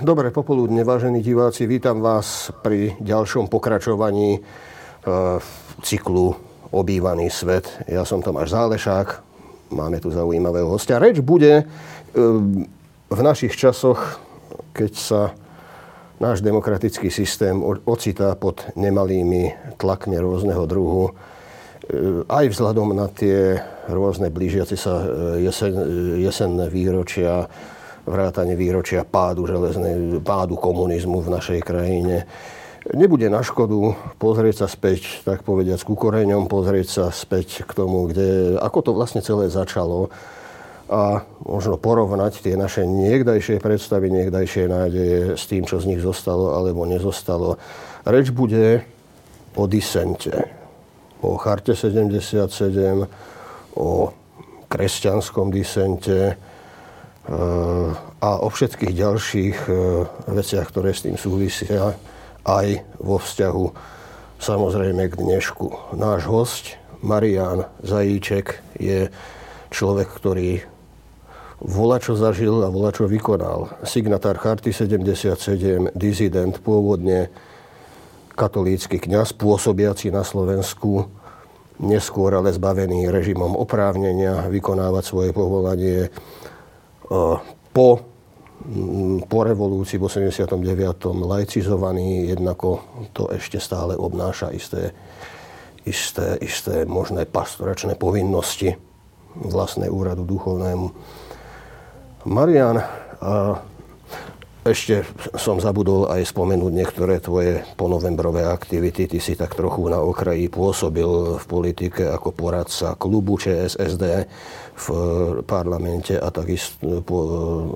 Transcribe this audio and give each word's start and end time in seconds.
Dobré 0.00 0.32
popoludne, 0.32 0.80
vážení 0.80 1.20
diváci. 1.20 1.68
Vítam 1.68 2.00
vás 2.00 2.48
pri 2.64 2.96
ďalšom 3.04 3.52
pokračovaní 3.52 4.32
e, 4.32 4.40
cyklu 5.84 6.32
Obývaný 6.72 7.28
svet. 7.28 7.68
Ja 7.84 8.08
som 8.08 8.24
Tomáš 8.24 8.56
Zálešák. 8.56 9.20
Máme 9.76 10.00
tu 10.00 10.08
zaujímavého 10.08 10.72
hostia. 10.72 10.96
Reč 10.96 11.20
bude 11.20 11.52
e, 11.52 11.64
v 13.12 13.20
našich 13.20 13.52
časoch, 13.60 14.24
keď 14.72 14.92
sa 14.96 15.36
náš 16.16 16.40
demokratický 16.40 17.12
systém 17.12 17.60
ocitá 17.84 18.32
pod 18.40 18.72
nemalými 18.80 19.52
tlakmi 19.76 20.16
rôzneho 20.16 20.64
druhu, 20.64 21.12
e, 21.12 22.24
aj 22.24 22.48
vzhľadom 22.48 22.96
na 22.96 23.04
tie 23.12 23.60
rôzne 23.84 24.32
blížiace 24.32 24.80
sa 24.80 25.04
e, 25.04 25.44
jesen, 25.44 25.76
jesenné 26.24 26.72
výročia, 26.72 27.52
vrátane 28.10 28.58
výročia 28.58 29.06
pádu 29.06 29.46
železnej, 29.46 30.20
pádu 30.20 30.58
komunizmu 30.58 31.22
v 31.22 31.32
našej 31.32 31.60
krajine. 31.62 32.26
Nebude 32.90 33.28
na 33.28 33.44
škodu 33.44 33.94
pozrieť 34.16 34.64
sa 34.64 34.68
späť, 34.68 35.22
tak 35.22 35.44
povediať, 35.44 35.84
ku 35.84 35.94
koreňom, 35.94 36.48
pozrieť 36.48 36.88
sa 36.88 37.04
späť 37.12 37.62
k 37.68 37.72
tomu, 37.76 38.08
kde, 38.08 38.56
ako 38.58 38.78
to 38.80 38.90
vlastne 38.96 39.20
celé 39.20 39.52
začalo 39.52 40.08
a 40.90 41.22
možno 41.46 41.78
porovnať 41.78 42.42
tie 42.42 42.58
naše 42.58 42.82
niekdajšie 42.82 43.62
predstavy, 43.62 44.10
niekdajšie 44.10 44.64
nádeje 44.66 45.18
s 45.38 45.46
tým, 45.46 45.62
čo 45.62 45.78
z 45.78 45.86
nich 45.86 46.02
zostalo 46.02 46.58
alebo 46.58 46.82
nezostalo. 46.82 47.62
Reč 48.02 48.34
bude 48.34 48.82
o 49.54 49.70
disente, 49.70 50.50
o 51.22 51.38
charte 51.38 51.78
77, 51.78 53.06
o 53.78 54.10
kresťanskom 54.66 55.54
disente, 55.54 56.34
a 58.20 58.30
o 58.42 58.48
všetkých 58.50 58.90
ďalších 58.90 59.58
e, 59.70 59.72
veciach, 60.34 60.66
ktoré 60.66 60.90
s 60.90 61.06
tým 61.06 61.14
súvisia, 61.14 61.94
aj 62.42 62.68
vo 62.98 63.22
vzťahu 63.22 63.64
samozrejme 64.42 65.06
k 65.06 65.14
dnešku. 65.14 65.94
Náš 65.94 66.26
host, 66.26 66.64
Marian 67.06 67.70
Zajíček, 67.86 68.58
je 68.76 69.08
človek, 69.70 70.08
ktorý 70.10 70.64
volá, 71.60 72.00
čo 72.00 72.16
zažil 72.16 72.64
a 72.64 72.72
volá, 72.72 72.90
čo 72.90 73.06
vykonal. 73.06 73.84
Signatár 73.84 74.40
Charty 74.40 74.72
77, 74.72 75.92
dizident, 75.92 76.56
pôvodne 76.58 77.28
katolícky 78.34 78.96
kňaz, 78.96 79.36
pôsobiaci 79.36 80.08
na 80.08 80.24
Slovensku, 80.24 81.06
neskôr 81.80 82.32
ale 82.32 82.52
zbavený 82.52 83.12
režimom 83.12 83.52
oprávnenia 83.56 84.48
vykonávať 84.48 85.04
svoje 85.04 85.30
povolanie 85.36 86.08
po, 87.74 87.88
mm, 88.62 89.26
po 89.26 89.38
revolúcii 89.42 89.98
v 89.98 90.06
89. 90.06 91.26
laicizovaný, 91.26 92.30
jednako 92.30 92.86
to 93.10 93.26
ešte 93.34 93.58
stále 93.58 93.98
obnáša 93.98 94.54
isté, 94.54 94.94
isté, 95.82 96.38
isté 96.38 96.86
možné 96.86 97.26
pastoračné 97.26 97.98
povinnosti 97.98 98.78
vlastné 99.34 99.90
úradu 99.90 100.22
duchovnému. 100.26 100.86
Marian, 102.30 102.78
ešte 104.60 105.08
som 105.40 105.56
zabudol 105.56 106.12
aj 106.12 106.36
spomenúť 106.36 106.72
niektoré 106.72 107.16
tvoje 107.16 107.64
ponovembrové 107.80 108.44
aktivity. 108.44 109.08
Ty 109.08 109.18
si 109.18 109.32
tak 109.32 109.56
trochu 109.56 109.88
na 109.88 110.04
okraji 110.04 110.52
pôsobil 110.52 111.40
v 111.40 111.44
politike 111.48 112.04
ako 112.04 112.28
poradca 112.36 112.92
klubu 113.00 113.40
ČSSD 113.40 114.28
v 114.76 114.86
parlamente 115.48 116.12
a 116.16 116.28
takisto 116.28 117.00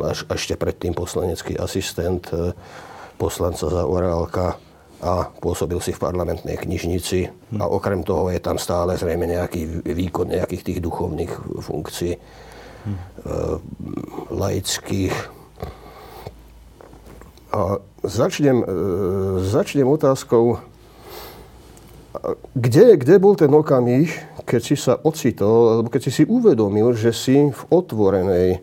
až, 0.05 0.29
ešte 0.29 0.61
predtým 0.61 0.93
poslanecký 0.93 1.57
asistent 1.57 2.29
poslanca 3.17 3.65
za 3.73 3.83
Orálka 3.89 4.61
a 5.05 5.29
pôsobil 5.41 5.81
si 5.85 5.93
v 5.93 6.01
parlamentnej 6.01 6.57
knižnici 6.57 7.29
a 7.61 7.69
okrem 7.69 8.01
toho 8.05 8.33
je 8.33 8.41
tam 8.41 8.57
stále 8.57 8.97
zrejme 8.97 9.29
nejaký 9.29 9.85
výkon 9.85 10.33
nejakých 10.33 10.63
tých 10.65 10.79
duchovných 10.81 11.33
funkcií 11.61 12.13
hm. 12.89 12.99
laických 14.33 15.34
a 17.55 17.79
začnem, 18.03 18.59
e, 18.61 18.67
začnem 19.47 19.87
otázkou, 19.87 20.59
kde, 22.55 22.99
kde 22.99 23.15
bol 23.23 23.39
ten 23.39 23.51
okamih, 23.55 24.11
keď 24.43 24.61
si 24.63 24.75
sa 24.75 24.99
ocitol, 24.99 25.79
alebo 25.79 25.89
keď 25.91 26.11
si 26.11 26.23
si 26.23 26.25
uvedomil, 26.27 26.95
že 26.99 27.15
si 27.15 27.39
v 27.39 27.63
otvorenej 27.71 28.59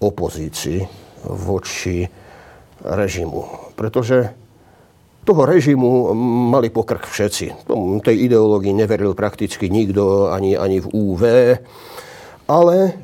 opozícii 0.00 0.84
voči 1.24 2.08
režimu. 2.84 3.72
Pretože 3.76 4.32
toho 5.24 5.44
režimu 5.44 6.16
mali 6.48 6.72
pokrk 6.72 7.04
všetci. 7.04 7.68
Tej 8.00 8.16
ideológii 8.24 8.72
neveril 8.72 9.12
prakticky 9.12 9.68
nikto, 9.68 10.32
ani, 10.32 10.56
ani 10.56 10.80
v 10.80 10.88
UV. 10.88 11.22
Ale 12.48 12.96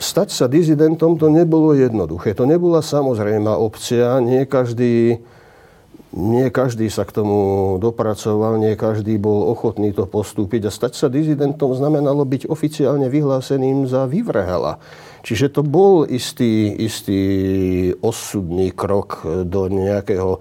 Stať 0.00 0.32
sa 0.32 0.48
dizidentom 0.48 1.20
to 1.20 1.28
nebolo 1.28 1.76
jednoduché. 1.76 2.32
To 2.32 2.48
nebola 2.48 2.80
samozrejmá 2.80 3.52
opcia. 3.52 4.16
Nie 4.24 4.48
každý, 4.48 5.20
nie 6.16 6.46
každý 6.48 6.88
sa 6.88 7.04
k 7.04 7.20
tomu 7.20 7.76
dopracoval, 7.76 8.56
nie 8.56 8.80
každý 8.80 9.20
bol 9.20 9.52
ochotný 9.52 9.92
to 9.92 10.08
postúpiť. 10.08 10.66
A 10.66 10.70
stať 10.72 10.96
sa 10.96 11.12
dizidentom 11.12 11.76
znamenalo 11.76 12.24
byť 12.24 12.48
oficiálne 12.48 13.12
vyhláseným 13.12 13.84
za 13.84 14.08
vyvrhela. 14.08 14.80
Čiže 15.20 15.52
to 15.52 15.60
bol 15.60 16.08
istý, 16.08 16.72
istý 16.80 17.20
osudný 18.00 18.72
krok 18.72 19.20
do 19.44 19.68
nejakého 19.68 20.40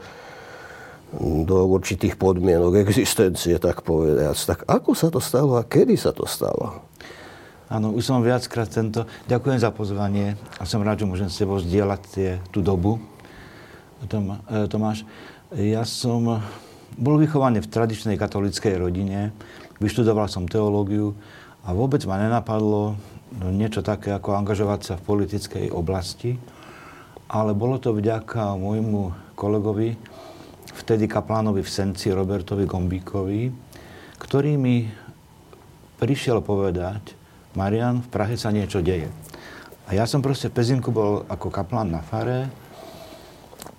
do 1.20 1.66
určitých 1.66 2.22
podmienok 2.22 2.86
existencie, 2.86 3.58
tak 3.58 3.82
povedať. 3.82 4.46
Tak 4.46 4.70
ako 4.70 4.94
sa 4.94 5.10
to 5.10 5.18
stalo 5.18 5.58
a 5.58 5.66
kedy 5.66 5.98
sa 5.98 6.14
to 6.14 6.30
stalo? 6.30 6.86
Áno, 7.70 7.94
už 7.94 8.02
som 8.02 8.26
viackrát 8.26 8.66
tento... 8.66 9.06
Ďakujem 9.30 9.62
za 9.62 9.70
pozvanie 9.70 10.34
a 10.58 10.66
som 10.66 10.82
rád, 10.82 11.06
že 11.06 11.10
môžem 11.10 11.30
s 11.30 11.38
tebou 11.38 11.62
zdieľať 11.62 12.02
tie, 12.10 12.30
tú 12.50 12.66
dobu. 12.66 12.98
Tom, 14.10 14.42
e, 14.50 14.66
Tomáš, 14.66 15.06
ja 15.54 15.86
som 15.86 16.42
bol 16.98 17.22
vychovaný 17.22 17.62
v 17.62 17.70
tradičnej 17.70 18.18
katolíckej 18.18 18.74
rodine, 18.74 19.30
vyštudoval 19.78 20.26
som 20.26 20.50
teológiu 20.50 21.14
a 21.62 21.70
vôbec 21.78 22.02
ma 22.10 22.18
nenapadlo 22.18 22.98
niečo 23.54 23.86
také, 23.86 24.18
ako 24.18 24.34
angažovať 24.34 24.80
sa 24.82 24.94
v 24.98 25.06
politickej 25.06 25.66
oblasti, 25.70 26.42
ale 27.30 27.54
bolo 27.54 27.78
to 27.78 27.94
vďaka 27.94 28.58
môjmu 28.58 29.14
kolegovi, 29.38 29.94
vtedy 30.74 31.06
kaplánovi 31.06 31.62
v 31.62 31.70
Senci, 31.70 32.10
Robertovi 32.10 32.66
Gombíkovi, 32.66 33.54
ktorý 34.18 34.58
mi 34.58 34.90
prišiel 36.02 36.42
povedať, 36.42 37.19
Marian, 37.58 38.06
v 38.06 38.10
Prahe 38.14 38.38
sa 38.38 38.54
niečo 38.54 38.86
deje. 38.86 39.10
A 39.90 39.98
ja 39.98 40.06
som 40.06 40.22
proste 40.22 40.54
v 40.54 40.62
Pezinku 40.62 40.94
bol 40.94 41.26
ako 41.26 41.50
kaplán 41.50 41.90
na 41.90 42.06
fare 42.06 42.46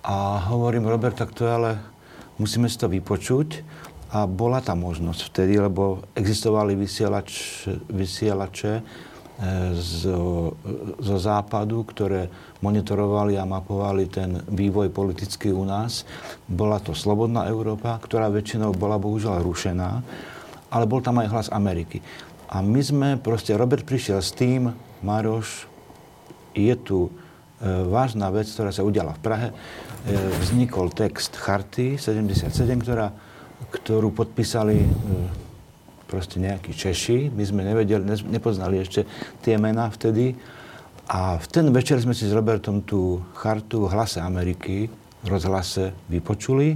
a 0.03 0.43
hovorím, 0.51 0.91
Robert, 0.91 1.15
tak 1.15 1.31
to 1.31 1.47
je 1.47 1.51
ale, 1.55 1.71
musíme 2.35 2.67
si 2.67 2.75
to 2.75 2.91
vypočuť. 2.91 3.63
A 4.11 4.27
bola 4.27 4.59
tá 4.59 4.75
možnosť 4.75 5.31
vtedy, 5.31 5.55
lebo 5.55 6.03
existovali 6.19 6.75
vysielač, 6.75 7.63
vysielače 7.87 8.73
e, 8.75 8.83
zo, 9.71 10.51
zo 10.99 11.15
západu, 11.15 11.87
ktoré 11.87 12.27
monitorovali 12.59 13.39
a 13.39 13.47
mapovali 13.47 14.11
ten 14.11 14.43
vývoj 14.51 14.91
politický 14.91 15.55
u 15.55 15.63
nás. 15.63 16.03
Bola 16.43 16.83
to 16.83 16.91
Slobodná 16.91 17.47
Európa, 17.47 17.95
ktorá 18.03 18.27
väčšinou 18.27 18.75
bola 18.75 18.99
bohužiaľ 18.99 19.39
rušená, 19.47 20.03
ale 20.75 20.83
bol 20.83 20.99
tam 20.99 21.23
aj 21.23 21.31
hlas 21.31 21.47
Ameriky. 21.47 22.03
A 22.51 22.59
my 22.59 22.83
sme 22.83 23.09
proste, 23.15 23.55
Robert 23.55 23.87
prišiel 23.87 24.19
s 24.19 24.35
tým, 24.35 24.75
Maroš, 24.99 25.71
je 26.51 26.75
tu 26.75 27.07
e, 27.07 27.11
vážna 27.87 28.27
vec, 28.27 28.43
ktorá 28.51 28.75
sa 28.75 28.83
udiala 28.83 29.15
v 29.15 29.23
Prahe. 29.23 29.47
E, 29.47 29.55
vznikol 30.43 30.91
text 30.91 31.31
Charty 31.39 31.95
77, 31.95 32.51
ktorá, 32.83 33.15
ktorú 33.71 34.11
podpísali 34.11 34.83
e, 34.83 34.87
proste 36.11 36.43
nejakí 36.43 36.75
Češi. 36.75 37.31
My 37.31 37.43
sme 37.47 37.63
nevedeli, 37.63 38.03
ne, 38.03 38.19
nepoznali 38.27 38.83
ešte 38.83 39.07
tie 39.39 39.55
mená 39.55 39.87
vtedy. 39.87 40.35
A 41.07 41.39
v 41.39 41.47
ten 41.47 41.71
večer 41.71 42.03
sme 42.03 42.11
si 42.11 42.27
s 42.27 42.35
Robertom 42.35 42.83
tú 42.83 43.23
chartu 43.31 43.87
v 43.87 43.95
hlase 43.95 44.19
Ameriky, 44.19 44.91
rozhlase 45.23 45.95
vypočuli. 46.11 46.75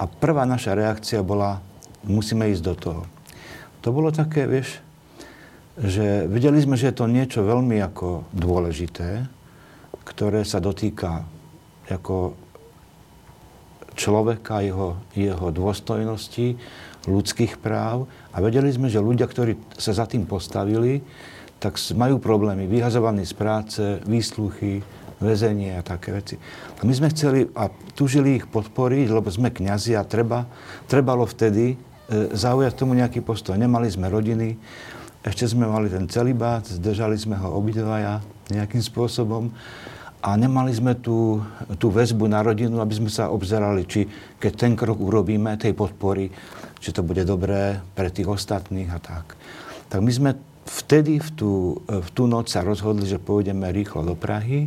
A 0.00 0.08
prvá 0.08 0.48
naša 0.48 0.72
reakcia 0.72 1.20
bola, 1.20 1.60
musíme 2.08 2.48
ísť 2.48 2.64
do 2.64 2.72
toho 2.72 3.02
to 3.88 3.94
bolo 3.94 4.10
také, 4.10 4.44
vieš, 4.44 4.84
že 5.78 6.26
videli 6.26 6.58
sme, 6.58 6.74
že 6.74 6.90
je 6.90 6.98
to 6.98 7.06
niečo 7.06 7.46
veľmi 7.46 7.78
ako 7.78 8.26
dôležité, 8.34 9.30
ktoré 10.02 10.42
sa 10.42 10.58
dotýka 10.58 11.22
ako 11.86 12.34
človeka, 13.94 14.62
jeho, 14.62 14.98
jeho 15.14 15.48
dôstojnosti, 15.50 16.58
ľudských 17.06 17.58
práv 17.62 18.10
a 18.34 18.42
vedeli 18.42 18.68
sme, 18.70 18.90
že 18.90 19.02
ľudia, 19.02 19.26
ktorí 19.26 19.58
sa 19.78 19.94
za 19.94 20.04
tým 20.04 20.26
postavili, 20.26 21.00
tak 21.58 21.74
majú 21.94 22.22
problémy, 22.22 22.70
vyhazovaní 22.70 23.26
z 23.26 23.34
práce, 23.34 23.82
výsluchy, 24.06 24.82
väzenie 25.18 25.74
a 25.74 25.82
také 25.82 26.14
veci. 26.14 26.38
A 26.78 26.86
my 26.86 26.94
sme 26.94 27.10
chceli 27.10 27.50
a 27.58 27.66
tužili 27.98 28.38
ich 28.38 28.46
podporiť, 28.46 29.10
lebo 29.10 29.26
sme 29.26 29.50
kňazi 29.50 29.98
a 29.98 30.06
treba, 30.06 30.46
trebalo 30.86 31.26
vtedy 31.26 31.74
e, 31.74 31.76
zaujať 32.30 32.72
tomu 32.78 32.94
nejaký 32.94 33.18
postoj. 33.26 33.58
Nemali 33.58 33.90
sme 33.90 34.06
rodiny, 34.06 34.54
ešte 35.28 35.52
sme 35.52 35.68
mali 35.68 35.92
ten 35.92 36.08
celibát, 36.08 36.64
zdržali 36.64 37.20
sme 37.20 37.36
ho 37.36 37.52
obidvaja 37.60 38.24
nejakým 38.48 38.80
spôsobom 38.80 39.52
a 40.18 40.34
nemali 40.34 40.72
sme 40.74 40.98
tú, 40.98 41.44
tú 41.78 41.92
väzbu 41.92 42.26
na 42.26 42.42
rodinu, 42.42 42.80
aby 42.80 42.94
sme 42.96 43.10
sa 43.12 43.30
obzerali, 43.30 43.86
či 43.86 44.08
keď 44.40 44.52
ten 44.56 44.72
krok 44.74 44.98
urobíme, 44.98 45.54
tej 45.60 45.76
podpory, 45.76 46.32
či 46.80 46.90
to 46.90 47.06
bude 47.06 47.22
dobré 47.22 47.78
pre 47.94 48.10
tých 48.10 48.26
ostatných 48.26 48.90
a 48.90 48.98
tak. 48.98 49.38
Tak 49.92 50.00
my 50.02 50.10
sme 50.10 50.30
vtedy, 50.66 51.22
v 51.22 51.30
tú, 51.36 51.52
v 51.86 52.08
tú 52.10 52.26
noc 52.26 52.50
sa 52.50 52.66
rozhodli, 52.66 53.06
že 53.06 53.22
pôjdeme 53.22 53.68
rýchlo 53.70 54.04
do 54.04 54.14
Prahy 54.18 54.66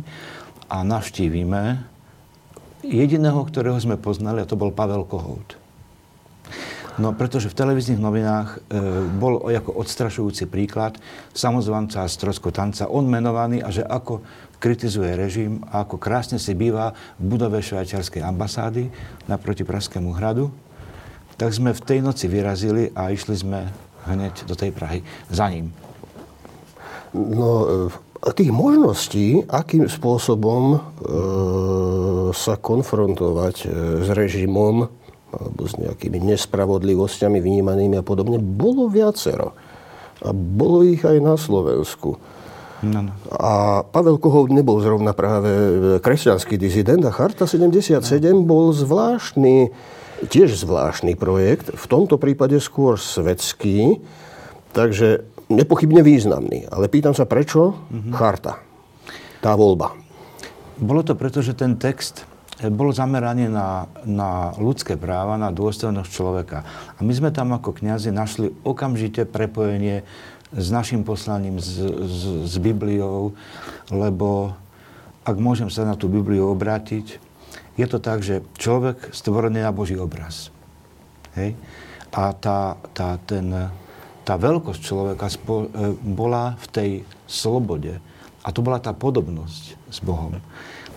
a 0.72 0.80
navštívime 0.86 1.84
jediného, 2.82 3.38
ktorého 3.46 3.78
sme 3.78 4.00
poznali, 4.00 4.42
a 4.42 4.48
to 4.48 4.58
bol 4.58 4.74
Pavel 4.74 5.06
Kohout. 5.06 5.61
No, 7.00 7.16
pretože 7.16 7.48
v 7.48 7.56
televíznych 7.56 7.96
novinách 7.96 8.60
e, 8.68 8.76
bol 9.16 9.40
ako 9.48 9.80
odstrašujúci 9.80 10.44
príklad 10.44 11.00
samozvanca 11.32 12.04
stroskotanca, 12.04 12.92
on 12.92 13.08
menovaný 13.08 13.64
a 13.64 13.72
že 13.72 13.80
ako 13.80 14.20
kritizuje 14.60 15.16
režim 15.16 15.64
a 15.72 15.88
ako 15.88 15.96
krásne 15.96 16.36
si 16.36 16.52
býva 16.52 16.92
v 17.16 17.24
budove 17.32 17.64
švajčiarskej 17.64 18.20
ambasády 18.20 18.92
naproti 19.24 19.64
Pražskému 19.64 20.12
hradu, 20.20 20.52
tak 21.40 21.56
sme 21.56 21.72
v 21.72 21.80
tej 21.80 21.98
noci 22.04 22.28
vyrazili 22.28 22.92
a 22.92 23.08
išli 23.08 23.40
sme 23.40 23.72
hneď 24.04 24.44
do 24.44 24.52
tej 24.52 24.70
Prahy 24.76 25.00
za 25.32 25.48
ním. 25.48 25.72
No, 27.16 27.88
e, 27.88 28.32
tých 28.36 28.54
možností, 28.54 29.42
akým 29.50 29.90
spôsobom 29.90 30.62
e, 30.72 30.78
sa 32.30 32.54
konfrontovať 32.54 33.56
e, 33.64 33.66
s 34.06 34.08
režimom, 34.14 34.86
alebo 35.32 35.64
s 35.64 35.80
nejakými 35.80 36.20
nespravodlivosťami 36.22 37.40
vnímanými 37.40 37.98
a 37.98 38.04
podobne, 38.04 38.36
bolo 38.38 38.86
viacero. 38.86 39.56
A 40.22 40.30
bolo 40.30 40.86
ich 40.86 41.02
aj 41.02 41.18
na 41.18 41.34
Slovensku. 41.34 42.20
No, 42.82 42.98
no. 43.06 43.12
A 43.30 43.82
Pavel 43.86 44.18
Kohout 44.18 44.50
nebol 44.50 44.82
zrovna 44.82 45.14
práve 45.14 45.50
kresťanský 46.02 46.58
dizident 46.58 47.06
a 47.06 47.14
Charta 47.14 47.46
77 47.46 48.02
no. 48.02 48.42
bol 48.42 48.74
zvláštny, 48.74 49.70
tiež 50.26 50.58
zvláštny 50.66 51.14
projekt, 51.14 51.70
v 51.70 51.86
tomto 51.86 52.18
prípade 52.18 52.58
skôr 52.58 52.98
svetský, 52.98 54.02
takže 54.74 55.22
nepochybne 55.46 56.02
významný. 56.02 56.66
Ale 56.74 56.90
pýtam 56.90 57.14
sa, 57.14 57.22
prečo 57.22 57.78
mm-hmm. 57.86 58.12
Charta? 58.18 58.58
Tá 59.38 59.54
voľba. 59.54 59.94
Bolo 60.82 61.06
to 61.06 61.14
preto, 61.14 61.38
že 61.38 61.54
ten 61.54 61.78
text 61.78 62.26
bol 62.70 62.94
zameraný 62.94 63.50
na, 63.50 63.90
na 64.06 64.54
ľudské 64.54 64.94
práva, 64.94 65.40
na 65.40 65.50
dôstojnosť 65.50 66.10
človeka. 66.12 66.62
A 66.94 67.00
my 67.02 67.10
sme 67.10 67.30
tam 67.34 67.50
ako 67.56 67.74
kňazi 67.74 68.14
našli 68.14 68.54
okamžite 68.62 69.26
prepojenie 69.26 70.06
s 70.52 70.68
našim 70.68 71.02
poslaním, 71.02 71.58
s, 71.58 71.80
s, 71.80 72.20
s 72.46 72.54
Bibliou, 72.60 73.32
lebo 73.88 74.52
ak 75.24 75.36
môžem 75.40 75.72
sa 75.72 75.88
na 75.88 75.96
tú 75.96 76.12
Bibliu 76.12 76.52
obrátiť, 76.52 77.18
je 77.78 77.86
to 77.88 77.98
tak, 77.98 78.20
že 78.20 78.44
človek 78.60 79.16
stvorený 79.16 79.64
na 79.64 79.72
Boží 79.72 79.96
obraz. 79.96 80.52
Hej? 81.32 81.56
A 82.12 82.36
tá, 82.36 82.76
tá, 82.92 83.16
ten, 83.24 83.48
tá 84.28 84.34
veľkosť 84.36 84.80
človeka 84.84 85.26
spo, 85.32 85.64
e, 85.72 85.96
bola 85.96 86.60
v 86.60 86.66
tej 86.68 86.90
slobode. 87.24 87.96
A 88.44 88.48
to 88.52 88.60
bola 88.60 88.76
tá 88.76 88.92
podobnosť 88.92 89.64
s 89.88 89.98
Bohom. 90.04 90.36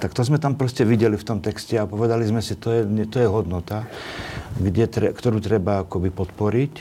Tak 0.06 0.14
to 0.14 0.22
sme 0.22 0.38
tam 0.38 0.54
proste 0.54 0.86
videli 0.86 1.18
v 1.18 1.26
tom 1.26 1.42
texte 1.42 1.82
a 1.82 1.90
povedali 1.90 2.30
sme 2.30 2.38
si, 2.38 2.54
to 2.54 2.70
je, 2.70 2.86
to 3.10 3.18
je 3.18 3.26
hodnota, 3.26 3.90
kde 4.54 4.86
tre, 4.86 5.10
ktorú 5.10 5.42
treba 5.42 5.82
akoby 5.82 6.14
podporiť. 6.14 6.74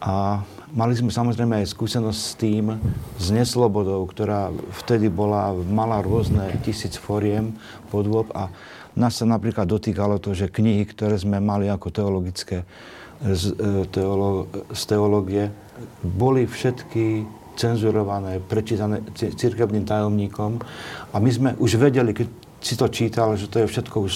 A 0.00 0.40
mali 0.72 0.96
sme 0.96 1.12
samozrejme 1.12 1.60
aj 1.60 1.68
skúsenosť 1.68 2.16
s 2.16 2.32
tým, 2.40 2.80
s 3.20 3.28
neslobodou, 3.28 4.08
ktorá 4.08 4.48
vtedy 4.80 5.12
bola, 5.12 5.52
mala 5.52 6.00
rôzne 6.00 6.56
tisíc 6.64 6.96
foriem 6.96 7.52
podôb 7.92 8.32
a 8.32 8.48
nás 8.96 9.20
sa 9.20 9.28
napríklad 9.28 9.68
dotýkalo 9.68 10.16
to, 10.16 10.32
že 10.32 10.48
knihy, 10.48 10.88
ktoré 10.88 11.20
sme 11.20 11.44
mali 11.44 11.68
ako 11.68 11.92
teologické 11.92 12.64
z, 13.20 13.52
e, 13.52 13.84
teolo, 13.92 14.48
z 14.72 14.82
teológie, 14.88 15.44
boli 16.00 16.48
všetky 16.48 17.28
cenzurované, 17.56 18.38
prečítané 18.42 19.02
cirkevným 19.14 19.86
tajomníkom. 19.86 20.60
A 21.10 21.16
my 21.18 21.30
sme 21.30 21.50
už 21.58 21.78
vedeli, 21.80 22.14
keď 22.14 22.28
si 22.60 22.74
to 22.76 22.86
čítal, 22.92 23.34
že 23.34 23.48
to 23.48 23.64
je 23.64 23.66
všetko 23.66 23.96
už, 24.04 24.14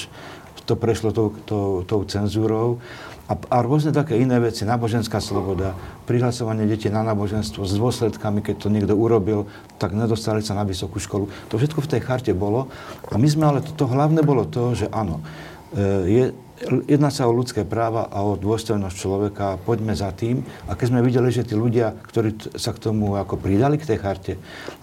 to 0.65 0.75
prešlo 0.77 1.13
tou, 1.13 1.33
tou, 1.45 1.85
tou 1.85 2.01
cenzúrou. 2.05 2.81
A, 3.25 3.41
a 3.41 3.57
rôzne 3.65 3.89
také 3.89 4.21
iné 4.21 4.37
veci, 4.37 4.69
náboženská 4.69 5.17
sloboda, 5.17 5.73
prihlasovanie 6.05 6.69
detí 6.69 6.93
na 6.93 7.01
náboženstvo 7.01 7.65
s 7.65 7.73
dôsledkami, 7.73 8.45
keď 8.45 8.57
to 8.61 8.69
niekto 8.69 8.93
urobil, 8.93 9.49
tak 9.81 9.97
nedostali 9.97 10.45
sa 10.45 10.53
na 10.53 10.65
vysokú 10.69 11.01
školu. 11.01 11.33
To 11.49 11.57
všetko 11.57 11.81
v 11.81 11.91
tej 11.97 12.01
charte 12.05 12.33
bolo. 12.37 12.69
A 13.09 13.17
my 13.17 13.25
sme 13.25 13.49
ale, 13.49 13.65
to, 13.65 13.73
to 13.73 13.89
hlavné 13.89 14.21
bolo 14.21 14.45
to, 14.45 14.77
že 14.77 14.93
áno, 14.93 15.25
e, 15.73 15.81
je, 16.05 16.25
Jedná 16.63 17.11
sa 17.11 17.27
o 17.27 17.35
ľudské 17.35 17.67
práva 17.67 18.07
a 18.07 18.23
o 18.23 18.39
dôstojnosť 18.39 18.95
človeka. 18.95 19.59
Poďme 19.67 19.91
za 19.99 20.15
tým. 20.15 20.47
A 20.71 20.79
keď 20.79 20.87
sme 20.87 21.03
videli, 21.03 21.35
že 21.35 21.43
tí 21.43 21.59
ľudia, 21.59 21.99
ktorí 22.15 22.55
sa 22.55 22.71
k 22.71 22.79
tomu 22.79 23.19
ako 23.19 23.43
pridali 23.43 23.75
k 23.75 23.91
tej 23.91 23.99
charte, 23.99 24.33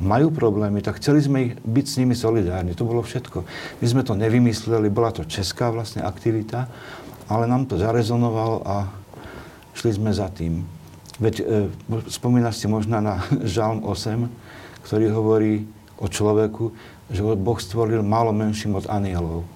majú 0.04 0.36
problémy, 0.36 0.84
tak 0.84 1.00
chceli 1.00 1.24
sme 1.24 1.38
ich 1.48 1.54
byť 1.64 1.86
s 1.88 1.98
nimi 2.04 2.12
solidárni. 2.12 2.76
To 2.76 2.84
bolo 2.84 3.00
všetko. 3.00 3.48
My 3.80 3.86
sme 3.88 4.04
to 4.04 4.20
nevymysleli, 4.20 4.92
bola 4.92 5.16
to 5.16 5.24
česká 5.24 5.72
vlastne 5.72 6.04
aktivita, 6.04 6.68
ale 7.32 7.48
nám 7.48 7.64
to 7.72 7.80
zarezonovalo 7.80 8.68
a 8.68 8.92
šli 9.72 9.96
sme 9.96 10.12
za 10.12 10.28
tým. 10.28 10.68
Veď 11.24 11.36
e, 11.40 11.44
spomínaš 12.12 12.60
si 12.60 12.68
možno 12.68 13.00
na 13.00 13.24
Žalm 13.56 13.88
8, 13.88 14.28
ktorý 14.92 15.06
hovorí 15.16 15.54
o 15.96 16.12
človeku, 16.12 16.76
že 17.08 17.24
Boh 17.24 17.60
stvoril 17.64 18.04
málo 18.04 18.36
menším 18.36 18.76
od 18.76 18.92
anielov. 18.92 19.48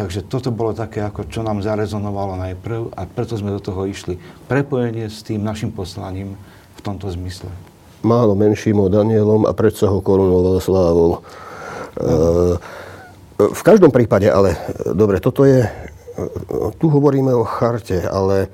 Takže 0.00 0.24
toto 0.24 0.48
bolo 0.48 0.72
také, 0.72 1.04
ako 1.04 1.28
čo 1.28 1.44
nám 1.44 1.60
zarezonovalo 1.60 2.40
najprv 2.40 2.96
a 2.96 3.04
preto 3.04 3.36
sme 3.36 3.52
do 3.52 3.60
toho 3.60 3.84
išli. 3.84 4.16
Prepojenie 4.48 5.12
s 5.12 5.20
tým 5.20 5.44
našim 5.44 5.68
poslaním 5.68 6.40
v 6.72 6.80
tomto 6.80 7.12
zmysle. 7.12 7.52
Málo 8.00 8.32
menším 8.32 8.80
od 8.80 8.96
Danielom 8.96 9.44
a 9.44 9.52
predsa 9.52 9.92
ho 9.92 10.00
korunoval 10.00 10.56
slávou. 10.64 11.20
No. 12.00 12.56
v 13.36 13.62
každom 13.66 13.92
prípade, 13.92 14.24
ale 14.32 14.56
dobre, 14.96 15.20
toto 15.20 15.44
je, 15.44 15.68
tu 16.80 16.88
hovoríme 16.88 17.36
o 17.36 17.44
charte, 17.44 18.00
ale 18.00 18.48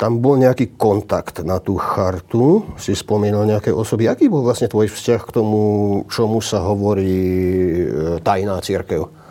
tam 0.00 0.24
bol 0.24 0.40
nejaký 0.40 0.80
kontakt 0.80 1.44
na 1.44 1.60
tú 1.60 1.76
chartu, 1.76 2.64
si 2.80 2.96
spomínal 2.96 3.44
nejaké 3.44 3.68
osoby. 3.68 4.08
Aký 4.08 4.32
bol 4.32 4.40
vlastne 4.48 4.72
tvoj 4.72 4.88
vzťah 4.88 5.20
k 5.28 5.34
tomu, 5.34 5.60
čomu 6.08 6.40
sa 6.40 6.64
hovorí 6.64 7.20
e, 7.20 7.86
tajná 8.24 8.56
církev? 8.64 9.27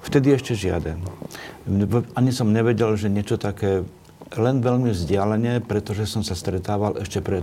Vtedy 0.00 0.32
ešte 0.32 0.56
žiaden. 0.56 1.04
Ani 2.16 2.30
som 2.32 2.50
nevedel, 2.50 2.96
že 2.96 3.12
niečo 3.12 3.36
také 3.36 3.84
len 4.38 4.62
veľmi 4.62 4.94
vzdialene, 4.94 5.60
pretože 5.66 6.06
som 6.06 6.22
sa 6.22 6.38
stretával 6.38 7.02
ešte 7.02 7.18
pred 7.18 7.42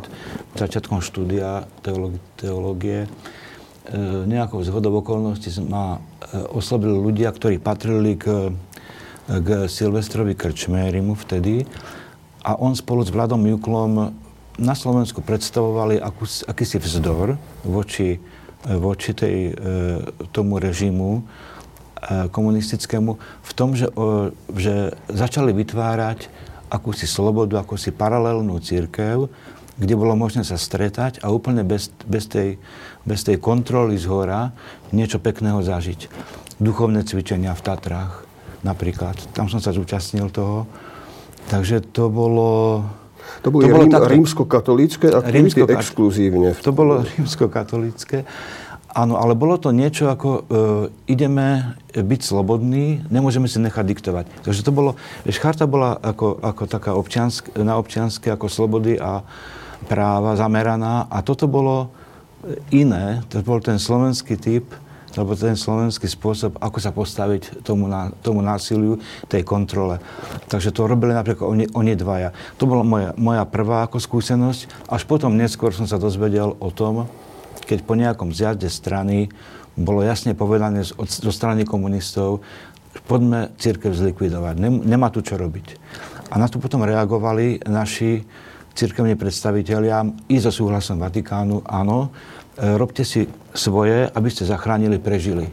začiatkom 0.56 1.04
štúdia 1.04 1.68
teológie, 1.84 2.22
teológie 2.40 3.00
nejakou 4.28 4.60
zhodou 4.68 5.00
okolností 5.00 5.48
ma 5.64 5.96
e, 5.96 6.00
oslovili 6.52 6.92
ľudia, 6.92 7.32
ktorí 7.32 7.56
patrili 7.56 8.20
k, 8.20 8.52
k 9.28 9.48
Silvestrovi 9.72 10.36
Krčmérimu 10.36 11.16
vtedy. 11.16 11.64
A 12.44 12.56
on 12.60 12.76
spolu 12.76 13.04
s 13.08 13.12
Vladom 13.12 13.44
Juklom 13.48 14.12
na 14.60 14.76
Slovensku 14.76 15.24
predstavovali 15.24 16.02
akús, 16.04 16.44
akýsi 16.44 16.84
vzdor 16.84 17.40
voči, 17.64 18.20
voči 18.68 19.12
tej, 19.16 19.36
e, 19.36 19.64
tomu 20.36 20.60
režimu, 20.60 21.24
komunistickému 22.32 23.12
v 23.20 23.52
tom, 23.58 23.74
že, 23.74 23.90
že 24.54 24.94
začali 25.10 25.52
vytvárať 25.52 26.30
akúsi 26.68 27.08
slobodu, 27.08 27.58
akúsi 27.58 27.96
paralelnú 27.96 28.60
církev, 28.60 29.32
kde 29.78 29.94
bolo 29.94 30.18
možné 30.18 30.42
sa 30.42 30.58
stretať 30.58 31.22
a 31.22 31.30
úplne 31.30 31.62
bez, 31.62 31.94
bez, 32.10 32.26
tej, 32.26 32.58
bez 33.06 33.22
tej 33.22 33.38
kontroly 33.38 33.96
z 33.96 34.10
hora 34.10 34.52
niečo 34.90 35.22
pekného 35.22 35.62
zažiť. 35.62 36.10
Duchovné 36.58 37.06
cvičenia 37.06 37.54
v 37.54 37.62
Tatrách 37.62 38.26
napríklad. 38.66 39.16
Tam 39.38 39.46
som 39.46 39.62
sa 39.62 39.70
zúčastnil 39.70 40.34
toho. 40.34 40.66
Takže 41.48 41.86
to 41.94 42.10
bolo... 42.10 42.84
To 43.46 43.52
bolo, 43.54 43.64
to 43.64 43.70
bolo 43.70 43.84
rím, 43.86 43.92
také, 43.92 44.10
rímsko-katolícke 44.18 45.08
aktivity 45.12 45.36
rímsko 45.36 45.66
exkluzívne. 45.68 46.50
To 46.64 46.72
bolo 46.72 47.04
rímsko-katolícke. 47.04 48.24
Áno, 48.98 49.22
ale 49.22 49.38
bolo 49.38 49.62
to 49.62 49.70
niečo 49.70 50.10
ako 50.10 50.30
e, 50.34 50.42
ideme 51.06 51.78
byť 51.94 52.22
slobodní, 52.26 53.06
nemôžeme 53.14 53.46
si 53.46 53.62
nechať 53.62 53.86
diktovať. 53.86 54.26
Takže 54.42 54.66
to 54.66 54.74
bolo, 54.74 54.98
vieš, 55.22 55.38
charta 55.38 55.70
bola 55.70 56.02
ako, 56.02 56.42
ako 56.42 56.64
taká 56.66 56.98
občiansk, 56.98 57.54
na 57.62 57.78
občianské 57.78 58.34
ako 58.34 58.50
slobody 58.50 58.98
a 58.98 59.22
práva 59.86 60.34
zameraná 60.34 61.06
a 61.14 61.22
toto 61.22 61.46
bolo 61.46 61.94
iné, 62.74 63.22
to 63.30 63.46
bol 63.46 63.62
ten 63.62 63.78
slovenský 63.78 64.34
typ, 64.34 64.66
lebo 65.14 65.38
ten 65.38 65.54
slovenský 65.54 66.10
spôsob, 66.10 66.58
ako 66.58 66.78
sa 66.82 66.90
postaviť 66.90 67.62
tomu, 67.62 67.86
na, 67.86 68.10
tomu 68.26 68.42
násiliu, 68.42 68.98
tej 69.30 69.46
kontrole. 69.46 70.02
Takže 70.50 70.74
to 70.74 70.90
robili 70.90 71.14
napríklad 71.14 71.46
oni, 71.46 71.66
oni 71.74 71.94
dvaja. 71.94 72.34
To 72.58 72.66
bola 72.66 72.82
moja, 72.82 73.14
moja 73.18 73.46
prvá 73.46 73.86
ako 73.86 74.02
skúsenosť. 74.02 74.90
Až 74.90 75.06
potom 75.06 75.38
neskôr 75.38 75.70
som 75.74 75.86
sa 75.86 76.02
dozvedel 76.02 76.54
o 76.58 76.70
tom, 76.70 77.10
keď 77.68 77.80
po 77.84 78.00
nejakom 78.00 78.32
zjazde 78.32 78.72
strany 78.72 79.28
bolo 79.78 80.02
jasne 80.02 80.34
povedané 80.34 80.88
zo 80.88 81.32
strany 81.36 81.68
komunistov, 81.68 82.42
poďme 83.06 83.54
církev 83.62 83.94
zlikvidovať, 83.94 84.56
nemá 84.64 85.14
tu 85.14 85.22
čo 85.22 85.38
robiť. 85.38 85.68
A 86.34 86.42
na 86.42 86.50
to 86.50 86.58
potom 86.58 86.82
reagovali 86.82 87.62
naši 87.70 88.26
církevní 88.74 89.14
predstavitelia 89.18 90.06
i 90.30 90.38
so 90.38 90.50
súhlasom 90.50 91.02
Vatikánu, 91.02 91.66
áno, 91.66 92.10
e, 92.58 92.78
robte 92.78 93.02
si 93.02 93.26
svoje, 93.54 94.06
aby 94.06 94.30
ste 94.30 94.46
zachránili, 94.46 95.02
prežili. 95.02 95.50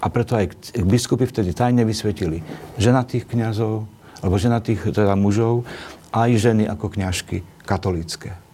A 0.00 0.08
preto 0.08 0.36
aj 0.36 0.72
biskupy 0.80 1.28
vtedy 1.28 1.52
tajne 1.52 1.84
vysvetili 1.84 2.40
ženatých 2.80 3.28
kniazov, 3.28 3.84
alebo 4.24 4.40
ženatých 4.40 4.96
teda 4.96 5.12
mužov, 5.16 5.68
aj 6.16 6.30
ženy 6.40 6.64
ako 6.64 6.86
kňažky 6.96 7.44
katolícke. 7.68 8.49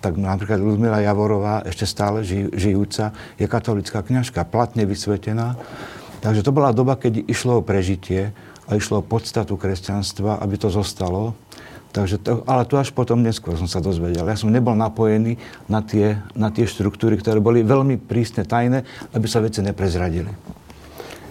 Tak 0.00 0.16
napríklad 0.16 0.64
Ludmila 0.64 1.04
Javorová, 1.04 1.60
ešte 1.68 1.84
stále 1.84 2.24
žijúca, 2.56 3.12
je 3.36 3.44
katolická 3.44 4.00
kňažka, 4.00 4.48
platne 4.48 4.88
vysvetená. 4.88 5.60
Takže 6.24 6.40
to 6.40 6.52
bola 6.52 6.72
doba, 6.72 6.96
keď 6.96 7.24
išlo 7.28 7.60
o 7.60 7.64
prežitie 7.64 8.32
a 8.64 8.76
išlo 8.80 9.00
o 9.00 9.06
podstatu 9.06 9.60
kresťanstva, 9.60 10.40
aby 10.40 10.56
to 10.56 10.72
zostalo. 10.72 11.36
Takže 11.90 12.22
to, 12.22 12.46
ale 12.46 12.62
to 12.70 12.78
až 12.78 12.94
potom 12.94 13.18
neskôr 13.20 13.58
som 13.58 13.66
sa 13.66 13.82
dozvedel. 13.82 14.22
Ja 14.22 14.38
som 14.38 14.48
nebol 14.54 14.78
napojený 14.78 15.36
na 15.66 15.82
tie, 15.82 16.22
na 16.38 16.48
tie 16.54 16.64
štruktúry, 16.64 17.18
ktoré 17.18 17.42
boli 17.42 17.66
veľmi 17.66 17.98
prísne 17.98 18.46
tajné, 18.46 18.86
aby 19.10 19.26
sa 19.26 19.42
veci 19.42 19.58
neprezradili. 19.58 20.30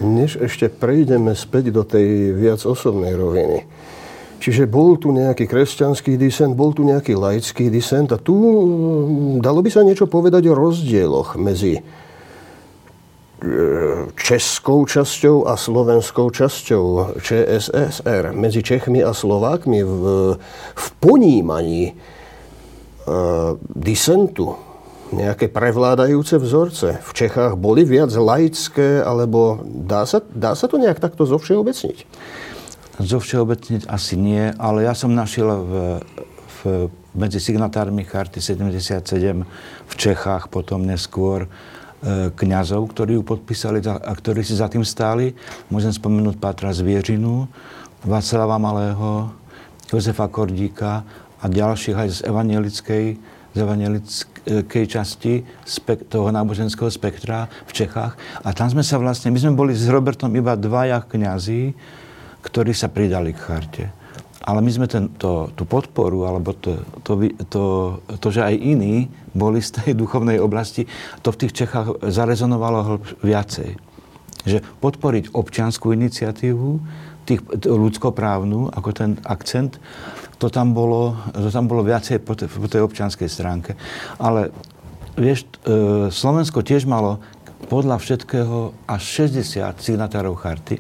Než 0.03 0.35
ešte 0.39 0.67
prejdeme 0.67 1.31
späť 1.31 1.71
do 1.71 1.88
tej 1.88 2.35
viac 2.35 2.59
osobnej 2.67 3.15
roviny. 3.15 3.63
Čiže 4.39 4.72
bol 4.72 4.96
tu 4.96 5.12
nejaký 5.12 5.46
kresťanský 5.51 6.15
disent, 6.15 6.55
bol 6.55 6.72
tu 6.72 6.88
nejaký 6.88 7.13
laický 7.13 7.67
disent 7.67 8.08
a 8.10 8.17
tu 8.17 8.36
dalo 9.43 9.60
by 9.60 9.69
sa 9.69 9.84
niečo 9.84 10.08
povedať 10.08 10.48
o 10.48 10.55
rozdieloch 10.55 11.36
medzi 11.36 11.84
českou 14.19 14.84
časťou 14.84 15.48
a 15.48 15.55
slovenskou 15.55 16.27
časťou 16.27 17.15
ČSSR, 17.24 18.36
medzi 18.36 18.60
Čechmi 18.60 19.00
a 19.00 19.15
Slovákmi 19.15 19.79
v, 19.79 20.03
v 20.75 20.86
ponímaní 21.00 21.96
uh, 21.96 23.55
disentu, 23.63 24.60
nejaké 25.15 25.48
prevládajúce 25.50 26.36
vzorce. 26.36 27.00
V 27.00 27.12
Čechách 27.15 27.55
boli 27.55 27.88
viac 27.88 28.12
laické, 28.12 29.00
alebo 29.01 29.63
dá 29.63 30.03
sa, 30.03 30.19
dá 30.22 30.53
sa 30.53 30.67
to 30.67 30.75
nejak 30.75 31.00
takto 31.00 31.24
zovšeobecniť? 31.24 31.98
Zovšeobecniť 32.99 33.87
asi 33.87 34.19
nie, 34.19 34.51
ale 34.59 34.83
ja 34.83 34.91
som 34.91 35.15
našiel 35.15 35.47
v, 35.47 35.73
v, 36.35 36.59
medzi 37.15 37.39
signatármi 37.39 38.03
Charty 38.03 38.43
77 38.43 39.47
v 39.87 39.93
Čechách 39.95 40.51
potom 40.51 40.83
neskôr 40.83 41.47
E, 41.99 42.31
kňazov, 42.31 42.95
ktorí 42.95 43.19
ju 43.19 43.23
podpísali 43.27 43.83
a 43.83 44.11
ktorí 44.15 44.39
si 44.39 44.55
za 44.55 44.71
tým 44.71 44.87
stáli. 44.87 45.35
Môžem 45.67 45.91
spomenúť 45.91 46.39
Pátra 46.39 46.71
Zvierinu, 46.71 47.51
Václava 48.07 48.55
Malého, 48.55 49.35
Jozefa 49.91 50.31
Kordíka 50.31 51.03
a 51.43 51.45
ďalších 51.51 51.99
aj 51.99 52.09
z 52.15 52.19
evangelickej, 52.23 53.05
z 53.51 53.57
evangelickej 53.59 54.85
časti 54.87 55.43
spek- 55.67 56.07
toho 56.07 56.31
náboženského 56.31 56.87
spektra 56.87 57.51
v 57.67 57.71
Čechách. 57.83 58.15
A 58.47 58.55
tam 58.55 58.71
sme 58.71 58.79
sa 58.79 58.95
vlastne, 58.95 59.35
my 59.35 59.39
sme 59.43 59.59
boli 59.59 59.75
s 59.75 59.83
Robertom 59.91 60.31
iba 60.31 60.55
dvaja 60.55 61.03
kňazí, 61.03 61.75
ktorí 62.41 62.72
sa 62.72 62.88
pridali 62.88 63.36
k 63.36 63.43
charte. 63.43 63.84
Ale 64.39 64.63
my 64.63 64.72
sme 64.72 64.88
ten, 64.88 65.12
to, 65.19 65.51
tú 65.53 65.67
podporu, 65.67 66.25
alebo 66.25 66.55
to, 66.55 66.79
to, 67.03 67.27
to, 67.51 67.63
to, 68.17 68.27
že 68.31 68.41
aj 68.41 68.55
iní 68.55 69.12
boli 69.36 69.60
z 69.60 69.84
tej 69.84 69.91
duchovnej 69.93 70.39
oblasti, 70.39 70.88
to 71.22 71.29
v 71.36 71.39
tých 71.46 71.53
Čechách 71.65 72.01
zarezonovalo 72.08 73.03
viacej. 73.22 73.77
Že 74.48 74.58
podporiť 74.79 75.36
občianskú 75.36 75.91
iniciatívu, 75.91 76.69
tých, 77.29 77.46
ľudskoprávnu, 77.67 78.74
ako 78.74 78.89
ten 78.89 79.12
akcent, 79.27 79.77
to 80.41 80.48
tam 80.50 80.74
bolo, 80.74 81.19
to 81.36 81.51
tam 81.53 81.67
bolo 81.69 81.86
viacej 81.86 82.24
po, 82.24 82.34
te, 82.34 82.50
po 82.50 82.65
tej 82.65 82.88
občianskej 82.88 83.29
stránke. 83.29 83.77
Ale 84.17 84.50
vieš, 85.19 85.46
e, 85.67 86.10
Slovensko 86.10 86.65
tiež 86.65 86.89
malo 86.89 87.22
podľa 87.67 88.00
všetkého 88.01 88.74
až 88.88 89.29
60 89.29 89.84
signatárov 89.84 90.39
charty 90.39 90.79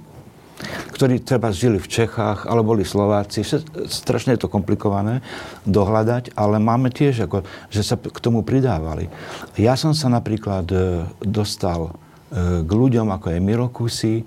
ktorí 0.93 1.23
treba 1.23 1.55
žili 1.55 1.79
v 1.79 1.87
Čechách, 1.87 2.43
ale 2.43 2.65
boli 2.65 2.83
Slováci. 2.83 3.47
Strašne 3.87 4.35
je 4.35 4.43
to 4.43 4.51
komplikované 4.51 5.23
dohľadať, 5.63 6.35
ale 6.35 6.59
máme 6.59 6.91
tiež, 6.91 7.25
ako, 7.27 7.47
že 7.71 7.81
sa 7.87 7.95
k 7.95 8.19
tomu 8.19 8.43
pridávali. 8.43 9.07
Ja 9.55 9.79
som 9.79 9.95
sa 9.95 10.11
napríklad 10.11 10.67
e, 10.69 10.77
dostal 11.23 11.87
e, 11.87 12.63
k 12.67 12.71
ľuďom, 12.71 13.07
ako 13.15 13.31
je 13.31 13.39
Miro 13.39 13.71
Kusy, 13.71 14.15
e, 14.19 14.23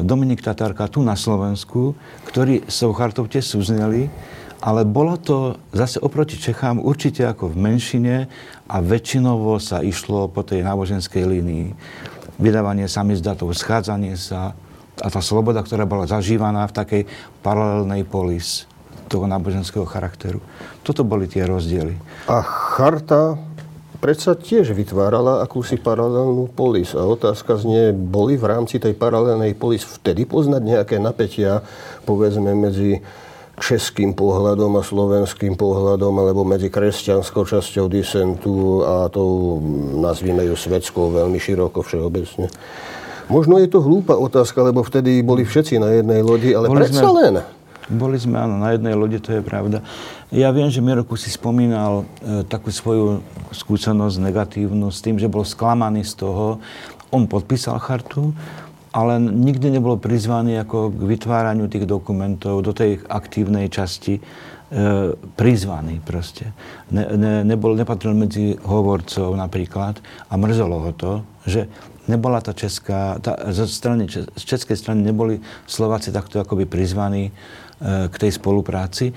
Dominik 0.00 0.40
Tatárka 0.40 0.88
tu 0.88 1.04
na 1.04 1.14
Slovensku, 1.20 1.92
ktorí 2.32 2.64
s 2.64 2.80
tou 2.80 2.96
chartou 2.96 3.28
tiež 3.28 3.44
súzneli, 3.44 4.08
ale 4.64 4.88
bolo 4.88 5.20
to 5.20 5.60
zase 5.76 6.00
oproti 6.00 6.40
Čechám 6.40 6.80
určite 6.80 7.28
ako 7.28 7.52
v 7.52 7.60
menšine 7.60 8.16
a 8.64 8.80
väčšinovo 8.80 9.60
sa 9.60 9.84
išlo 9.84 10.32
po 10.32 10.40
tej 10.40 10.64
náboženskej 10.64 11.28
línii. 11.28 11.76
Vydávanie 12.40 12.88
samizdatov, 12.88 13.52
schádzanie 13.52 14.16
sa, 14.16 14.56
a 15.02 15.08
tá 15.10 15.18
sloboda, 15.18 15.64
ktorá 15.64 15.88
bola 15.88 16.06
zažívaná 16.06 16.70
v 16.70 16.76
takej 16.76 17.02
paralelnej 17.42 18.06
polis 18.06 18.70
toho 19.10 19.26
náboženského 19.26 19.84
charakteru. 19.84 20.38
Toto 20.86 21.02
boli 21.02 21.26
tie 21.26 21.44
rozdiely. 21.44 21.96
A 22.30 22.40
charta 22.42 23.36
predsa 24.04 24.36
tiež 24.36 24.76
vytvárala 24.76 25.40
akúsi 25.40 25.80
paralelnú 25.80 26.52
polis. 26.52 26.92
A 26.92 27.08
otázka 27.08 27.56
znie, 27.56 27.96
boli 27.96 28.36
v 28.36 28.44
rámci 28.44 28.76
tej 28.76 28.92
paralelnej 28.92 29.56
polis 29.56 29.80
vtedy 29.80 30.28
poznať 30.28 30.60
nejaké 30.60 30.96
napätia, 31.00 31.64
povedzme, 32.04 32.52
medzi 32.52 33.00
českým 33.54 34.12
pohľadom 34.12 34.76
a 34.76 34.82
slovenským 34.82 35.54
pohľadom, 35.54 36.10
alebo 36.20 36.42
medzi 36.42 36.68
kresťanskou 36.68 37.46
časťou 37.46 37.86
disentu 37.86 38.82
a 38.82 39.06
tou, 39.08 39.62
nazvime 39.96 40.42
ju 40.52 40.58
svetskou, 40.58 41.14
veľmi 41.14 41.38
široko 41.38 41.80
všeobecne. 41.80 42.50
Možno 43.28 43.56
je 43.56 43.68
to 43.68 43.80
hlúpa 43.80 44.12
otázka, 44.16 44.60
lebo 44.60 44.84
vtedy 44.84 45.24
boli 45.24 45.48
všetci 45.48 45.80
na 45.80 45.96
jednej 45.96 46.20
lodi, 46.20 46.52
ale 46.52 46.68
boli 46.68 46.84
predsa 46.84 47.00
sme, 47.00 47.12
len. 47.20 47.34
Boli 47.88 48.16
sme, 48.20 48.36
áno, 48.40 48.60
na 48.60 48.76
jednej 48.76 48.92
lodi, 48.96 49.20
to 49.20 49.32
je 49.32 49.42
pravda. 49.44 49.80
Ja 50.32 50.52
viem, 50.52 50.68
že 50.68 50.84
Miroku 50.84 51.16
si 51.16 51.32
spomínal 51.32 52.04
e, 52.20 52.44
takú 52.44 52.68
svoju 52.68 53.20
skúsenosť 53.52 54.16
negatívnu 54.20 54.88
s 54.88 55.04
tým, 55.04 55.16
že 55.16 55.28
bol 55.28 55.44
sklamaný 55.44 56.04
z 56.04 56.24
toho. 56.24 56.60
On 57.12 57.24
podpísal 57.28 57.80
chartu, 57.80 58.32
ale 58.94 59.18
nikdy 59.18 59.74
nebol 59.74 59.98
prizvaný 59.98 60.60
ako 60.60 60.94
k 60.94 61.00
vytváraniu 61.02 61.66
tých 61.66 61.88
dokumentov 61.88 62.62
do 62.62 62.70
tej 62.70 63.02
aktívnej 63.10 63.66
časti 63.66 64.16
e, 64.16 64.22
prizvaný 65.34 65.98
proste. 66.04 66.52
Ne, 66.94 67.08
ne, 67.16 67.32
nebol, 67.42 67.74
nepatril 67.74 68.12
medzi 68.12 68.54
hovorcov 68.62 69.34
napríklad 69.34 69.98
a 70.28 70.34
mrzelo 70.38 70.76
ho 70.78 70.90
to, 70.94 71.12
že 71.42 71.66
nebola 72.06 72.40
tá 72.40 72.52
česká, 72.52 73.16
tá, 73.20 73.36
zo 73.52 73.64
strany, 73.64 74.08
z 74.10 74.44
českej 74.44 74.76
strany 74.76 75.00
neboli 75.04 75.40
Slováci 75.64 76.12
takto 76.12 76.40
akoby 76.40 76.68
prizvaní 76.68 77.30
e, 77.30 77.32
k 78.08 78.14
tej 78.14 78.36
spolupráci, 78.36 79.12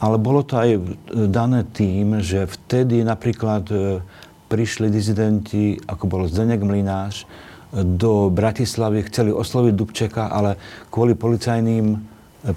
ale 0.00 0.16
bolo 0.16 0.40
to 0.44 0.56
aj 0.56 0.80
dané 1.28 1.68
tým, 1.68 2.24
že 2.24 2.48
vtedy 2.48 3.04
napríklad 3.04 3.64
e, 3.68 4.00
prišli 4.48 4.88
dizidenti, 4.88 5.78
ako 5.86 6.04
bol 6.08 6.22
Zdenek 6.26 6.64
Mlináš, 6.64 7.28
do 7.70 8.34
Bratislavy, 8.34 9.06
chceli 9.06 9.30
osloviť 9.30 9.72
Dubčeka, 9.78 10.26
ale 10.26 10.58
kvôli 10.90 11.14
policajným 11.14 11.86
e, 11.94 11.98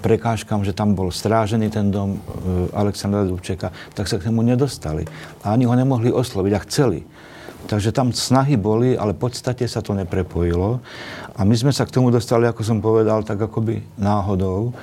prekážkam, 0.00 0.66
že 0.66 0.74
tam 0.74 0.96
bol 0.96 1.12
strážený 1.14 1.70
ten 1.70 1.92
dom 1.92 2.18
Alexandra 2.74 3.22
Dubčeka, 3.22 3.70
tak 3.94 4.10
sa 4.10 4.18
k 4.18 4.32
nemu 4.32 4.56
nedostali. 4.56 5.06
A 5.46 5.54
ani 5.54 5.68
ho 5.68 5.74
nemohli 5.76 6.10
osloviť 6.10 6.52
a 6.56 6.64
chceli. 6.66 7.06
Takže 7.64 7.96
tam 7.96 8.12
snahy 8.12 8.60
boli, 8.60 8.92
ale 8.92 9.16
v 9.16 9.24
podstate 9.24 9.64
sa 9.64 9.80
to 9.80 9.96
neprepojilo. 9.96 10.84
A 11.34 11.40
my 11.42 11.54
sme 11.56 11.72
sa 11.72 11.88
k 11.88 11.94
tomu 11.96 12.12
dostali, 12.12 12.44
ako 12.44 12.60
som 12.60 12.78
povedal, 12.84 13.24
tak 13.24 13.40
akoby 13.40 13.80
náhodou. 13.96 14.76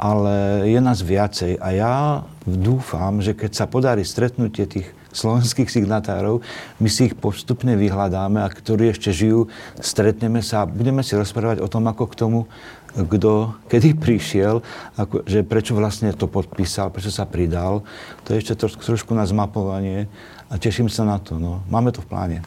Ale 0.00 0.64
je 0.68 0.80
nás 0.80 1.00
viacej. 1.00 1.60
A 1.60 1.68
ja 1.72 1.94
dúfam, 2.44 3.20
že 3.20 3.36
keď 3.36 3.50
sa 3.52 3.64
podarí 3.68 4.04
stretnutie 4.04 4.64
tých 4.64 4.88
slovenských 5.10 5.66
signatárov. 5.66 6.38
My 6.78 6.88
si 6.88 7.10
ich 7.10 7.18
postupne 7.18 7.74
vyhľadáme 7.74 8.40
a 8.42 8.48
ktorí 8.50 8.94
ešte 8.94 9.10
žijú, 9.10 9.50
stretneme 9.82 10.38
sa 10.38 10.62
a 10.64 10.70
budeme 10.70 11.02
si 11.02 11.18
rozprávať 11.18 11.58
o 11.60 11.70
tom, 11.70 11.90
ako 11.90 12.04
k 12.06 12.18
tomu 12.18 12.40
kto 12.90 13.54
kedy 13.70 13.94
prišiel, 14.02 14.66
ako, 14.98 15.22
že 15.22 15.46
prečo 15.46 15.78
vlastne 15.78 16.10
to 16.10 16.26
podpísal, 16.26 16.90
prečo 16.90 17.14
sa 17.14 17.22
pridal. 17.22 17.86
To 18.26 18.34
je 18.34 18.42
ešte 18.42 18.58
trošku, 18.58 18.82
trošku 18.82 19.14
na 19.14 19.22
zmapovanie 19.30 20.10
a 20.50 20.54
teším 20.58 20.90
sa 20.90 21.06
na 21.06 21.22
to. 21.22 21.38
No. 21.38 21.62
Máme 21.70 21.94
to 21.94 22.02
v 22.02 22.10
pláne. 22.10 22.38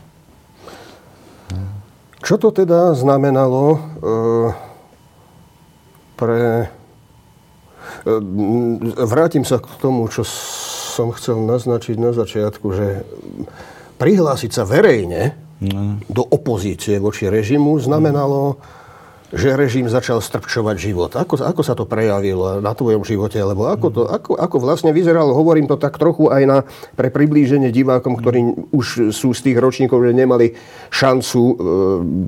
Čo 2.24 2.40
to 2.40 2.50
teda 2.56 2.96
znamenalo 2.96 3.64
e, 3.76 3.80
pre... 6.16 6.72
E, 8.04 8.16
vrátim 9.08 9.44
sa 9.44 9.60
k 9.60 9.68
tomu, 9.80 10.08
čo 10.08 10.24
som 10.94 11.12
chcel 11.16 11.44
naznačiť 11.44 12.00
na 12.00 12.16
začiatku, 12.16 12.68
že 12.72 13.04
prihlásiť 14.00 14.52
sa 14.56 14.64
verejne 14.64 15.36
no. 15.68 16.00
do 16.08 16.24
opozície 16.24 16.96
voči 17.00 17.28
režimu 17.28 17.76
znamenalo 17.80 18.60
že 19.34 19.58
režim 19.58 19.90
začal 19.90 20.22
strpčovať 20.22 20.76
život. 20.78 21.12
Ako, 21.18 21.42
ako 21.42 21.62
sa 21.66 21.74
to 21.74 21.90
prejavilo 21.90 22.62
na 22.62 22.78
tvojom 22.78 23.02
živote? 23.02 23.42
Lebo 23.42 23.66
ako, 23.66 23.88
to, 23.90 24.02
ako, 24.06 24.38
ako 24.38 24.58
vlastne 24.62 24.94
vyzeralo, 24.94 25.34
hovorím 25.34 25.66
to 25.66 25.74
tak 25.82 25.98
trochu 25.98 26.30
aj 26.30 26.44
na, 26.46 26.58
pre 26.94 27.10
priblíženie 27.10 27.74
divákom, 27.74 28.14
ktorí 28.14 28.70
už 28.70 29.10
sú 29.10 29.34
z 29.34 29.42
tých 29.50 29.58
ročníkov, 29.58 30.06
že 30.06 30.14
nemali 30.14 30.54
šancu 30.94 31.42
e, 31.42 31.54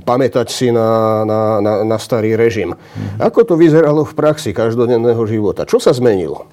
pamätať 0.02 0.48
si 0.50 0.74
na, 0.74 1.22
na, 1.30 1.40
na, 1.62 1.74
na 1.86 1.98
starý 2.02 2.34
režim. 2.34 2.74
Ako 3.22 3.46
to 3.46 3.54
vyzeralo 3.54 4.02
v 4.02 4.18
praxi 4.18 4.50
každodenného 4.50 5.22
života? 5.30 5.70
Čo 5.70 5.78
sa 5.78 5.94
zmenilo? 5.94 6.50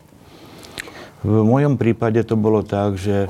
V 1.24 1.40
mojom 1.48 1.80
prípade 1.80 2.20
to 2.28 2.36
bolo 2.36 2.60
tak, 2.60 3.00
že 3.00 3.24
e, 3.24 3.28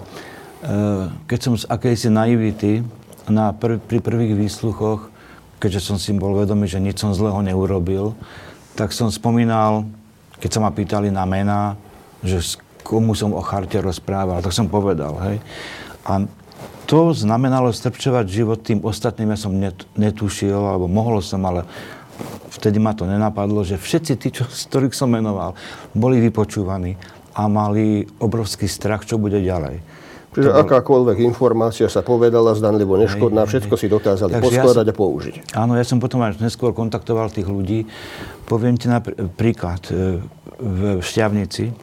keď 1.31 1.39
som 1.39 1.55
z 1.55 1.71
akejsi 1.71 2.11
naivity 2.11 2.83
na 3.31 3.55
prv, 3.55 3.79
pri 3.79 4.03
prvých 4.03 4.35
výsluchoch 4.35 5.12
keďže 5.63 5.95
som 5.95 5.97
si 5.97 6.11
bol 6.11 6.35
vedomý, 6.35 6.67
že 6.67 6.83
nič 6.83 6.99
som 6.99 7.15
zlého 7.15 7.39
neurobil, 7.39 8.19
tak 8.75 8.91
som 8.91 9.15
spomínal, 9.15 9.87
keď 10.43 10.51
sa 10.59 10.61
ma 10.67 10.75
pýtali 10.75 11.15
na 11.15 11.23
mená, 11.23 11.79
že 12.27 12.59
komu 12.83 13.15
som 13.15 13.31
o 13.31 13.43
charte 13.47 13.79
rozprával, 13.79 14.43
tak 14.43 14.51
som 14.51 14.67
povedal, 14.67 15.15
hej. 15.23 15.39
A 16.03 16.27
to 16.91 17.15
znamenalo 17.15 17.71
strpčovať 17.71 18.27
život 18.27 18.59
tým 18.59 18.83
ostatným, 18.83 19.33
ja 19.33 19.39
som 19.39 19.55
netušil, 19.95 20.59
alebo 20.59 20.91
mohol 20.91 21.23
som, 21.23 21.39
ale 21.47 21.63
vtedy 22.59 22.83
ma 22.83 22.91
to 22.91 23.07
nenapadlo, 23.07 23.63
že 23.63 23.79
všetci 23.79 24.13
tí, 24.19 24.29
čo, 24.35 24.45
z 24.51 24.67
ktorých 24.67 24.99
som 24.99 25.15
menoval, 25.15 25.55
boli 25.95 26.19
vypočúvaní 26.19 26.99
a 27.33 27.47
mali 27.47 28.05
obrovský 28.19 28.67
strach, 28.67 29.07
čo 29.07 29.17
bude 29.17 29.39
ďalej. 29.39 29.79
Čiže 30.33 30.49
bol... 30.49 30.65
akákoľvek 30.65 31.17
informácia 31.29 31.93
sa 31.93 32.01
povedala 32.01 32.57
zdanlivo 32.57 32.97
neškodná, 32.97 33.45
všetko 33.45 33.75
si 33.77 33.87
dokázali 33.93 34.33
Takže 34.33 34.45
poskladať 34.49 34.87
ja 34.89 34.93
som, 34.93 34.97
a 34.97 35.01
použiť. 35.05 35.35
Áno, 35.53 35.73
ja 35.77 35.85
som 35.85 36.01
potom 36.01 36.25
až 36.25 36.41
neskôr 36.41 36.73
kontaktoval 36.73 37.29
tých 37.29 37.45
ľudí. 37.45 37.85
Poviem 38.49 38.81
ti 38.81 38.89
napríklad 38.89 39.93
e, 39.93 40.25
v 40.57 40.81
Šťavnici, 41.05 41.77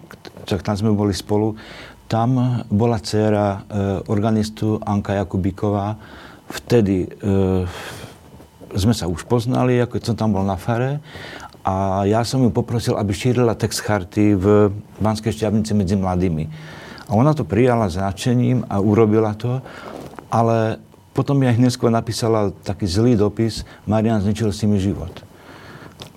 tak 0.49 0.65
tam 0.65 0.73
sme 0.73 0.89
boli 0.97 1.13
spolu, 1.13 1.53
tam 2.09 2.65
bola 2.73 2.97
dcera 2.97 3.47
e, 3.53 3.57
organistu 4.09 4.81
Anka 4.81 5.13
Jakubíková. 5.13 6.01
Vtedy 6.49 7.05
e, 7.05 7.07
sme 8.73 8.93
sa 8.97 9.05
už 9.05 9.29
poznali, 9.29 9.77
ako 9.77 10.01
som 10.01 10.17
tam 10.17 10.33
bol 10.33 10.41
na 10.41 10.57
fare 10.57 10.97
a 11.61 12.01
ja 12.09 12.25
som 12.25 12.41
ju 12.41 12.49
poprosil, 12.49 12.97
aby 12.97 13.13
šírila 13.13 13.53
text 13.53 13.85
charty 13.85 14.33
v 14.33 14.73
Banskej 14.97 15.37
šťavnici 15.37 15.77
medzi 15.77 15.93
mladými. 15.93 16.49
A 17.09 17.17
ona 17.17 17.33
to 17.33 17.41
prijala 17.41 17.89
s 17.89 17.97
a 17.97 18.75
urobila 18.77 19.33
to, 19.33 19.65
ale 20.29 20.77
potom 21.11 21.41
mi 21.41 21.49
aj 21.49 21.57
neskôr 21.57 21.89
napísala 21.89 22.53
taký 22.61 22.85
zlý 22.85 23.17
dopis, 23.17 23.65
Marian 23.89 24.21
zničil 24.21 24.53
si 24.53 24.69
mi 24.69 24.77
život. 24.77 25.11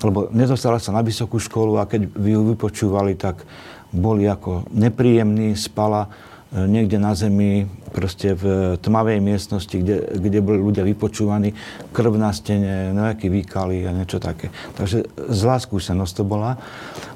Lebo 0.04 0.28
nedostala 0.30 0.76
sa 0.76 0.92
na 0.92 1.00
vysokú 1.00 1.40
školu 1.40 1.80
a 1.80 1.88
keď 1.88 2.12
ju 2.12 2.40
vypočúvali, 2.52 3.16
tak 3.16 3.42
boli 3.88 4.28
ako 4.28 4.68
nepríjemní, 4.72 5.56
spala 5.56 6.12
niekde 6.52 7.00
na 7.00 7.16
zemi, 7.16 7.64
proste 7.92 8.36
v 8.36 8.76
tmavej 8.80 9.20
miestnosti, 9.20 9.72
kde, 9.72 10.16
kde 10.16 10.38
boli 10.44 10.60
ľudia 10.60 10.84
vypočúvaní, 10.84 11.52
krv 11.92 12.12
na 12.16 12.32
stene, 12.32 12.92
nejaký 12.92 13.28
výkali 13.28 13.84
a 13.88 13.92
niečo 13.92 14.20
také. 14.20 14.52
Takže 14.76 15.08
zlá 15.32 15.60
skúsenosť 15.60 16.12
to 16.12 16.24
bola. 16.24 16.60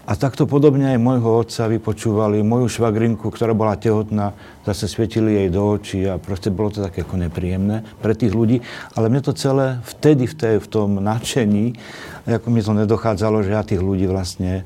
A 0.07 0.15
takto 0.15 0.47
podobne 0.47 0.95
aj 0.95 1.03
môjho 1.03 1.43
otca 1.43 1.67
vypočúvali, 1.67 2.39
moju 2.47 2.71
švagrinku, 2.71 3.27
ktorá 3.27 3.59
bola 3.59 3.75
tehotná, 3.75 4.39
zase 4.63 4.87
svietili 4.87 5.35
jej 5.35 5.49
do 5.51 5.67
očí 5.67 6.07
a 6.07 6.15
proste 6.17 6.55
bolo 6.55 6.71
to 6.71 6.79
také 6.79 7.03
ako 7.03 7.19
nepríjemné 7.27 7.83
pre 7.99 8.15
tých 8.15 8.31
ľudí. 8.31 8.63
Ale 8.95 9.11
mne 9.11 9.27
to 9.27 9.35
celé 9.35 9.83
vtedy 9.83 10.31
v, 10.31 10.35
tej, 10.39 10.55
v 10.63 10.69
tom 10.71 11.03
nadšení, 11.03 11.75
ako 12.23 12.47
mi 12.55 12.63
to 12.63 12.73
nedochádzalo, 12.73 13.43
že 13.43 13.51
ja 13.51 13.67
tých 13.67 13.83
ľudí 13.83 14.07
vlastne 14.07 14.63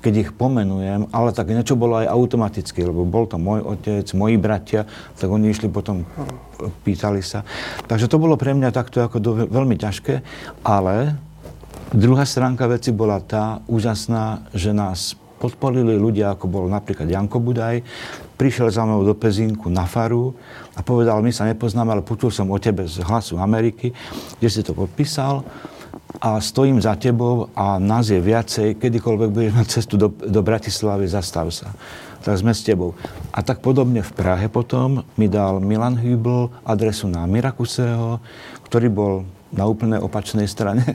keď 0.00 0.14
ich 0.16 0.30
pomenujem, 0.32 1.12
ale 1.12 1.30
tak 1.36 1.52
niečo 1.52 1.76
bolo 1.76 2.00
aj 2.00 2.08
automaticky, 2.08 2.84
lebo 2.84 3.04
bol 3.04 3.28
to 3.28 3.36
môj 3.36 3.60
otec, 3.64 4.06
moji 4.16 4.36
bratia, 4.40 4.88
tak 5.20 5.28
oni 5.28 5.52
išli 5.52 5.68
potom, 5.68 6.08
pýtali 6.84 7.20
sa. 7.20 7.44
Takže 7.84 8.08
to 8.08 8.16
bolo 8.16 8.40
pre 8.40 8.56
mňa 8.56 8.72
takto 8.72 9.04
ako 9.04 9.16
do, 9.20 9.30
veľmi 9.48 9.76
ťažké, 9.76 10.24
ale 10.64 11.20
Druhá 11.90 12.22
stránka 12.22 12.70
veci 12.70 12.94
bola 12.94 13.18
tá 13.18 13.66
úžasná, 13.66 14.46
že 14.54 14.70
nás 14.70 15.18
podporili 15.42 15.98
ľudia, 15.98 16.38
ako 16.38 16.46
bol 16.46 16.64
napríklad 16.70 17.10
Janko 17.10 17.42
Budaj, 17.42 17.82
prišiel 18.38 18.70
za 18.70 18.86
mnou 18.86 19.02
do 19.02 19.10
Pezinku 19.10 19.66
na 19.66 19.90
faru 19.90 20.30
a 20.78 20.86
povedal, 20.86 21.18
my 21.18 21.34
sa 21.34 21.50
nepoznáme, 21.50 21.90
ale 21.90 22.06
počul 22.06 22.30
som 22.30 22.46
o 22.46 22.62
tebe 22.62 22.86
z 22.86 23.02
hlasu 23.02 23.42
Ameriky, 23.42 23.90
kde 24.38 24.48
si 24.52 24.62
to 24.62 24.70
podpísal 24.70 25.42
a 26.18 26.42
stojím 26.42 26.82
za 26.82 26.98
tebou 26.98 27.52
a 27.54 27.78
nás 27.78 28.10
je 28.10 28.18
viacej, 28.18 28.82
kedykoľvek 28.82 29.28
budeš 29.30 29.52
mať 29.54 29.66
cestu 29.70 29.94
do, 29.94 30.10
do 30.10 30.40
Bratislavy, 30.42 31.06
zastav 31.06 31.46
sa. 31.54 31.70
Tak 32.20 32.36
sme 32.36 32.52
s 32.52 32.66
tebou. 32.66 32.98
A 33.32 33.40
tak 33.40 33.62
podobne 33.62 34.02
v 34.02 34.12
Prahe 34.12 34.50
potom 34.50 35.06
mi 35.14 35.30
dal 35.30 35.62
Milan 35.62 35.96
Hübl 35.96 36.52
adresu 36.66 37.08
na 37.08 37.24
Mirakuseho, 37.24 38.20
ktorý 38.66 38.88
bol 38.92 39.12
na 39.50 39.66
úplne 39.66 39.98
opačnej 39.98 40.46
strane 40.46 40.82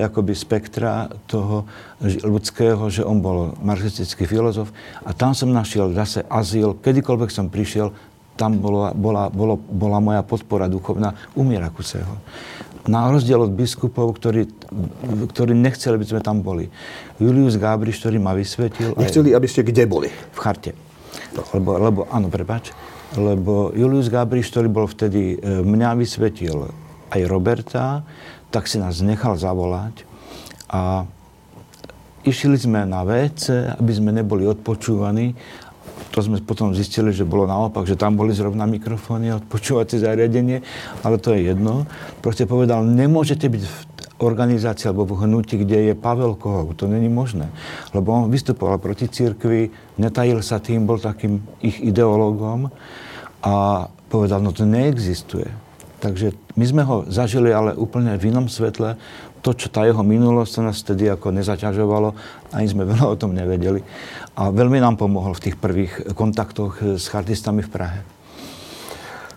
akoby 0.00 0.32
spektra 0.32 1.08
toho 1.28 1.68
ľudského, 2.04 2.80
že 2.88 3.04
on 3.04 3.20
bol 3.20 3.56
marxistický 3.60 4.24
filozof 4.24 4.72
a 5.04 5.12
tam 5.12 5.36
som 5.36 5.52
našiel 5.52 5.92
zase 5.92 6.24
azyl, 6.28 6.76
kedykoľvek 6.80 7.30
som 7.32 7.52
prišiel, 7.52 7.92
tam 8.38 8.62
bola, 8.62 8.94
bola, 8.94 9.26
bola, 9.28 9.58
bola 9.58 9.98
moja 9.98 10.22
podpora 10.22 10.70
duchovná 10.70 11.10
u 11.34 11.42
Mirakuseho. 11.42 12.22
Na 12.88 13.12
rozdiel 13.12 13.44
od 13.44 13.52
biskupov, 13.52 14.16
ktorí, 14.16 14.48
ktorí 15.28 15.52
nechceli, 15.52 16.00
aby 16.00 16.08
sme 16.08 16.20
tam 16.24 16.40
boli. 16.40 16.72
Julius 17.20 17.60
Gábriš, 17.60 18.00
ktorý 18.00 18.16
ma 18.16 18.32
vysvetil... 18.32 18.96
Nechceli, 18.96 19.36
aby 19.36 19.44
ste 19.44 19.60
kde 19.60 19.84
boli? 19.84 20.08
V 20.08 20.38
charte. 20.40 20.72
No. 21.36 21.44
Lebo, 21.52 21.70
lebo, 21.76 22.00
áno, 22.08 22.32
prepač. 22.32 22.72
Lebo 23.12 23.76
Julius 23.76 24.08
Gábriš, 24.08 24.48
ktorý 24.48 24.72
bol 24.72 24.88
vtedy, 24.88 25.36
e, 25.36 25.60
mňa 25.64 26.00
vysvetil 26.00 26.72
aj 27.12 27.20
Roberta, 27.28 28.04
tak 28.48 28.64
si 28.64 28.80
nás 28.80 29.04
nechal 29.04 29.36
zavolať 29.36 30.08
a 30.72 31.04
išli 32.24 32.56
sme 32.56 32.84
na 32.84 33.04
WC, 33.04 33.76
aby 33.80 33.92
sme 33.92 34.10
neboli 34.12 34.44
odpočúvaní. 34.44 35.32
To 36.12 36.24
sme 36.24 36.40
potom 36.40 36.72
zistili, 36.72 37.12
že 37.12 37.28
bolo 37.28 37.44
naopak, 37.44 37.84
že 37.84 37.98
tam 37.98 38.16
boli 38.16 38.32
zrovna 38.32 38.64
mikrofóny 38.64 39.28
a 39.28 39.38
odpočúvacie 39.38 40.00
zariadenie, 40.00 40.64
ale 41.04 41.20
to 41.20 41.36
je 41.36 41.52
jedno. 41.52 41.84
Proste 42.24 42.48
povedal, 42.48 42.82
nemôžete 42.84 43.44
byť 43.44 43.62
v 43.62 43.76
organizácii 44.18 44.90
alebo 44.90 45.06
v 45.06 45.24
hnutí, 45.24 45.62
kde 45.62 45.92
je 45.92 45.94
Pavel 45.94 46.34
Kohov. 46.34 46.74
To 46.80 46.90
není 46.90 47.06
možné. 47.06 47.52
Lebo 47.94 48.12
on 48.12 48.32
vystupoval 48.32 48.82
proti 48.82 49.06
církvi, 49.06 49.70
netajil 50.00 50.42
sa 50.42 50.58
tým, 50.58 50.88
bol 50.88 50.98
takým 50.98 51.44
ich 51.62 51.78
ideológom 51.78 52.72
a 53.44 53.86
povedal, 54.10 54.42
no 54.42 54.50
to 54.50 54.66
neexistuje. 54.66 55.46
Takže 55.98 56.30
my 56.54 56.64
sme 56.66 56.82
ho 56.86 57.02
zažili 57.10 57.50
ale 57.50 57.74
úplne 57.74 58.14
v 58.14 58.30
inom 58.30 58.46
svetle. 58.46 58.94
To, 59.42 59.54
čo 59.54 59.70
tá 59.70 59.86
jeho 59.86 60.02
minulosť 60.02 60.50
sa 60.50 60.62
nás 60.66 60.82
vtedy 60.82 61.06
ako 61.06 61.30
nezaťažovalo, 61.30 62.10
ani 62.50 62.66
sme 62.66 62.82
veľa 62.82 63.06
o 63.06 63.16
tom 63.16 63.32
nevedeli. 63.32 63.80
A 64.34 64.50
veľmi 64.50 64.82
nám 64.82 64.98
pomohol 64.98 65.34
v 65.38 65.50
tých 65.50 65.56
prvých 65.56 66.14
kontaktoch 66.18 66.98
s 66.98 67.06
chartistami 67.06 67.62
v 67.62 67.70
Prahe. 67.70 68.00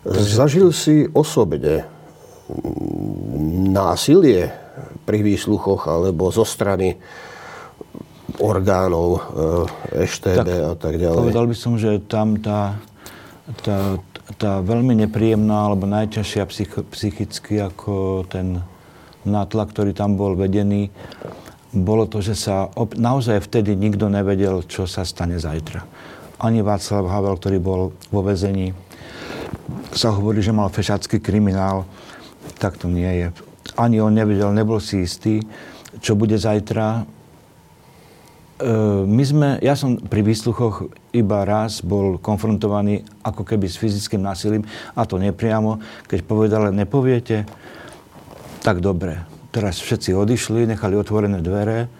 Zažil 0.06 0.74
si 0.74 1.06
osobne 1.14 1.86
násilie 3.70 4.50
pri 5.06 5.22
výsluchoch 5.22 5.86
alebo 5.86 6.34
zo 6.34 6.42
strany 6.42 6.98
orgánov 8.42 9.22
EŠTB 9.94 10.48
tak, 10.48 10.48
a 10.50 10.74
tak 10.76 10.94
ďalej? 10.98 11.20
Povedal 11.30 11.46
by 11.46 11.56
som, 11.56 11.78
že 11.78 12.02
tam 12.10 12.42
tá, 12.42 12.82
tá, 13.62 14.02
tá 14.40 14.52
veľmi 14.66 15.06
nepríjemná 15.06 15.70
alebo 15.70 15.86
najťažšia 15.86 16.44
psych, 16.50 16.74
psychicky 16.90 17.62
ako 17.62 18.26
ten 18.26 18.66
nátlak, 19.26 19.74
ktorý 19.74 19.92
tam 19.94 20.18
bol 20.18 20.34
vedený, 20.34 20.90
bolo 21.72 22.04
to, 22.04 22.20
že 22.20 22.36
sa 22.36 22.68
op- 22.76 23.00
naozaj 23.00 23.40
vtedy 23.48 23.80
nikto 23.80 24.12
nevedel, 24.12 24.68
čo 24.68 24.84
sa 24.84 25.08
stane 25.08 25.40
zajtra. 25.40 25.88
ani 26.42 26.66
Václav 26.66 27.06
Havel, 27.06 27.38
ktorý 27.38 27.58
bol 27.62 27.82
vo 28.10 28.22
vezení, 28.26 28.74
sa 29.94 30.12
hovorí, 30.12 30.42
že 30.42 30.56
mal 30.56 30.74
fešacký 30.74 31.22
kriminál. 31.22 31.86
Tak 32.58 32.82
to 32.82 32.90
nie 32.90 33.08
je. 33.08 33.28
Ani 33.78 34.02
on 34.02 34.12
nevedel, 34.12 34.50
nebol 34.52 34.82
si 34.82 35.06
istý, 35.06 35.40
čo 36.02 36.18
bude 36.18 36.36
zajtra. 36.36 37.06
E, 38.58 38.74
my 39.06 39.24
sme, 39.24 39.48
ja 39.62 39.78
som 39.78 40.02
pri 40.02 40.26
výsluchoch 40.26 40.90
iba 41.14 41.46
raz 41.46 41.86
bol 41.86 42.18
konfrontovaný 42.18 43.06
ako 43.22 43.46
keby 43.46 43.70
s 43.70 43.78
fyzickým 43.78 44.26
násilím, 44.26 44.66
a 44.98 45.06
to 45.06 45.22
nepriamo, 45.22 45.78
keď 46.10 46.20
povedal, 46.26 46.74
nepoviete, 46.74 47.46
tak 48.62 48.80
dobre. 48.80 49.21
Teraz 49.52 49.82
všetci 49.82 50.15
odišli, 50.15 50.69
nechali 50.69 50.95
otvorené 50.95 51.43
dvere 51.43 51.91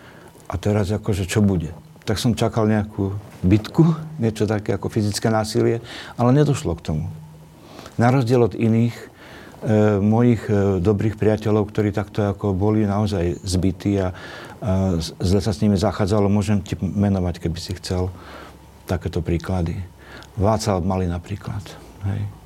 a 0.48 0.56
teraz 0.56 0.88
akože 0.94 1.28
čo 1.28 1.44
bude? 1.44 1.76
Tak 2.08 2.18
som 2.18 2.38
čakal 2.38 2.70
nejakú 2.70 3.14
bitku, 3.44 3.94
niečo 4.18 4.48
také 4.48 4.78
ako 4.78 4.88
fyzické 4.88 5.28
násilie, 5.28 5.84
ale 6.16 6.32
nedošlo 6.32 6.78
k 6.80 6.86
tomu. 6.94 7.06
Na 8.00 8.10
rozdiel 8.10 8.42
od 8.42 8.56
iných 8.56 8.96
e, 8.96 9.06
mojich 10.00 10.48
e, 10.48 10.80
dobrých 10.80 11.20
priateľov, 11.20 11.70
ktorí 11.70 11.92
takto 11.92 12.32
ako 12.32 12.56
boli 12.56 12.88
naozaj 12.88 13.44
zbytí 13.44 14.00
a, 14.00 14.16
a 14.64 14.72
zle 15.02 15.42
sa 15.44 15.52
s 15.52 15.62
nimi 15.62 15.76
zachádzalo, 15.76 16.32
môžem 16.32 16.64
ti 16.64 16.80
menovať, 16.80 17.44
keby 17.44 17.60
si 17.60 17.76
chcel 17.78 18.10
takéto 18.88 19.20
príklady. 19.20 19.76
Václav 20.40 20.82
Mali 20.82 21.06
napríklad. 21.06 21.62
Hej. 22.08 22.41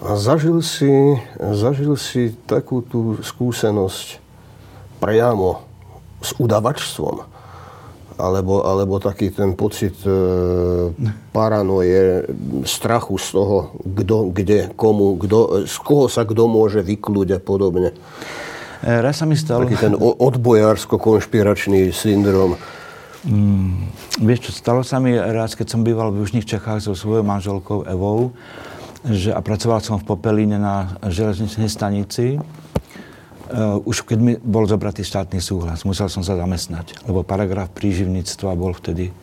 A 0.00 0.16
zažil 0.16 0.64
si, 0.64 0.88
zažil 1.36 1.92
si 2.00 2.32
takú 2.48 2.80
tú 2.80 3.20
skúsenosť 3.20 4.16
priamo 4.96 5.60
s 6.24 6.32
udavačstvom? 6.40 7.28
Alebo, 8.20 8.64
alebo 8.64 9.00
taký 9.00 9.32
ten 9.32 9.56
pocit 9.56 9.96
e, 10.04 10.12
paranoje, 11.32 12.28
strachu 12.68 13.16
z 13.16 13.28
toho, 13.32 13.72
kto, 13.80 14.28
kde, 14.28 14.72
komu, 14.76 15.16
kdo, 15.16 15.64
z 15.64 15.76
koho 15.80 16.04
sa 16.04 16.28
kto 16.28 16.44
môže 16.44 16.84
vyklúť 16.84 17.36
a 17.36 17.40
podobne. 17.40 17.96
E, 18.84 18.92
raz 19.00 19.20
sa 19.20 19.28
mi 19.28 19.40
stalo... 19.40 19.64
Taký 19.64 19.88
ten 19.88 19.96
odbojársko-konšpiračný 19.96 21.92
syndrom. 21.96 22.60
Mm, 23.24 23.88
vieš 24.20 24.48
čo, 24.48 24.50
stalo 24.52 24.84
sa 24.84 25.00
mi 25.00 25.16
raz, 25.16 25.56
keď 25.56 25.76
som 25.76 25.80
býval 25.80 26.12
v 26.12 26.24
Južných 26.24 26.44
Čechách 26.44 26.84
so 26.84 26.92
svojou 26.92 27.24
manželkou 27.24 27.88
Evou, 27.88 28.36
že, 29.04 29.32
a 29.32 29.40
pracoval 29.40 29.80
som 29.80 29.96
v 29.96 30.08
Popelíne 30.12 30.60
na 30.60 31.00
železničnej 31.08 31.72
stanici, 31.72 32.36
uh, 32.36 33.80
už 33.88 34.04
keď 34.04 34.18
mi 34.20 34.32
bol 34.36 34.68
zobratý 34.68 35.00
štátny 35.00 35.40
súhlas, 35.40 35.88
musel 35.88 36.12
som 36.12 36.20
sa 36.20 36.36
zamestnať, 36.36 37.08
lebo 37.08 37.24
paragraf 37.24 37.72
príživníctva 37.72 38.52
bol 38.52 38.76
vtedy 38.76 39.08
uh, 39.08 39.14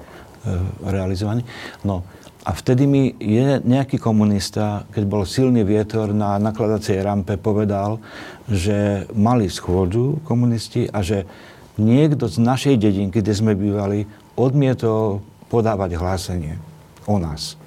realizovaný. 0.81 1.45
No 1.85 2.01
a 2.47 2.55
vtedy 2.55 2.87
mi 2.87 3.11
je 3.19 3.59
nejaký 3.59 3.99
komunista, 3.99 4.87
keď 4.95 5.03
bol 5.03 5.27
silný 5.27 5.67
vietor 5.67 6.15
na 6.15 6.39
nakladacej 6.39 7.03
rampe, 7.03 7.35
povedal, 7.35 7.99
že 8.47 9.03
mali 9.11 9.51
schôdzu 9.51 10.23
komunisti 10.23 10.87
a 10.87 11.03
že 11.03 11.27
niekto 11.75 12.31
z 12.31 12.39
našej 12.39 12.75
dedinky, 12.79 13.19
kde 13.19 13.35
sme 13.35 13.51
bývali, 13.51 14.07
odmietol 14.39 15.19
podávať 15.51 15.99
hlásenie 15.99 16.55
o 17.03 17.19
nás 17.19 17.59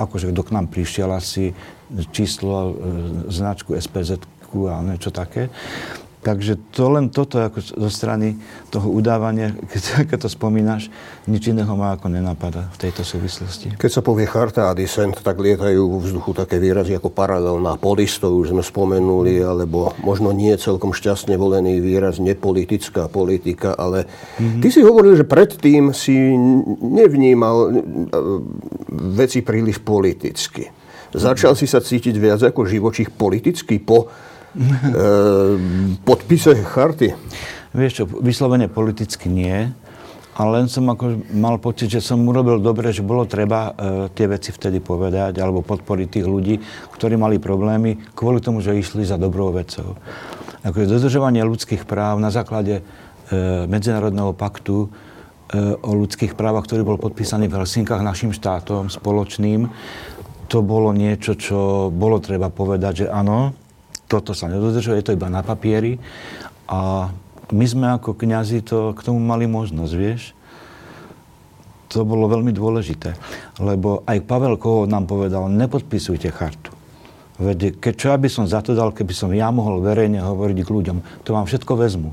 akože 0.00 0.32
kto 0.32 0.42
k 0.42 0.54
nám 0.56 0.66
prišiel 0.72 1.12
asi 1.12 1.52
číslo, 2.10 2.56
e, 2.56 2.72
značku 3.28 3.76
SPZ 3.76 4.24
a 4.50 4.82
niečo 4.82 5.14
také. 5.14 5.46
Takže 6.20 6.76
to 6.76 6.92
len 6.92 7.08
toto 7.08 7.40
ako 7.40 7.64
zo 7.64 7.88
strany 7.88 8.36
toho 8.68 8.92
udávania, 8.92 9.56
keď, 9.56 9.82
keď 10.12 10.18
to 10.24 10.28
spomínaš, 10.28 10.92
nič 11.24 11.48
iného 11.48 11.72
ma 11.72 11.96
ako 11.96 12.12
nenapadá 12.12 12.68
v 12.76 12.88
tejto 12.88 13.08
súvislosti. 13.08 13.72
Keď 13.80 13.90
sa 13.90 14.04
povie 14.04 14.28
charta 14.28 14.68
a 14.68 14.76
dissent, 14.76 15.16
tak 15.16 15.40
lietajú 15.40 15.80
vo 15.80 15.98
vzduchu 16.04 16.36
také 16.36 16.60
výrazy 16.60 16.92
ako 16.92 17.08
paralelná 17.08 17.80
polis, 17.80 18.20
to 18.20 18.28
už 18.36 18.52
sme 18.52 18.60
spomenuli, 18.60 19.40
alebo 19.40 19.96
možno 20.04 20.36
nie 20.36 20.52
celkom 20.60 20.92
šťastne 20.92 21.40
volený 21.40 21.80
výraz 21.80 22.20
nepolitická 22.20 23.08
politika, 23.08 23.72
ale 23.72 24.04
mm-hmm. 24.36 24.60
ty 24.60 24.68
si 24.68 24.84
hovoril, 24.84 25.16
že 25.16 25.24
predtým 25.24 25.96
si 25.96 26.36
nevnímal 26.84 27.56
e, 27.64 27.70
veci 29.16 29.40
príliš 29.40 29.80
politicky. 29.80 30.68
Začal 31.10 31.58
si 31.58 31.66
sa 31.66 31.82
cítiť 31.82 32.14
viac 32.20 32.38
ako 32.44 32.68
živočích 32.70 33.10
politicky 33.10 33.82
po 33.82 34.06
podpise 36.08 36.58
charty? 36.66 37.14
Vieš 37.70 38.02
čo, 38.02 38.04
vyslovene 38.06 38.66
politicky 38.66 39.30
nie, 39.30 39.70
ale 40.40 40.50
len 40.62 40.66
som 40.72 40.88
ako 40.88 41.28
mal 41.36 41.60
pocit, 41.60 41.92
že 41.92 42.00
som 42.00 42.24
urobil 42.24 42.62
dobre, 42.62 42.94
že 42.96 43.04
bolo 43.04 43.28
treba 43.28 43.70
e, 43.70 43.72
tie 44.16 44.24
veci 44.24 44.54
vtedy 44.54 44.80
povedať 44.80 45.36
alebo 45.36 45.60
podporiť 45.60 46.08
tých 46.08 46.26
ľudí, 46.26 46.54
ktorí 46.96 47.20
mali 47.20 47.36
problémy 47.36 48.16
kvôli 48.16 48.40
tomu, 48.40 48.64
že 48.64 48.72
išli 48.72 49.04
za 49.04 49.20
dobrou 49.20 49.52
vecou. 49.52 50.00
Ako 50.64 50.88
dodržovanie 50.88 51.44
ľudských 51.44 51.84
práv 51.84 52.22
na 52.24 52.32
základe 52.32 52.80
e, 52.80 52.82
Medzinárodného 53.68 54.32
paktu 54.32 54.86
e, 54.86 54.88
o 55.76 55.92
ľudských 55.92 56.32
právach, 56.32 56.64
ktorý 56.64 56.88
bol 56.88 56.96
podpísaný 56.96 57.52
v 57.52 57.60
Helsinkách 57.60 58.00
našim 58.00 58.32
štátom 58.32 58.88
spoločným, 58.88 59.68
to 60.48 60.64
bolo 60.64 60.90
niečo, 60.96 61.36
čo 61.36 61.92
bolo 61.92 62.18
treba 62.18 62.48
povedať, 62.48 63.04
že 63.04 63.06
áno, 63.12 63.54
toto 64.10 64.34
sa 64.34 64.50
nedodržuje, 64.50 64.98
je 64.98 65.06
to 65.06 65.14
iba 65.14 65.30
na 65.30 65.46
papieri. 65.46 66.02
A 66.66 67.14
my 67.54 67.66
sme 67.66 67.86
ako 67.94 68.18
kňazi 68.18 68.66
to, 68.66 68.90
k 68.98 69.06
tomu 69.06 69.22
mali 69.22 69.46
možnosť, 69.46 69.92
vieš. 69.94 70.34
To 71.94 72.06
bolo 72.06 72.30
veľmi 72.30 72.54
dôležité, 72.54 73.18
lebo 73.58 74.06
aj 74.06 74.22
Pavel 74.26 74.54
Koho 74.58 74.86
nám 74.86 75.10
povedal, 75.10 75.50
nepodpisujte 75.50 76.30
chartu. 76.30 76.70
Veď 77.42 77.82
keď 77.82 77.94
čo 77.96 78.06
ja 78.14 78.18
by 78.20 78.28
som 78.30 78.44
za 78.46 78.62
to 78.62 78.78
dal, 78.78 78.94
keby 78.94 79.10
som 79.10 79.34
ja 79.34 79.50
mohol 79.50 79.82
verejne 79.82 80.22
hovoriť 80.22 80.58
k 80.62 80.70
ľuďom, 80.70 81.26
to 81.26 81.34
vám 81.34 81.50
všetko 81.50 81.72
vezmu. 81.74 82.10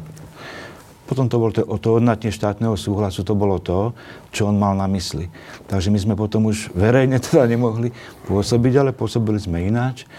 Potom 1.07 1.29
to 1.31 1.39
bolo 1.39 1.51
to, 1.53 1.63
to 1.63 1.89
odnatne 1.99 2.33
štátneho 2.33 2.73
súhlasu, 2.75 3.21
to 3.21 3.37
bolo 3.37 3.61
to, 3.61 3.93
čo 4.33 4.49
on 4.49 4.57
mal 4.57 4.73
na 4.73 4.89
mysli. 4.91 5.29
Takže 5.69 5.93
my 5.93 5.99
sme 6.01 6.13
potom 6.17 6.49
už 6.49 6.73
verejne 6.73 7.21
teda 7.25 7.45
nemohli 7.45 7.93
pôsobiť, 8.25 8.73
ale 8.81 8.91
pôsobili 8.97 9.37
sme 9.37 9.67
ináč. 9.67 10.09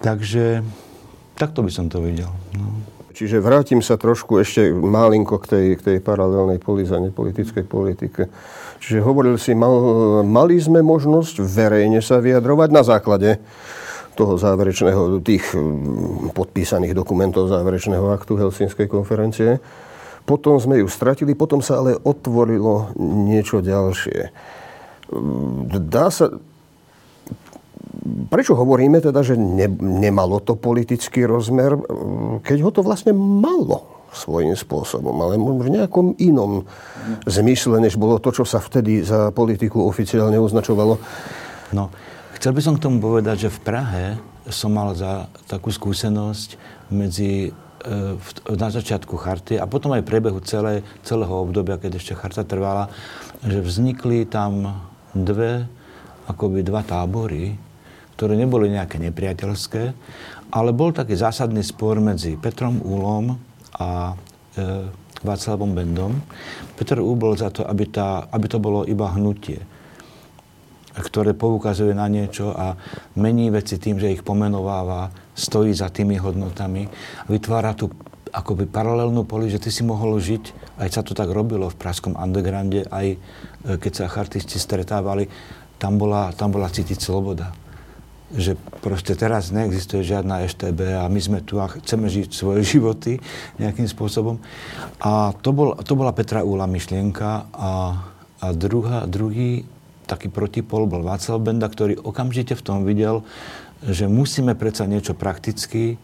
Takže 0.00 0.64
Takto 1.36 1.60
by 1.60 1.70
som 1.70 1.92
to 1.92 2.00
videl. 2.00 2.32
No. 2.56 2.96
Čiže 3.16 3.40
vrátim 3.40 3.80
sa 3.80 3.96
trošku 3.96 4.36
ešte 4.44 4.68
malinko 4.76 5.40
k 5.40 5.46
tej, 5.48 5.66
k 5.80 5.80
tej 5.80 5.98
paralelnej 6.04 6.60
polizane 6.60 7.08
politickej 7.08 7.64
politike. 7.64 8.28
Čiže 8.76 9.00
hovoril 9.00 9.40
si, 9.40 9.56
mal, 9.56 9.72
mali 10.20 10.60
sme 10.60 10.84
možnosť 10.84 11.40
verejne 11.40 12.04
sa 12.04 12.20
vyjadrovať 12.20 12.68
na 12.68 12.84
základe 12.84 13.40
toho 14.16 14.36
záverečného, 14.36 15.24
tých 15.24 15.48
mm, 15.52 16.32
podpísaných 16.36 16.92
dokumentov 16.92 17.48
záverečného 17.48 18.04
aktu 18.16 18.36
Helsinskej 18.36 18.88
konferencie. 18.88 19.64
Potom 20.28 20.60
sme 20.60 20.84
ju 20.84 20.88
stratili, 20.88 21.32
potom 21.32 21.64
sa 21.64 21.80
ale 21.80 21.96
otvorilo 21.96 22.92
niečo 23.00 23.64
ďalšie. 23.64 24.28
Dá 25.88 26.12
sa, 26.12 26.36
prečo 28.28 28.56
hovoríme 28.56 28.98
teda, 29.02 29.20
že 29.22 29.34
ne, 29.38 29.68
nemalo 29.80 30.40
to 30.42 30.58
politický 30.58 31.26
rozmer, 31.26 31.76
keď 32.42 32.58
ho 32.64 32.70
to 32.72 32.80
vlastne 32.82 33.12
malo 33.16 33.96
svojím 34.16 34.56
spôsobom, 34.56 35.12
ale 35.20 35.36
v 35.36 35.68
nejakom 35.76 36.16
inom 36.16 36.64
zmysle, 37.28 37.76
než 37.84 38.00
bolo 38.00 38.16
to, 38.16 38.32
čo 38.32 38.48
sa 38.48 38.64
vtedy 38.64 39.04
za 39.04 39.28
politiku 39.28 39.84
oficiálne 39.84 40.40
označovalo? 40.40 40.96
No, 41.76 41.92
chcel 42.40 42.56
by 42.56 42.60
som 42.64 42.74
k 42.80 42.84
tomu 42.88 43.02
povedať, 43.02 43.46
že 43.46 43.50
v 43.52 43.60
Prahe 43.60 44.06
som 44.48 44.72
mal 44.72 44.96
za 44.96 45.28
takú 45.50 45.68
skúsenosť 45.68 46.56
medzi 46.94 47.50
e, 47.50 47.52
na 48.54 48.68
začiatku 48.70 49.18
charty 49.18 49.58
a 49.58 49.66
potom 49.66 49.92
aj 49.92 50.06
priebehu 50.06 50.38
celé, 50.40 50.86
celého 51.02 51.34
obdobia, 51.34 51.76
keď 51.76 51.98
ešte 51.98 52.14
charta 52.14 52.46
trvala, 52.46 52.88
že 53.42 53.58
vznikli 53.60 54.24
tam 54.24 54.86
dve, 55.12 55.66
akoby 56.30 56.62
dva 56.62 56.86
tábory, 56.86 57.65
ktoré 58.16 58.32
neboli 58.32 58.72
nejaké 58.72 58.96
nepriateľské, 58.96 59.82
ale 60.56 60.70
bol 60.72 60.96
taký 60.96 61.20
zásadný 61.20 61.60
spor 61.60 62.00
medzi 62.00 62.40
Petrom 62.40 62.80
Úlom 62.80 63.36
a 63.76 64.16
e, 64.56 64.88
Václavom 65.20 65.76
Bendom. 65.76 66.16
Petr 66.80 66.96
Úl 66.96 67.20
bol 67.20 67.36
za 67.36 67.52
to, 67.52 67.68
aby, 67.68 67.92
tá, 67.92 68.24
aby 68.32 68.46
to 68.48 68.56
bolo 68.56 68.88
iba 68.88 69.12
hnutie, 69.12 69.60
ktoré 70.96 71.36
poukazuje 71.36 71.92
na 71.92 72.08
niečo 72.08 72.56
a 72.56 72.72
mení 73.20 73.52
veci 73.52 73.76
tým, 73.76 74.00
že 74.00 74.16
ich 74.16 74.24
pomenováva, 74.24 75.12
stojí 75.36 75.76
za 75.76 75.92
tými 75.92 76.16
hodnotami, 76.16 76.88
vytvára 77.28 77.76
tu 77.76 77.92
akoby 78.32 78.64
paralelnú 78.64 79.28
poli, 79.28 79.52
že 79.52 79.60
ty 79.60 79.68
si 79.68 79.84
mohol 79.84 80.16
žiť, 80.16 80.76
aj 80.80 80.88
sa 80.88 81.04
to 81.04 81.12
tak 81.12 81.28
robilo 81.28 81.68
v 81.68 81.76
Pražskom 81.76 82.16
undergrounde, 82.16 82.88
aj 82.88 83.06
e, 83.12 83.16
keď 83.76 83.92
sa 83.92 84.12
chartisti 84.12 84.56
stretávali, 84.56 85.28
tam 85.76 86.00
bola, 86.00 86.32
tam 86.32 86.56
bola 86.56 86.72
cítiť 86.72 86.96
sloboda 86.96 87.65
že 88.34 88.58
proste 88.82 89.14
teraz 89.14 89.54
neexistuje 89.54 90.02
žiadna 90.02 90.42
EŠTB 90.42 90.98
a 90.98 91.06
my 91.06 91.20
sme 91.22 91.38
tu 91.46 91.62
a 91.62 91.70
chceme 91.70 92.10
žiť 92.10 92.34
svoje 92.34 92.66
životy 92.78 93.22
nejakým 93.62 93.86
spôsobom. 93.86 94.42
A 94.98 95.30
to, 95.38 95.54
bol, 95.54 95.78
to 95.86 95.94
bola 95.94 96.10
Petra 96.10 96.42
Úla 96.42 96.66
myšlienka 96.66 97.50
a 97.54 97.70
A 98.36 98.52
druhá, 98.52 99.08
druhý 99.08 99.64
taký 100.04 100.28
protipol 100.28 100.84
bol 100.84 101.00
Václav 101.00 101.40
Benda, 101.40 101.66
ktorý 101.66 101.96
okamžite 101.96 102.52
v 102.52 102.62
tom 102.62 102.84
videl, 102.84 103.24
že 103.80 104.06
musíme 104.06 104.52
predsa 104.52 104.84
niečo 104.84 105.16
prakticky 105.16 105.96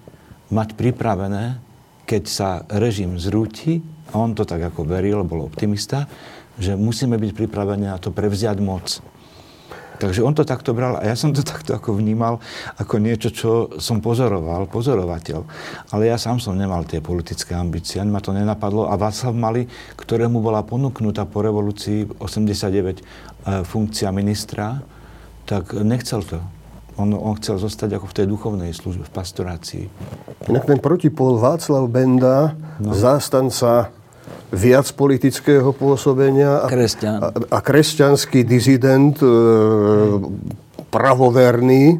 mať 0.48 0.72
pripravené, 0.72 1.60
keď 2.08 2.22
sa 2.24 2.48
režim 2.72 3.20
zrúti, 3.20 3.84
a 4.12 4.20
on 4.20 4.32
to 4.32 4.48
tak 4.48 4.64
ako 4.64 4.84
veril, 4.88 5.24
bol 5.28 5.44
optimista, 5.44 6.08
že 6.56 6.72
musíme 6.76 7.20
byť 7.20 7.32
pripravení 7.36 7.88
na 7.88 8.00
to 8.00 8.12
prevziať 8.12 8.58
moc. 8.64 9.00
Takže 10.02 10.26
on 10.26 10.34
to 10.34 10.42
takto 10.42 10.74
bral 10.74 10.98
a 10.98 11.06
ja 11.06 11.14
som 11.14 11.30
to 11.30 11.46
takto 11.54 11.78
ako 11.78 11.94
vnímal 11.94 12.42
ako 12.82 12.98
niečo, 12.98 13.30
čo 13.30 13.50
som 13.78 14.02
pozoroval, 14.02 14.66
pozorovateľ. 14.66 15.46
Ale 15.94 16.10
ja 16.10 16.18
sám 16.18 16.42
som 16.42 16.58
nemal 16.58 16.82
tie 16.82 16.98
politické 16.98 17.54
ambície, 17.54 18.02
ani 18.02 18.10
ma 18.10 18.18
to 18.18 18.34
nenapadlo. 18.34 18.90
A 18.90 18.98
Václav 18.98 19.30
Mali, 19.30 19.70
ktorému 19.94 20.42
bola 20.42 20.66
ponúknutá 20.66 21.22
po 21.22 21.46
revolúcii 21.46 22.18
89 22.18 22.98
e, 22.98 23.02
funkcia 23.62 24.10
ministra, 24.10 24.82
tak 25.46 25.70
nechcel 25.78 26.26
to. 26.26 26.42
On, 26.98 27.08
on 27.14 27.38
chcel 27.40 27.56
zostať 27.62 27.96
ako 27.96 28.06
v 28.10 28.16
tej 28.18 28.26
duchovnej 28.28 28.70
službe, 28.74 29.06
v 29.06 29.12
pastorácii. 29.14 29.84
Inak 30.50 30.68
ten 30.68 30.82
protipol 30.82 31.38
Václav 31.40 31.88
Benda, 31.88 32.58
no. 32.82 32.92
zástanca 32.92 33.94
viac 34.52 34.86
politického 34.92 35.72
pôsobenia 35.72 36.60
a, 36.62 36.68
Kresťan. 36.68 37.18
a, 37.24 37.28
a 37.32 37.58
kresťanský 37.64 38.44
dizident, 38.44 39.16
e, 39.18 39.32
pravoverný, 40.92 41.96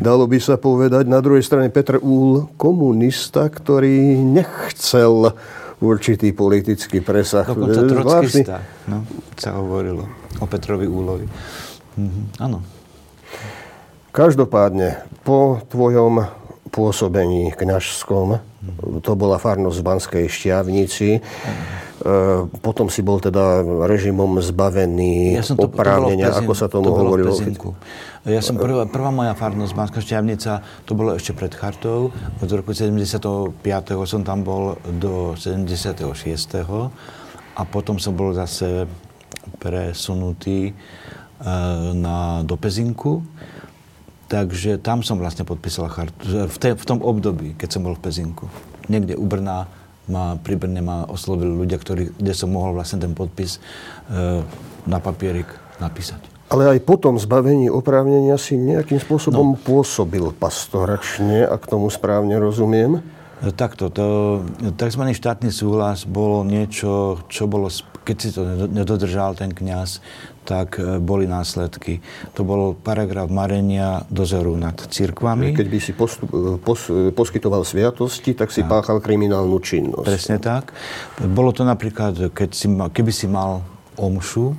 dalo 0.00 0.24
by 0.24 0.38
sa 0.40 0.56
povedať. 0.56 1.04
Na 1.04 1.20
druhej 1.20 1.44
strane 1.44 1.68
Petr 1.68 2.00
Úl, 2.00 2.48
komunista, 2.56 3.52
ktorý 3.52 4.16
nechcel 4.16 5.36
určitý 5.84 6.32
politický 6.32 7.04
presah. 7.04 7.44
Dokonca 7.44 7.84
trockista, 7.84 8.64
no, 8.88 9.04
sa 9.36 9.60
hovorilo 9.60 10.08
o 10.40 10.44
Petrovi 10.48 10.88
Úlovi. 10.88 11.28
Mhm, 12.00 12.22
áno. 12.40 12.64
Každopádne, 14.14 15.04
po 15.26 15.60
tvojom 15.68 16.24
pôsobení 16.70 17.50
kňažskom, 17.50 18.53
to 19.02 19.12
bola 19.16 19.36
farnosť 19.40 19.76
v 19.80 19.84
Banskej 19.84 20.24
Šťavnici. 20.28 21.10
E, 21.14 21.20
potom 22.60 22.92
si 22.92 23.00
bol 23.00 23.22
teda 23.22 23.62
režimom 23.86 24.42
zbavený 24.42 25.38
ja 25.38 25.44
som 25.46 25.56
to, 25.56 25.70
oprávnenia, 25.70 26.28
to 26.34 26.44
ako 26.44 26.52
sa 26.52 26.66
tomu 26.68 26.90
to 26.90 26.98
hovorilo. 27.00 27.32
Ja 28.24 28.40
som 28.40 28.56
prvá, 28.56 28.88
prvá 28.88 29.12
moja 29.12 29.36
farnosť 29.36 29.72
Banská 29.76 30.00
Šťavnica, 30.00 30.84
to 30.88 30.92
bolo 30.96 31.16
ešte 31.16 31.36
pred 31.36 31.52
chartou. 31.52 32.12
Od 32.40 32.50
roku 32.50 32.72
75. 32.72 33.62
som 34.08 34.20
tam 34.24 34.44
bol 34.44 34.80
do 35.00 35.36
76. 35.36 36.02
A 37.54 37.62
potom 37.62 37.96
som 38.02 38.12
bol 38.12 38.34
zase 38.34 38.88
presunutý 39.62 40.70
e, 40.70 40.72
na, 41.94 42.42
do 42.42 42.58
Pezinku. 42.58 43.22
Takže 44.24 44.80
tam 44.80 45.04
som 45.04 45.20
vlastne 45.20 45.44
podpísal 45.44 45.92
chartu. 45.92 46.48
V, 46.48 46.56
te, 46.56 46.72
v 46.72 46.84
tom 46.84 47.04
období, 47.04 47.52
keď 47.60 47.68
som 47.76 47.84
bol 47.84 47.94
v 47.94 48.08
Pezinku. 48.08 48.48
Niekde 48.88 49.20
u 49.20 49.26
Brna 49.28 49.68
ma, 50.08 50.36
pri 50.40 50.56
Brne 50.56 50.80
ma 50.80 51.04
oslovili 51.08 51.52
ľudia, 51.52 51.80
ktorí, 51.80 52.16
kde 52.16 52.32
som 52.32 52.52
mohol 52.52 52.76
vlastne 52.76 53.00
ten 53.00 53.12
podpis 53.12 53.56
e, 53.56 53.60
na 54.88 54.98
papierik 55.00 55.48
napísať. 55.80 56.20
Ale 56.52 56.76
aj 56.76 56.84
po 56.84 57.00
tom 57.00 57.16
zbavení 57.16 57.72
oprávnenia 57.72 58.36
si 58.36 58.54
nejakým 58.60 59.00
spôsobom 59.00 59.56
no. 59.56 59.60
pôsobil 59.60 60.28
pastoračne, 60.36 61.48
ak 61.48 61.66
tomu 61.66 61.88
správne 61.88 62.36
rozumiem? 62.36 63.00
E, 63.40 63.52
takto, 63.52 63.88
to, 63.88 64.04
tzv. 64.76 65.02
štátny 65.08 65.48
súhlas 65.48 66.04
bolo 66.04 66.44
niečo, 66.44 67.24
čo 67.32 67.48
bolo, 67.48 67.72
keď 68.04 68.16
si 68.20 68.28
to 68.32 68.68
nedodržal 68.68 69.32
ten 69.36 69.56
kňaz, 69.56 70.04
tak 70.44 70.76
e, 70.76 71.00
boli 71.00 71.24
následky. 71.24 72.04
To 72.36 72.44
bol 72.44 72.76
paragraf 72.76 73.32
marenia 73.32 74.04
dozoru 74.12 74.52
nad 74.54 74.76
cirkvami. 74.76 75.56
Keď 75.56 75.68
by 75.72 75.78
si 75.80 75.92
postup, 75.96 76.28
e, 76.30 76.60
pos, 76.60 76.86
e, 76.92 77.10
poskytoval 77.10 77.64
sviatosti, 77.64 78.36
tak 78.36 78.52
si 78.52 78.62
tak. 78.62 78.70
páchal 78.70 79.00
kriminálnu 79.00 79.56
činnosť. 79.58 80.06
Presne 80.06 80.36
tak. 80.38 80.76
Bolo 81.18 81.50
to 81.56 81.64
napríklad, 81.64 82.30
keď 82.36 82.50
si, 82.52 82.68
keby 82.68 83.12
si 83.12 83.26
mal 83.26 83.64
omšu 83.96 84.52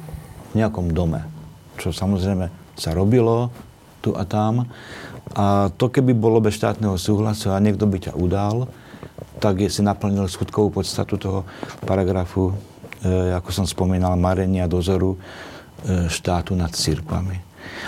v 0.52 0.54
nejakom 0.58 0.90
dome, 0.92 1.22
čo 1.78 1.94
samozrejme 1.94 2.50
sa 2.76 2.92
robilo 2.92 3.54
tu 4.02 4.12
a 4.18 4.26
tam. 4.26 4.68
A 5.36 5.74
to, 5.74 5.90
keby 5.90 6.14
bolo 6.14 6.40
bez 6.40 6.58
štátneho 6.58 6.96
súhlasu 6.96 7.52
a 7.52 7.62
niekto 7.62 7.90
by 7.90 7.98
ťa 8.10 8.14
udal, 8.16 8.70
tak 9.40 9.60
je, 9.60 9.68
si 9.68 9.82
naplnil 9.84 10.30
skutkovú 10.32 10.72
podstatu 10.80 11.20
toho 11.20 11.40
paragrafu, 11.84 12.56
e, 13.04 13.36
ako 13.36 13.50
som 13.52 13.66
spomínal, 13.68 14.16
marenia 14.16 14.70
dozoru 14.70 15.20
štátu 16.10 16.58
nad 16.58 16.74
církvami. 16.74 17.46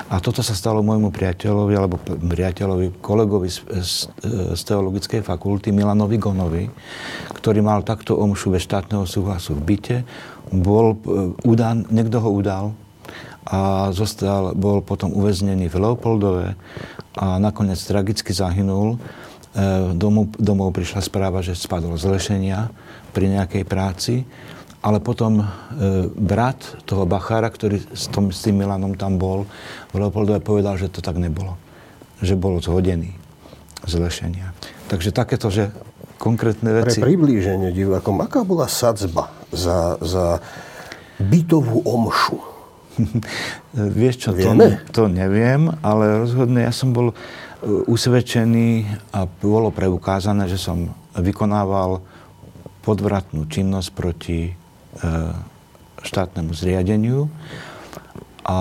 A 0.07 0.21
toto 0.23 0.39
sa 0.45 0.55
stalo 0.55 0.85
môjmu 0.85 1.09
priateľovi, 1.11 1.73
alebo 1.75 1.99
priateľovi, 2.05 3.01
kolegovi 3.01 3.49
z, 3.49 3.59
z, 3.81 3.93
z 4.55 4.61
teologickej 4.63 5.21
fakulty, 5.25 5.73
Milanovi 5.73 6.17
Gonovi, 6.21 6.65
ktorý 7.33 7.59
mal 7.65 7.83
takto 7.83 8.15
omšu 8.17 8.53
bez 8.55 8.63
štátneho 8.65 9.03
súhlasu 9.03 9.57
v 9.57 9.61
byte. 9.73 9.97
Bol 10.53 10.95
e, 10.95 10.97
udan, 11.43 11.83
niekto 11.91 12.23
ho 12.23 12.29
udal 12.31 12.65
a 13.47 13.91
zostal, 13.95 14.55
bol 14.55 14.83
potom 14.83 15.11
uväznený 15.15 15.71
v 15.71 15.79
Leopoldove 15.79 16.47
a 17.17 17.39
nakoniec 17.39 17.79
tragicky 17.79 18.31
zahynul. 18.31 18.95
E, 18.95 18.97
domov, 19.97 20.35
domov 20.39 20.71
prišla 20.71 21.03
správa, 21.03 21.43
že 21.43 21.57
spadol 21.57 21.99
z 21.99 22.05
lešenia 22.07 22.71
pri 23.11 23.33
nejakej 23.33 23.63
práci 23.67 24.15
ale 24.87 25.03
potom 25.03 25.43
e, 25.43 25.45
brat 26.15 26.79
toho 26.87 27.03
Bachára, 27.03 27.51
ktorý 27.51 27.83
s, 27.91 28.07
tom, 28.07 28.31
s 28.31 28.39
tým 28.39 28.63
Milanom 28.63 28.95
tam 28.95 29.19
bol, 29.19 29.43
v 29.91 29.99
Leopoldove 29.99 30.39
povedal, 30.39 30.79
že 30.79 30.87
to 30.87 31.03
tak 31.03 31.19
nebolo. 31.19 31.59
Že 32.23 32.39
bol 32.39 32.63
zhodený 32.63 33.11
z 33.83 33.93
lešenia. 33.99 34.55
Takže 34.87 35.11
takéto, 35.11 35.51
že 35.51 35.75
konkrétne 36.15 36.71
veci... 36.71 37.03
Pre 37.03 37.11
priblíženie 37.11 37.75
divákom, 37.75 38.23
aká 38.23 38.47
bola 38.47 38.71
sadzba 38.71 39.27
za, 39.51 39.99
za 39.99 40.39
bytovú 41.19 41.83
omšu? 41.83 42.39
Vieš 43.99 44.15
čo, 44.23 44.29
to, 44.39 44.55
to 44.95 45.03
neviem, 45.11 45.67
ale 45.83 46.23
rozhodne 46.23 46.63
ja 46.63 46.71
som 46.71 46.95
bol 46.95 47.11
e, 47.11 47.15
usvedčený 47.91 48.87
a 49.11 49.27
bolo 49.27 49.67
preukázané, 49.67 50.47
že 50.47 50.55
som 50.55 50.95
vykonával 51.11 51.99
podvratnú 52.87 53.51
činnosť 53.51 53.89
proti 53.91 54.55
štátnemu 56.03 56.51
zriadeniu 56.53 57.29
a 58.47 58.59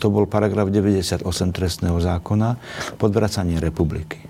to 0.00 0.10
bol 0.10 0.26
paragraf 0.26 0.72
98 0.72 1.22
trestného 1.54 1.98
zákona, 2.00 2.58
podvracanie 2.98 3.62
republiky. 3.62 4.26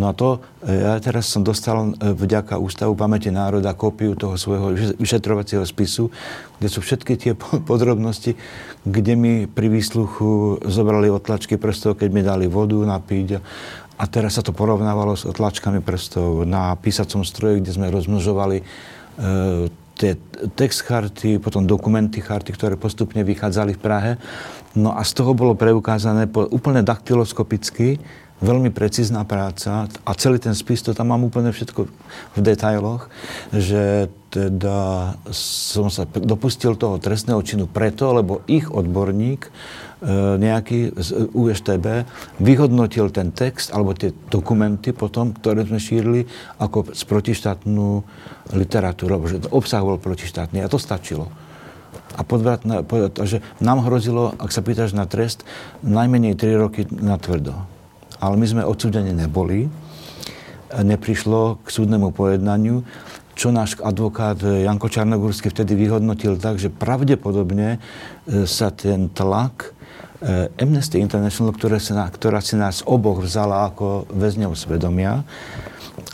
No 0.00 0.08
a 0.08 0.12
to, 0.16 0.40
e, 0.64 0.80
ja 0.80 0.96
teraz 1.02 1.28
som 1.28 1.44
dostal 1.44 1.92
e, 1.92 2.14
vďaka 2.14 2.56
Ústavu 2.56 2.96
pamäti 2.96 3.28
národa 3.28 3.76
kópiu 3.76 4.16
toho 4.16 4.38
svojho 4.38 4.72
vyšetrovacieho 4.96 5.66
spisu, 5.66 6.08
kde 6.56 6.68
sú 6.70 6.80
všetky 6.80 7.12
tie 7.18 7.32
podrobnosti, 7.68 8.38
kde 8.86 9.12
mi 9.18 9.32
pri 9.44 9.68
výsluchu 9.68 10.62
zobrali 10.64 11.12
otlačky 11.12 11.60
prstov, 11.60 12.00
keď 12.00 12.08
mi 12.14 12.22
dali 12.24 12.46
vodu 12.48 12.78
napiť. 12.78 13.28
A 13.98 14.04
teraz 14.06 14.38
sa 14.38 14.46
to 14.46 14.54
porovnávalo 14.54 15.18
s 15.18 15.26
otlačkami 15.26 15.82
prstov 15.82 16.46
na 16.46 16.72
písacom 16.78 17.26
stroji, 17.26 17.58
kde 17.58 17.74
sme 17.74 17.90
rozmnožovali 17.90 18.62
E, 18.62 18.97
tie 19.98 20.14
text 20.54 20.86
charty, 20.86 21.42
potom 21.42 21.66
dokumenty 21.66 22.22
charty, 22.22 22.54
ktoré 22.54 22.78
postupne 22.78 23.26
vychádzali 23.26 23.74
v 23.74 23.82
Prahe. 23.82 24.12
No 24.78 24.94
a 24.94 25.02
z 25.02 25.12
toho 25.18 25.34
bolo 25.34 25.58
preukázané 25.58 26.30
po, 26.30 26.46
úplne 26.46 26.86
daktyloskopicky, 26.86 27.98
veľmi 28.38 28.70
precízna 28.70 29.26
práca 29.26 29.90
a 29.90 30.10
celý 30.14 30.38
ten 30.38 30.54
spis, 30.54 30.86
to 30.86 30.94
tam 30.94 31.10
mám 31.10 31.26
úplne 31.26 31.50
všetko 31.50 31.90
v 32.38 32.38
detailoch, 32.38 33.10
že 33.50 34.06
teda 34.30 35.18
som 35.34 35.90
sa 35.90 36.06
dopustil 36.06 36.78
toho 36.78 37.02
trestného 37.02 37.42
činu 37.42 37.66
preto, 37.66 38.14
lebo 38.14 38.46
ich 38.46 38.70
odborník 38.70 39.50
E, 39.50 39.87
nejaký 40.38 40.94
z 40.94 41.26
USTB 41.34 42.06
vyhodnotil 42.38 43.10
ten 43.10 43.34
text 43.34 43.74
alebo 43.74 43.98
tie 43.98 44.14
dokumenty 44.30 44.94
potom, 44.94 45.34
ktoré 45.34 45.66
sme 45.66 45.82
šírili 45.82 46.22
ako 46.62 46.94
protištátnu 46.94 47.86
literatúru, 48.54 49.26
že 49.26 49.42
obsah 49.50 49.82
bol 49.82 49.98
protištátny 49.98 50.62
a 50.62 50.70
to 50.70 50.78
stačilo. 50.78 51.26
A 52.14 52.22
podvratná, 52.26 52.82
že 53.26 53.42
nám 53.62 53.86
hrozilo, 53.86 54.34
ak 54.38 54.50
sa 54.50 54.62
pýtaš 54.62 54.94
na 54.94 55.06
trest, 55.06 55.46
najmenej 55.86 56.34
3 56.34 56.62
roky 56.62 56.82
na 56.90 57.18
tvrdo. 57.18 57.54
Ale 58.18 58.34
my 58.34 58.46
sme 58.46 58.62
odsúdení 58.66 59.14
neboli, 59.14 59.70
neprišlo 60.74 61.62
k 61.62 61.68
súdnemu 61.70 62.10
pojednaniu, 62.10 62.82
čo 63.38 63.54
náš 63.54 63.78
advokát 63.78 64.42
Janko 64.42 64.90
Čarnogórsky 64.90 65.46
vtedy 65.54 65.78
vyhodnotil 65.78 66.34
tak, 66.42 66.58
že 66.58 66.74
pravdepodobne 66.74 67.78
e, 68.26 68.42
sa 68.50 68.74
ten 68.74 69.06
tlak 69.14 69.77
Amnesty 70.58 70.98
International, 70.98 71.54
ktoré 71.54 71.78
si, 71.78 71.94
ktorá 71.94 72.42
si 72.42 72.58
nás 72.58 72.82
oboch 72.82 73.22
vzala 73.22 73.70
ako 73.70 74.10
väzňov 74.10 74.58
svedomia, 74.58 75.22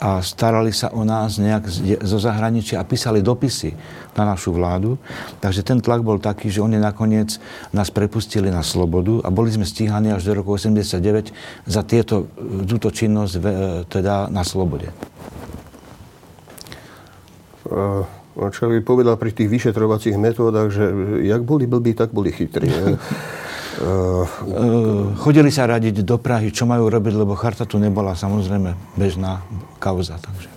a 0.01 0.19
starali 0.19 0.75
sa 0.75 0.91
o 0.91 1.07
nás 1.07 1.39
nejak 1.39 1.71
zo 2.03 2.17
zahraničia 2.19 2.81
a 2.81 2.87
písali 2.87 3.23
dopisy 3.23 3.71
na 4.17 4.27
našu 4.27 4.51
vládu. 4.51 4.99
Takže 5.39 5.63
ten 5.63 5.79
tlak 5.79 6.03
bol 6.03 6.19
taký, 6.19 6.51
že 6.51 6.59
oni 6.59 6.75
nakoniec 6.75 7.39
nás 7.71 7.93
prepustili 7.93 8.51
na 8.51 8.59
slobodu 8.65 9.23
a 9.23 9.31
boli 9.31 9.53
sme 9.53 9.63
stíhaní 9.63 10.11
až 10.11 10.27
do 10.27 10.33
roku 10.35 10.57
89 10.57 11.31
za 11.63 11.81
tieto, 11.87 12.27
túto 12.67 12.91
činnosť 12.91 13.33
teda 13.87 14.27
na 14.27 14.43
slobode. 14.43 14.91
Čo 18.35 18.67
by 18.67 18.83
povedal 18.83 19.15
pri 19.15 19.31
tých 19.31 19.47
vyšetrovacích 19.47 20.19
metódach, 20.19 20.69
že 20.75 20.91
jak 21.23 21.41
boli 21.47 21.71
blbí, 21.71 21.95
tak 21.95 22.11
boli 22.11 22.35
chytrí. 22.35 22.67
Uh, 23.75 25.11
chodili 25.19 25.51
sa 25.51 25.67
radiť 25.67 26.07
do 26.07 26.15
Prahy, 26.15 26.47
čo 26.55 26.63
majú 26.63 26.87
robiť, 26.87 27.13
lebo 27.19 27.35
charta 27.35 27.67
tu 27.67 27.75
nebola 27.75 28.15
samozrejme 28.15 28.95
bežná 28.95 29.43
kauza. 29.83 30.15
Takže. 30.15 30.47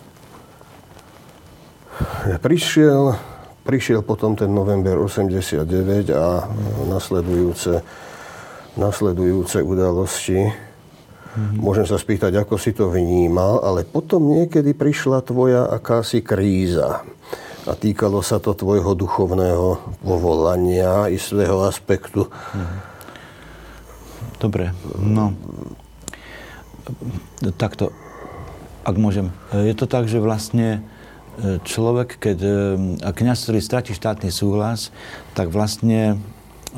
Prišiel, 2.39 3.19
prišiel 3.67 4.07
potom 4.07 4.39
ten 4.39 4.55
november 4.55 5.03
89 5.03 6.15
a 6.15 6.47
nasledujúce, 6.87 7.83
nasledujúce 8.79 9.67
udalosti. 9.67 10.47
Mm-hmm. 10.47 11.59
Môžem 11.59 11.87
sa 11.91 11.99
spýtať, 11.99 12.39
ako 12.39 12.55
si 12.55 12.71
to 12.71 12.87
vnímal, 12.87 13.67
ale 13.67 13.83
potom 13.83 14.31
niekedy 14.31 14.79
prišla 14.79 15.27
tvoja 15.27 15.67
akási 15.67 16.23
kríza. 16.23 17.03
A 17.69 17.73
týkalo 17.75 18.23
sa 18.23 18.39
to 18.39 18.55
tvojho 18.55 18.95
duchovného 18.95 19.99
povolania 20.07 21.11
i 21.11 21.19
svého 21.19 21.67
aspektu. 21.67 22.31
Mm-hmm 22.31 22.98
Dobre, 24.39 24.71
no. 25.03 25.35
Takto, 27.59 27.91
ak 28.87 28.97
môžem. 28.97 29.35
Je 29.53 29.75
to 29.75 29.91
tak, 29.91 30.07
že 30.07 30.23
vlastne 30.23 30.81
e, 31.43 31.61
človek, 31.61 32.17
keď 32.17 32.39
e, 32.41 32.51
a 33.03 33.11
kniaz, 33.13 33.45
ktorý 33.45 33.59
stratí 33.61 33.93
štátny 33.93 34.31
súhlas, 34.31 34.95
tak 35.35 35.51
vlastne 35.51 36.23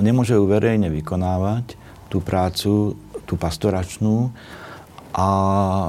nemôže 0.00 0.34
ju 0.34 0.48
verejne 0.48 0.88
vykonávať 0.90 1.78
tú 2.10 2.18
prácu, 2.24 2.98
tú 3.28 3.34
pastoračnú. 3.38 4.32
A 5.14 5.28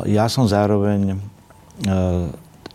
ja 0.05 0.29
som 0.29 0.45
zároveň 0.45 1.15
e, 1.15 1.17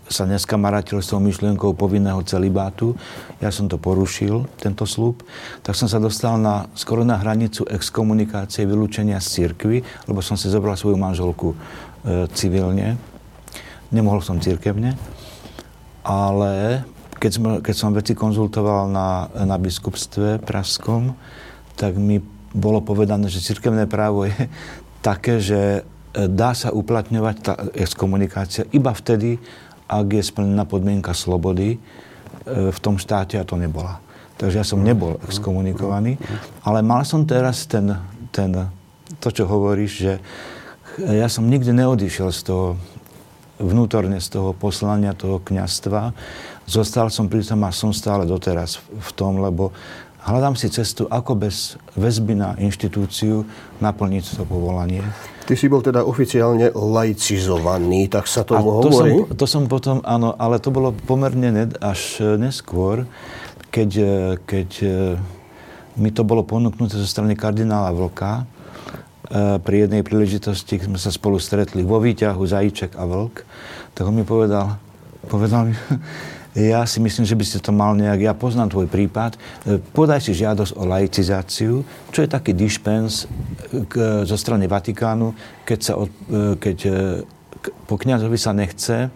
sa 0.07 0.23
neskamarátil 0.23 1.03
s 1.03 1.11
tou 1.11 1.19
myšlienkou 1.19 1.75
povinného 1.75 2.23
celibátu. 2.23 2.95
Ja 3.42 3.51
som 3.51 3.66
to 3.66 3.75
porušil, 3.75 4.47
tento 4.59 4.87
slúb. 4.87 5.27
Tak 5.66 5.75
som 5.75 5.90
sa 5.90 5.99
dostal 5.99 6.38
na, 6.38 6.71
skoro 6.79 7.03
na 7.03 7.19
hranicu 7.19 7.66
exkomunikácie, 7.66 8.62
vylúčenia 8.66 9.19
z 9.19 9.42
cirkvy, 9.42 9.83
lebo 10.07 10.23
som 10.23 10.38
si 10.38 10.47
zobral 10.47 10.79
svoju 10.79 10.95
manželku 10.95 11.53
e, 11.53 11.57
civilne. 12.38 12.95
Nemohol 13.90 14.23
som 14.23 14.38
cirkevne. 14.38 14.95
Ale 16.07 16.87
keď 17.19 17.31
som, 17.35 17.42
keď 17.59 17.75
som 17.75 17.90
veci 17.90 18.14
konzultoval 18.14 18.87
na, 18.87 19.27
na 19.35 19.59
biskupstve 19.59 20.38
pražskom, 20.38 21.19
tak 21.75 21.99
mi 21.99 22.23
bolo 22.55 22.79
povedané, 22.81 23.27
že 23.27 23.45
cirkevné 23.45 23.90
právo 23.90 24.25
je 24.31 24.38
také, 25.03 25.42
že 25.42 25.61
e, 26.14 26.31
dá 26.31 26.55
sa 26.55 26.71
uplatňovať 26.71 27.37
tá 27.42 27.53
exkomunikácia 27.75 28.71
iba 28.71 28.95
vtedy, 28.95 29.42
ak 29.87 30.07
je 30.18 30.22
splnená 30.22 30.66
podmienka 30.66 31.14
slobody 31.14 31.77
e, 31.77 31.79
v 32.70 32.79
tom 32.83 32.99
štáte 33.01 33.38
a 33.38 33.46
to 33.46 33.59
nebola. 33.59 34.03
Takže 34.37 34.61
ja 34.61 34.66
som 34.68 34.85
nebol 34.85 35.16
exkomunikovaný, 35.25 36.20
ale 36.61 36.85
mal 36.85 37.09
som 37.09 37.25
teraz 37.25 37.64
ten, 37.64 37.96
ten, 38.29 38.53
to, 39.16 39.33
čo 39.33 39.49
hovoríš, 39.49 39.92
že 39.96 40.12
ja 41.01 41.29
som 41.33 41.49
nikdy 41.49 41.72
neodišiel 41.72 42.29
z 42.29 42.40
toho 42.44 42.66
vnútorne 43.57 44.20
z 44.20 44.29
toho 44.37 44.53
poslania, 44.53 45.16
toho 45.16 45.40
kňastva. 45.40 46.12
Zostal 46.68 47.09
som 47.09 47.31
pri 47.31 47.40
tom 47.46 47.64
a 47.64 47.72
som 47.72 47.94
stále 47.94 48.29
doteraz 48.29 48.81
v 48.83 49.11
tom, 49.16 49.40
lebo 49.40 49.72
hľadám 50.29 50.59
si 50.59 50.68
cestu, 50.68 51.09
ako 51.09 51.38
bez 51.38 51.81
väzby 51.96 52.37
na 52.37 52.53
inštitúciu 52.61 53.46
naplniť 53.81 54.25
to 54.37 54.44
povolanie. 54.44 55.01
Ty 55.46 55.54
si 55.54 55.70
bol 55.70 55.78
teda 55.78 56.02
oficiálne 56.02 56.74
laicizovaný, 56.74 58.11
tak 58.11 58.26
sa 58.26 58.42
tomu 58.42 58.82
to 58.82 58.90
hovorí? 58.90 59.14
Som, 59.14 59.38
to 59.38 59.46
som 59.46 59.62
potom, 59.70 60.02
áno, 60.02 60.35
ale 60.35 60.59
to 60.59 60.74
bolo 60.74 60.90
pomerne 60.90 61.54
ned, 61.54 61.78
až 61.78 62.18
e, 62.18 62.35
neskôr, 62.35 63.06
keď, 63.70 63.90
e, 63.94 64.16
keď 64.42 64.70
e, 64.82 64.88
mi 66.02 66.11
to 66.11 66.26
bolo 66.26 66.42
ponúknuté 66.42 66.98
zo 66.98 67.06
strany 67.06 67.38
kardinála 67.38 67.94
Vlka. 67.94 68.44
Pri 69.66 69.76
jednej 69.82 70.06
príležitosti, 70.06 70.78
sme 70.78 71.02
sa 71.02 71.11
spolu 71.11 71.42
stretli 71.42 71.82
vo 71.82 71.98
výťahu 71.98 72.38
Zajíček 72.46 72.94
a 72.94 73.11
Vlk, 73.11 73.42
tak 73.98 74.06
on 74.06 74.14
mi 74.14 74.22
povedal, 74.22 74.78
povedal 75.26 75.66
mi, 75.66 75.74
ja 76.57 76.88
si 76.88 77.05
myslím, 77.05 77.29
že 77.29 77.37
by 77.37 77.45
ste 77.45 77.59
to 77.61 77.69
mal 77.69 77.92
nejak, 77.92 78.21
ja 78.25 78.33
poznám 78.33 78.73
tvoj 78.73 78.88
prípad, 78.88 79.37
e, 79.37 79.77
podaj 79.92 80.25
si 80.25 80.33
žiadosť 80.33 80.73
o 80.81 80.88
laicizáciu, 80.88 81.85
čo 82.09 82.19
je 82.25 82.29
taký 82.33 82.57
dispens 82.57 83.29
e, 83.29 84.25
zo 84.25 84.37
strany 84.40 84.64
Vatikánu, 84.64 85.37
keď, 85.69 85.79
sa 85.85 85.92
e, 86.01 86.57
keď 86.57 86.79
po 87.85 88.01
kniazovi 88.01 88.40
sa 88.40 88.57
nechce, 88.57 89.12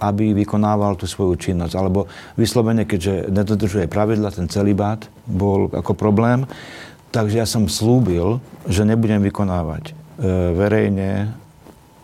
aby 0.00 0.32
vykonával 0.32 0.96
tú 0.96 1.04
svoju 1.04 1.36
činnosť. 1.36 1.76
Alebo 1.76 2.08
vyslovene, 2.40 2.88
keďže 2.88 3.28
nedodržuje 3.28 3.86
pravidla, 3.86 4.32
ten 4.32 4.48
celibát 4.48 5.04
bol 5.28 5.68
ako 5.70 5.92
problém, 5.92 6.48
takže 7.12 7.44
ja 7.44 7.46
som 7.46 7.68
slúbil, 7.68 8.40
že 8.64 8.88
nebudem 8.88 9.22
vykonávať 9.22 9.94
verejne 10.54 11.34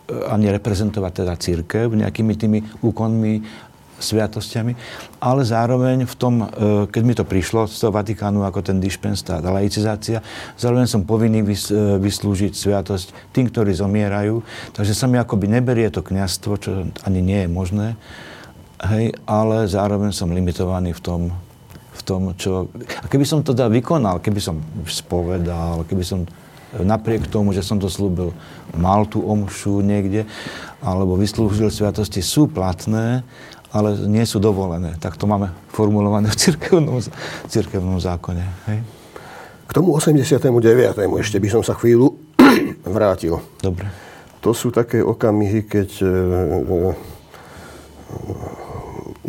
ani 0.09 0.49
reprezentovať 0.49 1.11
teda 1.23 1.33
církev 1.37 1.93
nejakými 1.93 2.33
tými 2.33 2.59
úkonmi 2.81 3.33
sviatosťami, 3.99 4.73
ale 5.19 5.41
zároveň 5.43 6.07
v 6.07 6.15
tom, 6.15 6.33
e, 6.41 6.45
keď 6.87 7.03
mi 7.03 7.13
to 7.13 7.27
prišlo 7.27 7.67
z 7.67 7.77
toho 7.77 7.91
Vatikánu 7.93 8.41
ako 8.47 8.63
ten 8.63 8.79
dispens, 8.79 9.21
tá, 9.21 9.43
laicizácia, 9.43 10.23
zároveň 10.55 10.87
som 10.87 11.03
povinný 11.05 11.43
e, 11.43 11.47
vyslúžiť 11.99 12.55
sviatosť 12.55 13.35
tým, 13.35 13.51
ktorí 13.51 13.75
zomierajú. 13.75 14.41
Takže 14.73 14.93
sa 14.95 15.05
mi 15.05 15.19
akoby 15.19 15.51
neberie 15.51 15.91
to 15.91 16.01
kniastvo, 16.01 16.57
čo 16.57 16.71
ani 17.03 17.19
nie 17.19 17.45
je 17.45 17.49
možné, 17.51 17.87
hej, 18.87 19.11
ale 19.27 19.67
zároveň 19.67 20.15
som 20.15 20.31
limitovaný 20.31 20.95
v 20.95 21.01
tom, 21.03 21.21
v 21.93 22.01
tom, 22.07 22.21
čo... 22.39 22.71
A 23.03 23.05
keby 23.11 23.27
som 23.27 23.43
to 23.43 23.51
teda 23.51 23.67
vykonal, 23.67 24.23
keby 24.23 24.39
som 24.39 24.63
spovedal, 24.87 25.83
keby 25.83 26.03
som 26.07 26.23
napriek 26.77 27.25
tomu, 27.27 27.49
že 27.51 27.65
som 27.65 27.81
to 27.81 27.89
slúbil, 27.89 28.29
mal 28.77 29.09
tú 29.09 29.25
omšu 29.25 29.81
niekde, 29.81 30.29
alebo 30.79 31.17
vyslúžil 31.17 31.73
sviatosti, 31.73 32.21
sú 32.21 32.45
platné, 32.45 33.25
ale 33.69 33.93
nie 34.09 34.25
sú 34.25 34.41
dovolené. 34.41 34.97
Tak 34.97 35.17
to 35.17 35.29
máme 35.29 35.53
formulované 35.69 36.29
v 36.33 36.37
cirkevnom, 36.37 36.97
cirkevnom 37.45 38.01
zákone. 38.01 38.43
Hej? 38.69 38.79
K 39.69 39.71
tomu 39.71 39.93
89. 39.93 40.49
ešte 41.21 41.37
by 41.37 41.49
som 41.49 41.61
sa 41.61 41.77
chvíľu 41.77 42.17
vrátil. 42.97 43.37
Dobre. 43.61 43.85
To 44.41 44.55
sú 44.55 44.73
také 44.73 45.03
okamihy, 45.03 45.67
keď 45.67 45.89
e, 46.01 46.07
e, 46.07 46.93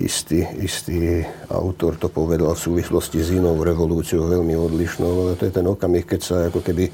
istý, 0.01 0.49
istý 0.59 1.23
autor 1.53 2.01
to 2.01 2.09
povedal 2.09 2.57
v 2.57 2.65
súvislosti 2.65 3.21
s 3.21 3.37
inou 3.37 3.61
revolúciou, 3.61 4.27
veľmi 4.27 4.57
odlišnou, 4.57 5.13
ale 5.29 5.33
to 5.37 5.47
je 5.47 5.53
ten 5.53 5.67
okamih, 5.69 6.09
keď 6.09 6.21
sa 6.21 6.37
ako 6.49 6.65
keby 6.65 6.89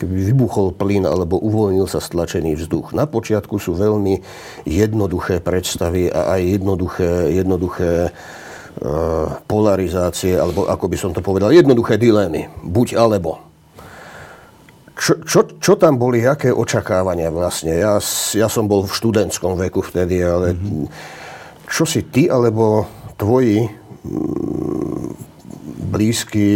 keby 0.00 0.32
vybuchol 0.32 0.72
plyn 0.72 1.04
alebo 1.04 1.36
uvoľnil 1.36 1.84
sa 1.84 2.00
stlačený 2.00 2.56
vzduch. 2.56 2.96
Na 2.96 3.04
počiatku 3.04 3.60
sú 3.60 3.76
veľmi 3.76 4.24
jednoduché 4.64 5.44
predstavy 5.44 6.08
a 6.08 6.40
aj 6.40 6.40
jednoduché, 6.56 7.36
jednoduché 7.36 8.08
e, 8.08 8.10
polarizácie, 9.44 10.40
alebo 10.40 10.64
ako 10.64 10.88
by 10.88 10.96
som 10.96 11.12
to 11.12 11.20
povedal, 11.20 11.52
jednoduché 11.52 12.00
dilemy. 12.00 12.48
Buď 12.64 12.96
alebo. 12.96 13.44
Čo, 14.96 15.20
čo, 15.24 15.40
čo 15.60 15.72
tam 15.76 16.00
boli, 16.00 16.24
aké 16.24 16.48
očakávania 16.48 17.28
vlastne? 17.28 17.76
Ja, 17.76 18.00
ja 18.36 18.48
som 18.48 18.68
bol 18.68 18.88
v 18.88 18.96
študentskom 18.96 19.56
veku 19.68 19.84
vtedy, 19.84 20.24
ale 20.24 20.56
mm-hmm. 20.56 21.19
Čo 21.70 21.86
si 21.86 22.02
ty 22.02 22.26
alebo 22.26 22.84
tvoji 23.14 23.70
blízki, 25.90 26.48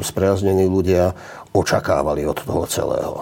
spriaznení 0.00 0.70
ľudia 0.70 1.12
očakávali 1.52 2.22
od 2.24 2.38
toho 2.38 2.64
celého? 2.70 3.16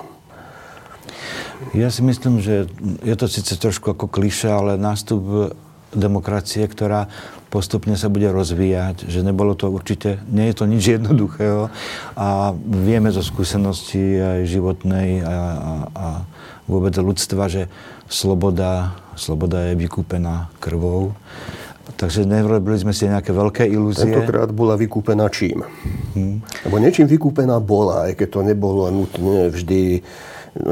Ja 1.73 1.89
si 1.89 2.05
myslím, 2.05 2.45
že 2.45 2.69
je 3.01 3.15
to 3.17 3.27
síce 3.29 3.57
trošku 3.57 3.97
ako 3.97 4.13
kliša, 4.13 4.51
ale 4.53 4.73
nástup 4.77 5.57
demokracie, 5.97 6.69
ktorá 6.69 7.09
postupne 7.49 7.97
sa 7.97 8.13
bude 8.13 8.29
rozvíjať, 8.29 9.09
že 9.09 9.25
nebolo 9.25 9.57
to 9.57 9.73
určite, 9.73 10.21
nie 10.29 10.53
je 10.53 10.57
to 10.61 10.65
nič 10.69 10.85
jednoduchého 11.01 11.73
a 12.13 12.53
vieme 12.61 13.09
zo 13.09 13.25
skúsenosti 13.25 14.21
aj 14.21 14.51
životnej 14.51 15.25
a, 15.25 15.33
a, 15.33 15.73
a 15.97 16.07
vôbec 16.69 16.93
ľudstva, 16.99 17.49
že 17.49 17.73
sloboda, 18.11 18.93
sloboda 19.17 19.73
je 19.73 19.75
vykúpená 19.75 20.53
krvou 20.63 21.17
Takže 21.97 22.27
nerobili 22.27 22.77
sme 22.77 22.91
si 22.91 23.07
nejaké 23.07 23.31
veľké 23.31 23.63
ilúzie. 23.71 24.11
Tentokrát 24.11 24.51
bola 24.51 24.75
vykúpená 24.75 25.31
čím? 25.31 25.63
Hmm. 26.19 26.43
Lebo 26.67 26.83
niečím 26.83 27.07
vykúpená 27.07 27.63
bola, 27.63 28.11
aj 28.11 28.19
keď 28.19 28.29
to 28.29 28.41
nebolo 28.43 28.91
nutne 28.91 29.49
vždy 29.55 30.03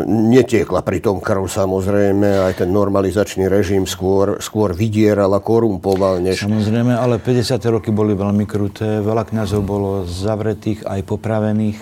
netiekla 0.09 0.81
pri 0.81 0.99
tom 1.05 1.21
krv 1.21 1.45
samozrejme, 1.45 2.49
aj 2.49 2.65
ten 2.65 2.73
normalizačný 2.73 3.53
režim 3.53 3.85
skôr, 3.85 4.41
skôr 4.41 4.73
vydieral 4.73 5.29
a 5.37 5.45
korumpoval. 5.45 6.25
Než... 6.25 6.49
Samozrejme, 6.49 6.97
ale 6.97 7.21
50. 7.21 7.61
roky 7.69 7.93
boli 7.93 8.17
veľmi 8.17 8.49
kruté, 8.49 9.05
veľa 9.05 9.29
kňazov 9.29 9.61
bolo 9.61 9.91
zavretých, 10.09 10.89
aj 10.89 11.05
popravených. 11.05 11.79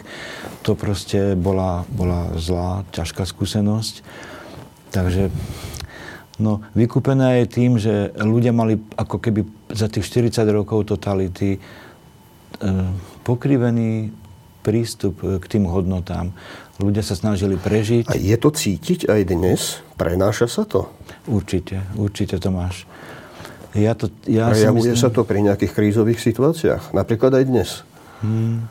To 0.66 0.74
proste 0.74 1.38
bola, 1.38 1.86
bola 1.90 2.34
zlá, 2.38 2.82
ťažká 2.90 3.22
skúsenosť. 3.22 4.02
Takže 4.92 5.30
no, 6.43 6.66
vykúpené 6.74 7.43
je 7.43 7.47
tým, 7.47 7.78
že 7.78 8.11
ľudia 8.18 8.51
mali 8.51 8.82
ako 8.99 9.22
keby 9.22 9.70
za 9.70 9.86
tých 9.86 10.05
40 10.11 10.43
rokov 10.51 10.90
totality 10.90 11.57
e, 11.57 11.59
pokrivený 13.22 14.11
prístup 14.62 15.22
k 15.22 15.45
tým 15.47 15.66
hodnotám. 15.66 16.34
Ľudia 16.78 17.03
sa 17.03 17.18
snažili 17.18 17.59
prežiť. 17.59 18.11
A 18.11 18.18
je 18.18 18.36
to 18.38 18.51
cítiť 18.51 19.11
aj 19.11 19.20
dnes? 19.26 19.61
Prenáša 19.99 20.47
sa 20.51 20.62
to? 20.66 20.90
Určite, 21.30 21.82
určite 21.95 22.38
to 22.38 22.51
máš. 22.51 22.86
Ja 23.72 23.97
to, 23.97 24.12
ja 24.28 24.53
Prejavuje 24.53 24.93
myslím... 24.93 25.03
sa 25.03 25.09
to 25.09 25.24
pri 25.24 25.40
nejakých 25.40 25.72
krízových 25.72 26.20
situáciách? 26.20 26.93
Napríklad 26.93 27.32
aj 27.40 27.45
dnes? 27.49 27.70
Hmm. 28.20 28.68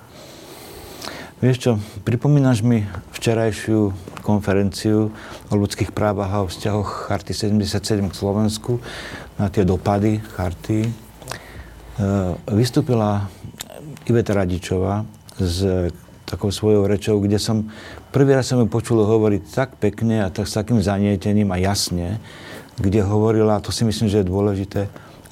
Vieš 1.42 1.58
čo, 1.58 1.72
pripomínaš 2.06 2.62
mi 2.62 2.86
včerajšiu 3.18 3.90
konferenciu 4.22 5.10
o 5.50 5.54
ľudských 5.58 5.90
právach 5.90 6.30
a 6.30 6.46
o 6.46 6.52
vzťahoch 6.54 7.10
Charty 7.10 7.34
77 7.34 7.82
k 7.82 8.14
Slovensku 8.14 8.78
na 9.42 9.50
tie 9.50 9.66
dopady 9.66 10.22
Charty. 10.22 10.86
E, 10.86 10.90
vystúpila 12.46 13.26
Iveta 14.06 14.38
Radičová 14.38 15.02
s 15.42 15.90
takou 16.30 16.54
svojou 16.54 16.86
rečou, 16.86 17.18
kde 17.18 17.42
som 17.42 17.74
prvý 18.14 18.38
raz 18.38 18.46
som 18.46 18.62
ju 18.62 18.70
počul 18.70 19.02
hovoriť 19.02 19.42
tak 19.50 19.82
pekne 19.82 20.22
a 20.22 20.30
tak 20.30 20.46
s 20.46 20.54
takým 20.54 20.78
zanietením 20.78 21.50
a 21.50 21.58
jasne, 21.58 22.22
kde 22.78 23.02
hovorila, 23.02 23.58
to 23.66 23.74
si 23.74 23.82
myslím, 23.82 24.14
že 24.14 24.22
je 24.22 24.30
dôležité, 24.30 24.82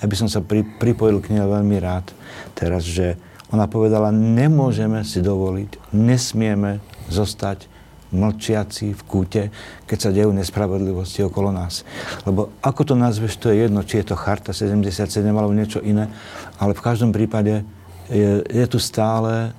aby 0.01 0.17
som 0.17 0.25
sa 0.25 0.41
pri, 0.41 0.65
pripojil 0.65 1.21
k 1.21 1.37
nej 1.37 1.45
veľmi 1.45 1.77
rád 1.77 2.09
teraz, 2.57 2.81
že 2.81 3.13
ona 3.49 3.65
povedala, 3.65 4.13
nemôžeme 4.13 5.01
si 5.01 5.21
dovoliť, 5.25 5.93
nesmieme 5.93 6.81
zostať 7.09 7.65
mlčiaci 8.09 8.93
v 8.97 9.01
kúte, 9.05 9.43
keď 9.85 9.97
sa 9.97 10.09
dejú 10.09 10.33
nespravodlivosti 10.33 11.21
okolo 11.21 11.53
nás. 11.53 11.85
Lebo 12.25 12.49
ako 12.61 12.93
to 12.93 12.95
nazveš, 12.97 13.37
to 13.37 13.53
je 13.53 13.69
jedno, 13.69 13.85
či 13.85 14.01
je 14.01 14.13
to 14.13 14.17
Charta 14.17 14.49
77 14.53 15.21
alebo 15.29 15.53
niečo 15.53 15.81
iné, 15.81 16.09
ale 16.57 16.73
v 16.73 16.81
každom 16.81 17.13
prípade 17.13 17.61
je, 18.09 18.41
je 18.49 18.65
tu 18.65 18.81
stále 18.81 19.53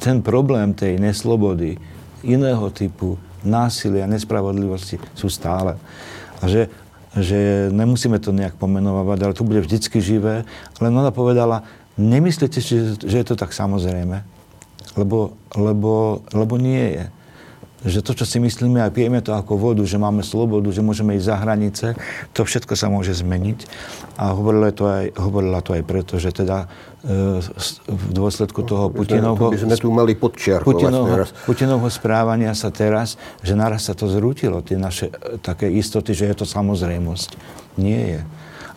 ten 0.00 0.24
problém 0.24 0.72
tej 0.72 0.96
neslobody, 0.96 1.76
iného 2.24 2.66
typu 2.72 3.20
násilia, 3.44 4.10
nespravodlivosti 4.10 4.98
sú 5.14 5.28
stále. 5.30 5.76
A 6.40 6.48
že, 6.48 6.72
že 7.14 7.68
nemusíme 7.70 8.18
to 8.18 8.34
nejak 8.34 8.58
pomenovať, 8.58 9.18
ale 9.22 9.36
to 9.36 9.46
bude 9.46 9.62
vždycky 9.62 10.02
živé. 10.02 10.42
Len 10.82 10.92
ona 10.92 11.14
povedala, 11.14 11.62
nemyslíte 11.98 12.62
si, 12.62 12.96
že 12.96 13.16
je 13.18 13.26
to 13.26 13.34
tak 13.34 13.50
samozrejme? 13.52 14.22
Lebo, 14.96 15.36
lebo, 15.54 16.24
lebo 16.32 16.54
nie 16.56 16.96
je 16.96 17.04
že 17.86 18.02
to, 18.02 18.10
čo 18.10 18.26
si 18.26 18.42
myslíme 18.42 18.82
a 18.82 18.90
pijeme 18.90 19.22
to 19.22 19.30
ako 19.30 19.54
vodu, 19.54 19.82
že 19.86 20.02
máme 20.02 20.26
slobodu, 20.26 20.66
že 20.74 20.82
môžeme 20.82 21.14
ísť 21.14 21.26
za 21.30 21.36
hranice, 21.38 21.86
to 22.34 22.42
všetko 22.42 22.74
sa 22.74 22.90
môže 22.90 23.14
zmeniť. 23.14 23.70
A 24.18 24.34
hovorila 24.34 24.74
to 24.74 24.90
aj, 24.90 25.14
hovorila 25.14 25.62
to 25.62 25.78
aj 25.78 25.82
preto, 25.86 26.18
že 26.18 26.34
teda 26.34 26.66
e, 27.06 27.38
v 27.86 28.04
dôsledku 28.10 28.66
toho 28.66 28.90
Putinovho... 28.90 29.54
By 29.54 29.62
sme 29.62 29.78
tu 29.78 29.94
mali 29.94 30.18
Putinovho, 30.18 31.30
Putinovho 31.46 31.86
správania 31.86 32.50
sa 32.58 32.74
teraz, 32.74 33.14
že 33.46 33.54
naraz 33.54 33.86
sa 33.86 33.94
to 33.94 34.10
zrútilo, 34.10 34.58
tie 34.58 34.74
naše 34.74 35.14
e, 35.14 35.38
také 35.38 35.70
istoty, 35.70 36.18
že 36.18 36.26
je 36.26 36.34
to 36.34 36.46
samozrejmosť. 36.50 37.38
Nie 37.78 38.02
je. 38.18 38.20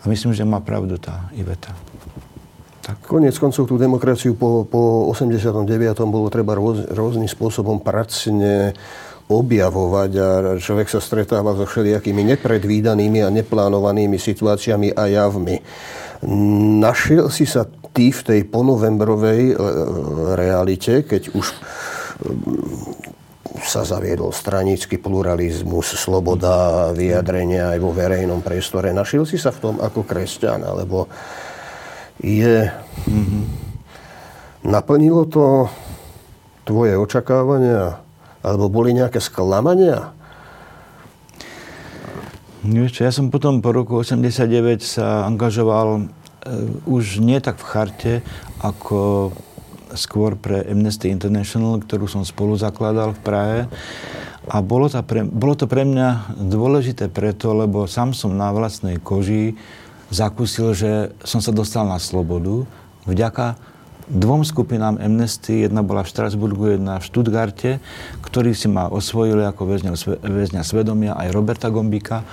A 0.02 0.04
myslím, 0.06 0.38
že 0.38 0.46
má 0.46 0.62
pravdu 0.62 1.02
tá 1.02 1.26
Iveta. 1.34 1.74
Tak. 2.82 2.98
Konec 3.06 3.38
koncov 3.38 3.70
tú 3.70 3.78
demokraciu 3.78 4.34
po, 4.34 4.66
po 4.66 5.06
89. 5.14 5.70
bolo 6.10 6.34
treba 6.34 6.58
rôz, 6.58 6.90
rôznym 6.90 7.30
spôsobom 7.30 7.78
pracne 7.78 8.74
objavovať 9.30 10.12
a 10.18 10.28
človek 10.60 10.92
sa 10.92 11.00
stretáva 11.00 11.56
so 11.56 11.64
všelijakými 11.64 12.36
nepredvídanými 12.36 13.24
a 13.24 13.30
neplánovanými 13.30 14.18
situáciami 14.20 14.92
a 14.92 15.08
javmi. 15.08 15.62
Našiel 16.82 17.32
si 17.32 17.48
sa 17.48 17.70
ty 17.96 18.12
v 18.12 18.22
tej 18.22 18.42
ponovembrovej 18.50 19.42
e, 19.52 19.56
realite, 20.36 21.08
keď 21.08 21.32
už 21.38 21.48
sa 23.62 23.86
zaviedol 23.86 24.34
stranický 24.34 24.98
pluralizmus, 24.98 25.94
sloboda 25.98 26.90
vyjadrenia 26.94 27.78
aj 27.78 27.80
vo 27.82 27.92
verejnom 27.94 28.42
priestore. 28.42 28.90
Našiel 28.90 29.26
si 29.30 29.38
sa 29.38 29.54
v 29.54 29.62
tom 29.62 29.76
ako 29.78 30.02
kresťan, 30.06 30.66
alebo 30.66 31.06
je... 32.22 32.70
Mm-hmm. 33.10 33.44
Naplnilo 34.62 35.26
to 35.26 35.74
tvoje 36.70 36.94
očakávania? 36.94 37.98
Alebo 38.46 38.70
boli 38.70 38.94
nejaké 38.94 39.18
sklamania? 39.18 40.14
Vieš 42.62 43.02
ja 43.02 43.10
som 43.10 43.34
potom 43.34 43.58
po 43.66 43.74
roku 43.74 43.98
89 43.98 44.86
sa 44.86 45.26
angažoval 45.26 45.98
e, 45.98 46.02
už 46.86 47.18
nie 47.18 47.42
tak 47.42 47.58
v 47.58 47.66
charte, 47.66 48.14
ako 48.62 49.34
skôr 49.98 50.38
pre 50.38 50.62
Amnesty 50.70 51.10
International, 51.10 51.82
ktorú 51.82 52.06
som 52.06 52.22
spolu 52.22 52.54
zakladal 52.54 53.18
v 53.18 53.22
Prahe. 53.26 53.60
A 54.46 54.62
bolo 54.62 54.90
to, 54.90 55.02
pre, 55.02 55.26
bolo 55.26 55.58
to 55.58 55.66
pre 55.66 55.86
mňa 55.86 56.38
dôležité 56.38 57.10
preto, 57.10 57.54
lebo 57.54 57.90
sám 57.90 58.14
som 58.14 58.34
na 58.34 58.54
vlastnej 58.54 59.02
koži 59.02 59.58
zakúsil, 60.12 60.76
že 60.76 61.16
som 61.24 61.40
sa 61.40 61.56
dostal 61.56 61.88
na 61.88 61.98
slobodu 61.98 62.68
vďaka 63.08 63.58
dvom 64.12 64.44
skupinám 64.44 65.00
Amnesty. 65.00 65.64
Jedna 65.64 65.82
bola 65.82 66.04
v 66.04 66.12
Štrasburgu, 66.12 66.76
jedna 66.76 67.00
v 67.00 67.08
Stuttgarte, 67.08 67.80
ktorí 68.20 68.52
si 68.52 68.68
ma 68.68 68.92
osvojili 68.92 69.48
ako 69.48 69.64
väzňa, 69.72 69.92
väzňa 70.20 70.62
svedomia, 70.68 71.16
aj 71.16 71.32
Roberta 71.32 71.72
Gombika. 71.72 72.28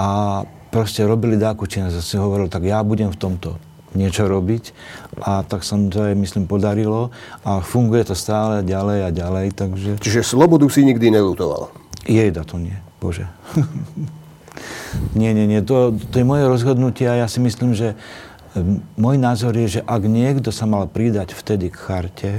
A 0.00 0.42
proste 0.72 1.04
robili 1.04 1.36
dáku 1.36 1.68
činnosť. 1.68 2.00
si 2.00 2.16
hovoril, 2.16 2.48
tak 2.48 2.64
ja 2.64 2.80
budem 2.80 3.12
v 3.12 3.20
tomto 3.20 3.60
niečo 3.92 4.24
robiť. 4.30 4.72
A 5.20 5.44
tak 5.44 5.66
som 5.66 5.92
to 5.92 6.08
aj, 6.08 6.16
myslím, 6.16 6.48
podarilo. 6.48 7.12
A 7.44 7.60
funguje 7.60 8.06
to 8.08 8.16
stále 8.16 8.64
ďalej 8.64 8.98
a 9.04 9.10
ďalej, 9.12 9.46
takže... 9.52 9.90
Čiže 10.00 10.24
slobodu 10.24 10.64
si 10.72 10.86
nikdy 10.88 11.12
nelutoval? 11.12 11.68
Jejda 12.08 12.48
to 12.48 12.56
nie, 12.56 12.78
Bože. 12.96 13.28
Nie, 15.14 15.30
nie, 15.34 15.46
nie. 15.46 15.62
To, 15.62 15.94
to 15.94 16.14
je 16.20 16.26
moje 16.26 16.44
rozhodnutie 16.46 17.06
a 17.06 17.24
ja 17.24 17.28
si 17.30 17.38
myslím, 17.38 17.74
že 17.74 17.94
môj 18.98 19.16
názor 19.18 19.54
je, 19.54 19.78
že 19.78 19.86
ak 19.86 20.02
niekto 20.06 20.50
sa 20.50 20.66
mal 20.66 20.90
pridať 20.90 21.34
vtedy 21.34 21.70
k 21.70 21.76
charte, 21.78 22.30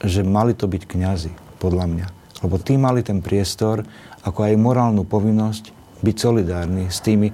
že 0.00 0.24
mali 0.24 0.56
to 0.56 0.64
byť 0.64 0.82
kňazi, 0.88 1.32
podľa 1.60 1.86
mňa. 1.86 2.06
Lebo 2.40 2.56
tí 2.56 2.80
mali 2.80 3.04
ten 3.04 3.20
priestor, 3.20 3.84
ako 4.24 4.48
aj 4.48 4.56
morálnu 4.56 5.04
povinnosť 5.04 5.76
byť 6.00 6.16
solidárni 6.16 6.88
s 6.88 7.04
tými, 7.04 7.28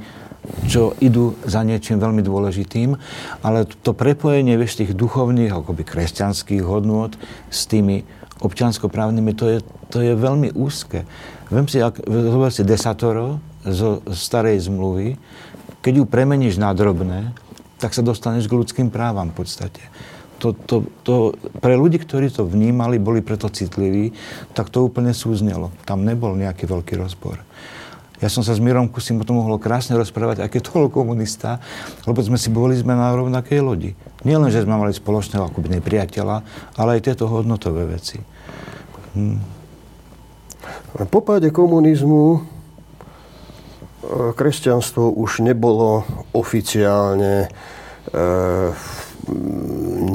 čo 0.67 0.95
idú 0.99 1.39
za 1.47 1.63
niečím 1.63 2.03
veľmi 2.03 2.23
dôležitým, 2.23 2.95
ale 3.43 3.67
to 3.83 3.95
prepojenie 3.95 4.59
vieš, 4.59 4.83
tých 4.83 4.95
duchovných, 4.95 5.55
akoby 5.55 5.87
kresťanských 5.87 6.63
hodnôt 6.67 7.15
s 7.51 7.71
tými 7.71 8.03
občanskoprávnymi, 8.43 9.33
to 9.35 9.47
je, 9.47 9.59
to 9.91 9.99
je 10.03 10.13
veľmi 10.15 10.55
úzke. 10.55 11.07
Vem 11.51 11.67
si, 11.71 11.79
ak, 11.79 12.03
si 12.51 12.63
desatoro, 12.67 13.39
zo 13.67 14.03
starej 14.15 14.63
zmluvy, 14.67 15.19
keď 15.83 16.03
ju 16.03 16.05
premeníš 16.07 16.59
na 16.59 16.75
drobné, 16.75 17.35
tak 17.79 17.93
sa 17.93 18.03
dostaneš 18.03 18.49
k 18.49 18.57
ľudským 18.57 18.89
právam 18.89 19.31
v 19.31 19.43
podstate. 19.43 19.83
To, 20.43 20.53
to, 20.53 20.85
to, 21.01 21.15
pre 21.65 21.79
ľudí, 21.81 21.97
ktorí 21.97 22.29
to 22.29 22.45
vnímali, 22.45 23.01
boli 23.01 23.25
preto 23.25 23.49
citliví, 23.49 24.13
tak 24.53 24.69
to 24.69 24.85
úplne 24.85 25.17
súznelo. 25.17 25.73
Tam 25.89 26.05
nebol 26.05 26.37
nejaký 26.37 26.69
veľký 26.69 27.01
rozpor. 27.01 27.41
Ja 28.17 28.33
som 28.33 28.41
sa 28.41 28.57
s 28.57 28.61
Mirom 28.65 28.89
Kusím 28.89 29.21
o 29.21 29.29
tom 29.29 29.45
mohol 29.45 29.61
krásne 29.61 29.93
rozprávať, 29.93 30.41
aké 30.41 30.65
to 30.65 30.73
bol 30.73 30.89
komunista, 30.89 31.61
lebo 32.09 32.25
sme 32.25 32.41
si 32.41 32.49
boli 32.49 32.73
sme 32.73 32.97
na 32.97 33.13
rovnakej 33.13 33.61
lodi. 33.61 33.93
Nie 34.25 34.41
len, 34.41 34.49
že 34.49 34.65
sme 34.65 34.77
mali 34.77 34.97
spoločného 34.97 35.53
akoby 35.53 35.77
nepriateľa, 35.81 36.37
ale 36.81 36.97
aj 36.97 37.05
tieto 37.13 37.29
hodnotové 37.29 37.85
veci. 37.85 38.17
Hm. 39.13 39.37
Po 41.13 41.21
páde 41.21 41.53
komunizmu 41.53 42.56
kresťanstvo 44.37 45.11
už 45.11 45.43
nebolo 45.43 46.05
oficiálne 46.37 47.47
e, 47.47 47.49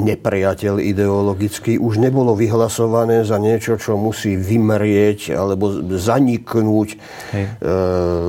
nepriateľ 0.02 0.80
ideologický, 0.80 1.76
už 1.76 2.00
nebolo 2.00 2.32
vyhlasované 2.32 3.28
za 3.28 3.36
niečo, 3.36 3.76
čo 3.76 4.00
musí 4.00 4.40
vymrieť 4.40 5.36
alebo 5.36 5.68
zaniknúť 5.92 6.88
Hej. 7.36 7.44
E, 7.44 7.50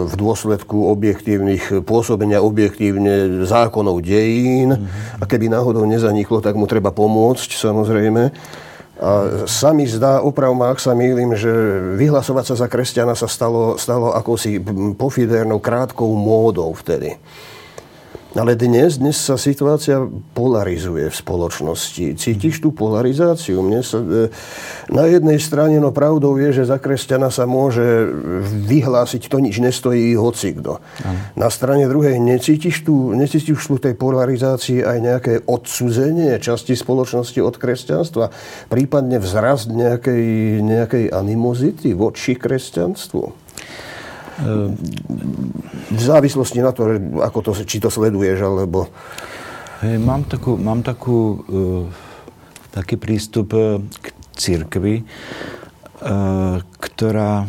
v 0.03 0.13
dôsledku 0.13 0.91
objektívnych 0.91 1.87
pôsobenia 1.87 2.43
objektívne 2.43 3.47
zákonov 3.47 4.03
dejín. 4.03 4.75
Mm-hmm. 4.75 5.21
A 5.21 5.23
keby 5.23 5.47
náhodou 5.47 5.87
nezaniklo, 5.87 6.43
tak 6.43 6.59
mu 6.59 6.67
treba 6.67 6.91
pomôcť, 6.91 7.49
samozrejme. 7.55 8.35
A 9.03 9.43
sa 9.51 9.75
mi 9.75 9.83
zdá, 9.83 10.23
oprav 10.23 10.55
ak 10.55 10.79
sa 10.79 10.95
mýlim, 10.95 11.35
že 11.35 11.51
vyhlasovať 11.99 12.55
sa 12.55 12.55
za 12.63 12.67
kresťana 12.71 13.19
sa 13.19 13.27
stalo, 13.27 13.75
stalo 13.75 14.15
akousi 14.15 14.63
pofidérnou 14.95 15.59
krátkou 15.59 16.07
módou 16.15 16.71
vtedy. 16.71 17.19
Ale 18.33 18.57
dnes, 18.57 18.97
dnes 18.97 19.13
sa 19.13 19.37
situácia 19.37 20.09
polarizuje 20.33 21.05
v 21.05 21.13
spoločnosti. 21.13 22.17
Cítiš 22.17 22.65
tú 22.65 22.73
polarizáciu? 22.73 23.61
Mne 23.61 23.85
sa, 23.85 24.01
e, 24.01 24.33
na 24.89 25.05
jednej 25.05 25.37
strane 25.37 25.77
no 25.77 25.93
pravdou 25.93 26.41
je, 26.41 26.49
že 26.49 26.65
za 26.65 26.81
kresťana 26.81 27.29
sa 27.29 27.45
môže 27.45 28.09
vyhlásiť, 28.65 29.29
to 29.29 29.37
nič 29.37 29.61
nestojí 29.61 30.17
hoci 30.17 30.57
kto. 30.57 30.81
Na 31.37 31.53
strane 31.53 31.85
druhej 31.85 32.17
necítiš 32.17 32.81
tu, 32.81 33.13
necítiš 33.13 33.69
tu 33.69 33.77
tej 33.77 33.93
polarizácii 33.93 34.81
aj 34.81 34.97
nejaké 34.97 35.33
odsudzenie 35.45 36.33
časti 36.41 36.73
spoločnosti 36.73 37.37
od 37.37 37.53
kresťanstva? 37.53 38.33
Prípadne 38.65 39.21
vzrast 39.21 39.69
nejakej, 39.69 40.57
nejakej 40.65 41.05
animozity 41.13 41.93
voči 41.93 42.33
kresťanstvu? 42.33 43.42
V 45.93 46.01
závislosti 46.01 46.57
na 46.57 46.73
to, 46.73 46.89
ako 47.21 47.39
to, 47.45 47.51
či 47.65 47.77
to 47.77 47.93
sleduješ, 47.93 48.41
alebo... 48.41 48.89
Hey, 49.83 49.99
mám 49.99 50.23
takú, 50.23 50.55
mám 50.55 50.79
takú, 50.79 51.43
uh, 51.43 51.83
taký 52.71 52.95
prístup 52.95 53.51
e, 53.51 53.83
k 53.83 54.05
církvi, 54.31 55.03
uh, 55.03 56.63
ktorá, 56.79 57.43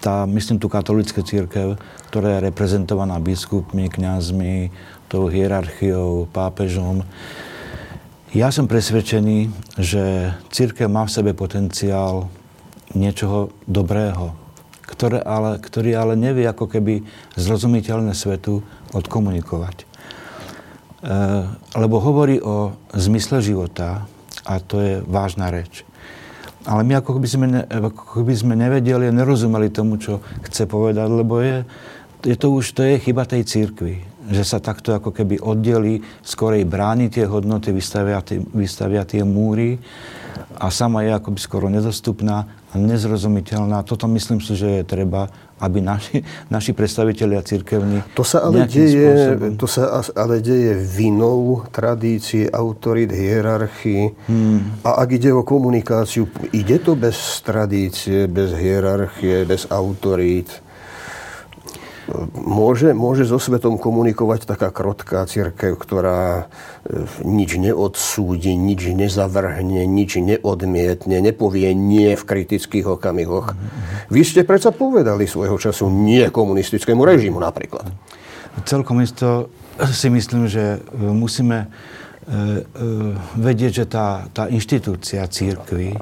tá, 0.00 0.24
myslím 0.24 0.56
tú 0.56 0.72
katolickú 0.72 1.20
církev, 1.20 1.76
ktorá 2.08 2.40
je 2.40 2.48
reprezentovaná 2.48 3.20
biskupmi, 3.20 3.92
kňazmi, 3.92 4.72
tou 5.12 5.28
hierarchiou, 5.28 6.32
pápežom. 6.32 7.04
Ja 8.32 8.48
som 8.48 8.64
presvedčený, 8.64 9.52
že 9.76 10.32
církev 10.48 10.88
má 10.88 11.04
v 11.04 11.12
sebe 11.12 11.36
potenciál 11.36 12.32
niečoho 12.96 13.52
dobrého, 13.68 14.45
ktoré 14.96 15.20
ale, 15.20 15.60
ktorý 15.60 15.92
ale 15.92 16.16
nevie 16.16 16.48
ako 16.48 16.72
keby 16.72 17.04
zrozumiteľné 17.36 18.16
svetu 18.16 18.64
odkomunikovať. 18.96 19.76
E, 19.84 19.86
lebo 21.76 22.00
hovorí 22.00 22.40
o 22.40 22.72
zmysle 22.96 23.44
života 23.44 24.08
a 24.48 24.56
to 24.56 24.80
je 24.80 24.94
vážna 25.04 25.52
reč. 25.52 25.84
Ale 26.66 26.82
my 26.82 26.98
ako 26.98 27.20
by 27.20 27.28
sme, 27.28 27.46
ako 27.68 28.26
by 28.26 28.34
sme 28.34 28.54
nevedeli 28.58 29.06
a 29.06 29.14
nerozumeli 29.14 29.70
tomu, 29.70 30.00
čo 30.00 30.24
chce 30.48 30.66
povedať, 30.66 31.06
lebo 31.12 31.38
je, 31.38 31.62
je 32.26 32.34
to 32.34 32.50
už 32.56 32.74
to 32.74 32.82
je 32.82 32.98
chyba 32.98 33.22
tej 33.28 33.46
církvy, 33.46 34.02
že 34.32 34.42
sa 34.42 34.58
takto 34.58 34.96
ako 34.96 35.14
keby 35.14 35.38
oddelí, 35.38 36.02
skorej 36.26 36.66
bráni 36.66 37.12
tie 37.12 37.28
hodnoty, 37.28 37.70
vystavia 37.70 38.18
tie, 38.24 38.42
vystavia 38.42 39.06
tie 39.06 39.22
múry 39.22 39.78
a 40.58 40.72
sama 40.72 41.04
je 41.06 41.14
akoby 41.14 41.38
skoro 41.38 41.70
nedostupná 41.70 42.55
nezrozumiteľná. 42.74 43.86
Toto 43.86 44.10
myslím 44.10 44.42
si, 44.42 44.58
že 44.58 44.80
je 44.80 44.82
treba, 44.82 45.30
aby 45.62 45.78
naši, 45.78 46.26
naši 46.50 46.74
predstavitelia 46.74 47.46
církevní... 47.46 48.02
To 48.18 48.26
sa 48.26 48.42
ale 48.42 48.66
deje, 48.66 49.06
spôsobom... 49.06 49.54
to 49.54 49.66
sa 49.70 50.02
ale 50.18 50.42
deje 50.42 50.74
vinou 50.74 51.62
tradície, 51.70 52.50
autorit, 52.50 53.14
hierarchii. 53.14 54.26
Hmm. 54.26 54.82
A 54.82 54.98
ak 54.98 55.08
ide 55.14 55.30
o 55.30 55.46
komunikáciu, 55.46 56.26
ide 56.50 56.82
to 56.82 56.98
bez 56.98 57.40
tradície, 57.46 58.26
bez 58.26 58.50
hierarchie, 58.58 59.46
bez 59.46 59.70
autorít? 59.70 60.65
Môže, 62.38 62.94
môže 62.94 63.26
so 63.26 63.42
svetom 63.42 63.82
komunikovať 63.82 64.46
taká 64.46 64.70
krotká 64.70 65.26
církev, 65.26 65.74
ktorá 65.74 66.46
e, 66.86 67.02
nič 67.26 67.58
neodsúdi, 67.58 68.54
nič 68.54 68.94
nezavrhne, 68.94 69.82
nič 69.90 70.22
neodmietne, 70.22 71.18
nepovie 71.18 71.74
nie 71.74 72.14
v 72.14 72.22
kritických 72.22 72.86
okamihoch. 72.86 73.58
Vy 74.06 74.22
ste 74.22 74.46
predsa 74.46 74.70
povedali 74.70 75.26
svojho 75.26 75.58
času 75.58 75.90
nie 75.90 76.30
komunistickému 76.30 77.02
režimu 77.02 77.42
napríklad. 77.42 77.90
Celkom 78.62 79.02
isto 79.02 79.50
si 79.90 80.06
myslím, 80.06 80.46
že 80.46 80.78
e, 80.78 81.10
musíme 81.10 81.66
e, 81.66 81.68
vedieť, 83.34 83.82
že 83.82 83.86
tá, 83.90 84.30
tá 84.30 84.46
inštitúcia 84.46 85.26
církvy 85.26 85.98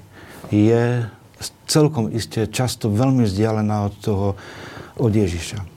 je 0.52 1.09
celkom 1.64 2.12
iste 2.12 2.44
často 2.52 2.92
veľmi 2.92 3.24
vzdialená 3.24 3.88
od 3.88 3.94
toho, 4.05 4.28
od 5.00 5.12
Ježiša. 5.16 5.74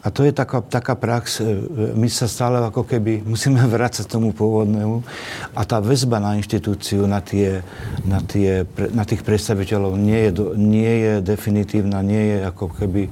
A 0.00 0.08
to 0.08 0.24
je 0.24 0.32
taká, 0.32 0.64
taká 0.64 0.96
prax, 0.96 1.40
e, 1.40 1.44
my 1.92 2.08
sa 2.08 2.24
stále 2.24 2.56
ako 2.60 2.88
keby 2.88 3.20
musíme 3.24 3.60
vrácať 3.74 4.08
tomu 4.08 4.32
pôvodnému. 4.32 5.04
A 5.52 5.62
tá 5.68 5.78
väzba 5.78 6.18
na 6.18 6.36
inštitúciu, 6.40 7.04
na, 7.04 7.20
tie, 7.20 7.60
na, 8.08 8.24
tie, 8.24 8.64
na 8.92 9.04
tých 9.04 9.20
predstaviteľov 9.20 10.00
nie 10.00 10.28
je, 10.28 10.30
nie 10.56 10.92
je 11.04 11.12
definitívna, 11.20 12.00
nie 12.00 12.36
je 12.36 12.38
ako 12.48 12.66
keby 12.72 13.02
e, 13.06 13.10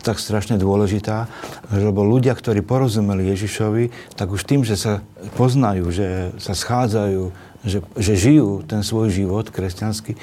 tak 0.00 0.16
strašne 0.16 0.56
dôležitá, 0.56 1.28
lebo 1.72 2.00
ľudia, 2.00 2.32
ktorí 2.32 2.64
porozumeli 2.64 3.28
Ježišovi, 3.36 4.16
tak 4.16 4.32
už 4.32 4.48
tým, 4.48 4.64
že 4.64 4.80
sa 4.80 5.04
poznajú, 5.36 5.92
že 5.92 6.32
sa 6.40 6.56
schádzajú, 6.56 7.22
že, 7.64 7.80
že 7.96 8.12
žijú 8.12 8.60
ten 8.64 8.84
svoj 8.84 9.08
život 9.08 9.48
kresťanský, 9.48 10.16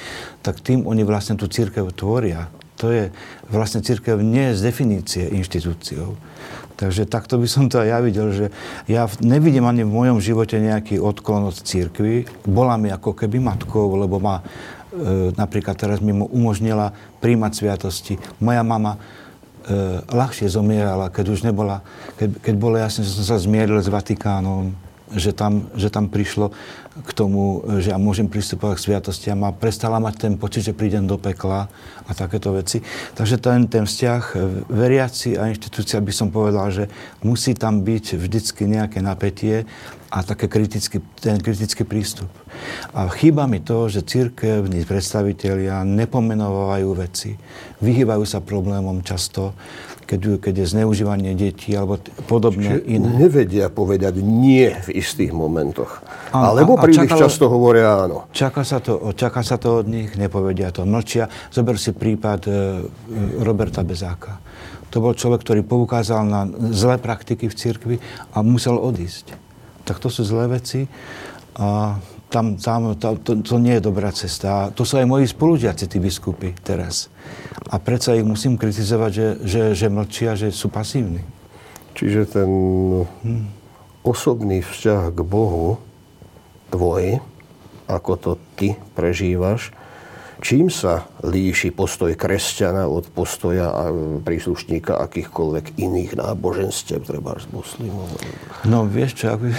tak 0.45 0.61
tým 0.61 0.85
oni 0.85 1.01
vlastne 1.01 1.37
tú 1.37 1.49
církev 1.49 1.89
tvoria 1.93 2.49
to 2.81 2.89
je 2.89 3.03
vlastne 3.53 3.85
církev 3.85 4.17
nie 4.25 4.57
z 4.57 4.65
definície 4.65 5.29
inštitúciou. 5.29 6.17
Takže 6.81 7.05
takto 7.05 7.37
by 7.37 7.45
som 7.45 7.69
to 7.69 7.77
aj 7.77 7.93
ja 7.93 7.99
videl, 8.01 8.33
že 8.33 8.49
ja 8.89 9.05
nevidím 9.21 9.69
ani 9.69 9.85
v 9.85 9.93
mojom 9.93 10.17
živote 10.17 10.57
nejaký 10.57 10.97
odklon 10.97 11.45
od 11.45 11.53
církvy. 11.53 12.25
Bola 12.41 12.73
mi 12.81 12.89
ako 12.89 13.13
keby 13.13 13.37
matkou, 13.37 13.85
lebo 14.01 14.17
ma 14.17 14.41
e, 14.41 15.29
napríklad 15.37 15.77
teraz 15.77 16.01
mi 16.01 16.09
umožnila 16.09 16.89
príjmať 17.21 17.51
sviatosti. 17.53 18.17
Moja 18.41 18.65
mama 18.65 18.97
e, 18.97 18.99
ľahšie 20.09 20.49
zomierala, 20.49 21.13
keď 21.13 21.25
už 21.29 21.45
nebola, 21.45 21.85
keď, 22.17 22.49
keď 22.49 22.55
bolo 22.57 22.81
jasné, 22.81 23.05
že 23.05 23.13
som 23.13 23.25
sa 23.29 23.37
zmieril 23.37 23.77
s 23.77 23.85
Vatikánom, 23.85 24.73
že 25.13 25.37
tam, 25.37 25.69
že 25.77 25.93
tam 25.93 26.09
prišlo 26.09 26.49
k 26.91 27.09
tomu, 27.15 27.63
že 27.79 27.95
ja 27.95 27.97
môžem 27.97 28.27
pristupovať 28.27 28.75
k 28.75 28.83
sviatostiam 28.91 29.39
a 29.47 29.55
prestala 29.55 30.03
mať 30.03 30.27
ten 30.27 30.33
pocit, 30.35 30.67
že 30.67 30.75
prídem 30.75 31.07
do 31.07 31.15
pekla 31.15 31.71
a 32.03 32.11
takéto 32.11 32.51
veci. 32.51 32.83
Takže 33.15 33.39
ten, 33.39 33.71
ten 33.71 33.87
vzťah 33.87 34.23
veriaci 34.67 35.39
a 35.39 35.47
inštitúcia 35.47 36.03
by 36.03 36.11
som 36.11 36.27
povedal, 36.27 36.67
že 36.67 36.91
musí 37.23 37.55
tam 37.55 37.87
byť 37.87 38.19
vždycky 38.19 38.67
nejaké 38.67 38.99
napätie 38.99 39.63
a 40.11 40.19
také 40.19 40.51
kritický, 40.51 40.99
ten 41.23 41.39
kritický 41.39 41.87
prístup. 41.87 42.27
A 42.91 43.07
chýba 43.07 43.47
mi 43.47 43.63
to, 43.63 43.87
že 43.87 44.03
církevní 44.03 44.83
predstavitelia 44.83 45.87
nepomenovajú 45.87 46.89
veci, 46.99 47.39
vyhýbajú 47.79 48.27
sa 48.27 48.43
problémom 48.43 48.99
často 49.07 49.55
keď, 50.05 50.41
keď 50.41 50.53
je 50.63 50.65
zneužívanie 50.67 51.31
detí 51.33 51.71
alebo 51.73 52.01
podobné 52.27 52.81
Čiže 52.81 52.87
iné. 52.87 53.09
nevedia 53.27 53.67
povedať 53.71 54.19
nie 54.19 54.69
v 54.69 54.89
istých 54.99 55.31
momentoch. 55.31 56.03
Áno, 56.35 56.55
alebo 56.55 56.75
a, 56.75 56.83
príliš 56.83 57.07
čakalo, 57.07 57.21
často 57.27 57.45
hovoria 57.47 58.05
áno. 58.07 58.27
Čaká 58.35 58.61
sa, 58.63 58.83
to, 58.83 59.15
čaká 59.15 59.41
sa 59.41 59.55
to 59.55 59.83
od 59.83 59.87
nich, 59.87 60.13
nepovedia 60.19 60.71
to, 60.71 60.83
mlčia. 60.83 61.27
Zober 61.51 61.75
si 61.79 61.95
prípad 61.95 62.41
e, 62.47 62.51
Roberta 63.43 63.83
Bezáka. 63.83 64.39
To 64.91 64.99
bol 64.99 65.15
človek, 65.15 65.47
ktorý 65.47 65.61
poukázal 65.63 66.27
na 66.27 66.43
zlé 66.75 66.99
praktiky 66.99 67.47
v 67.47 67.55
cirkvi 67.55 67.95
a 68.35 68.43
musel 68.43 68.75
odísť. 68.75 69.31
Tak 69.87 70.03
to 70.03 70.11
sú 70.11 70.27
zlé 70.27 70.51
veci. 70.59 70.83
A 71.55 71.95
tam, 72.31 72.55
tam 72.55 72.95
to, 72.95 73.19
to, 73.19 73.43
to 73.43 73.55
nie 73.59 73.77
je 73.77 73.83
dobrá 73.83 74.15
cesta. 74.15 74.71
To 74.71 74.87
sú 74.87 74.95
aj 74.95 75.05
moji 75.05 75.27
spolužiaci, 75.27 75.91
tí 75.91 75.99
biskupy 75.99 76.55
teraz. 76.63 77.11
A 77.67 77.77
predsa 77.77 78.15
ich 78.15 78.23
musím 78.23 78.55
kritizovať, 78.55 79.11
že, 79.11 79.27
že, 79.43 79.63
že 79.75 79.87
mlčia, 79.91 80.39
že 80.39 80.47
sú 80.55 80.71
pasívni. 80.71 81.21
Čiže 81.91 82.21
ten 82.31 82.49
hmm. 83.11 83.45
osobný 84.07 84.63
vzťah 84.63 85.11
k 85.11 85.19
Bohu, 85.27 85.75
tvoj, 86.71 87.19
ako 87.91 88.11
to 88.15 88.31
ty 88.55 88.79
prežívaš, 88.95 89.75
čím 90.39 90.71
sa 90.71 91.11
líši 91.21 91.75
postoj 91.75 92.15
kresťana 92.15 92.87
od 92.87 93.11
postoja 93.11 93.91
príslušníka 94.23 94.95
akýchkoľvek 95.03 95.75
iných 95.75 96.15
náboženstiev, 96.15 97.03
treba 97.03 97.35
z 97.37 97.51
muslimov? 97.51 98.07
No 98.63 98.87
vieš 98.87 99.19
čo, 99.19 99.35
ako... 99.35 99.51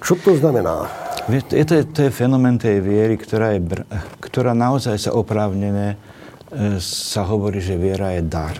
Čo 0.00 0.16
to 0.16 0.32
znamená? 0.36 0.88
Je 1.28 1.64
to, 1.64 1.76
to 1.84 2.00
je 2.08 2.10
fenomén 2.10 2.56
tej 2.56 2.80
viery, 2.80 3.14
ktorá, 3.20 3.54
je, 3.54 3.84
ktorá 4.24 4.56
naozaj 4.56 4.96
sa 4.96 5.10
oprávnené 5.14 5.94
e, 5.94 5.96
sa 6.80 7.22
hovorí, 7.28 7.60
že 7.60 7.78
viera 7.78 8.16
je 8.16 8.24
dar. 8.24 8.56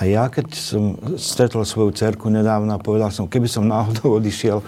A 0.00 0.08
ja, 0.08 0.32
keď 0.32 0.56
som 0.56 0.96
stretol 1.20 1.68
svoju 1.68 1.92
cerku 1.92 2.32
nedávno 2.32 2.72
a 2.72 2.80
povedal 2.80 3.12
som, 3.12 3.28
keby 3.28 3.46
som 3.46 3.68
náhodou 3.68 4.16
odišiel 4.16 4.58
e, 4.58 4.64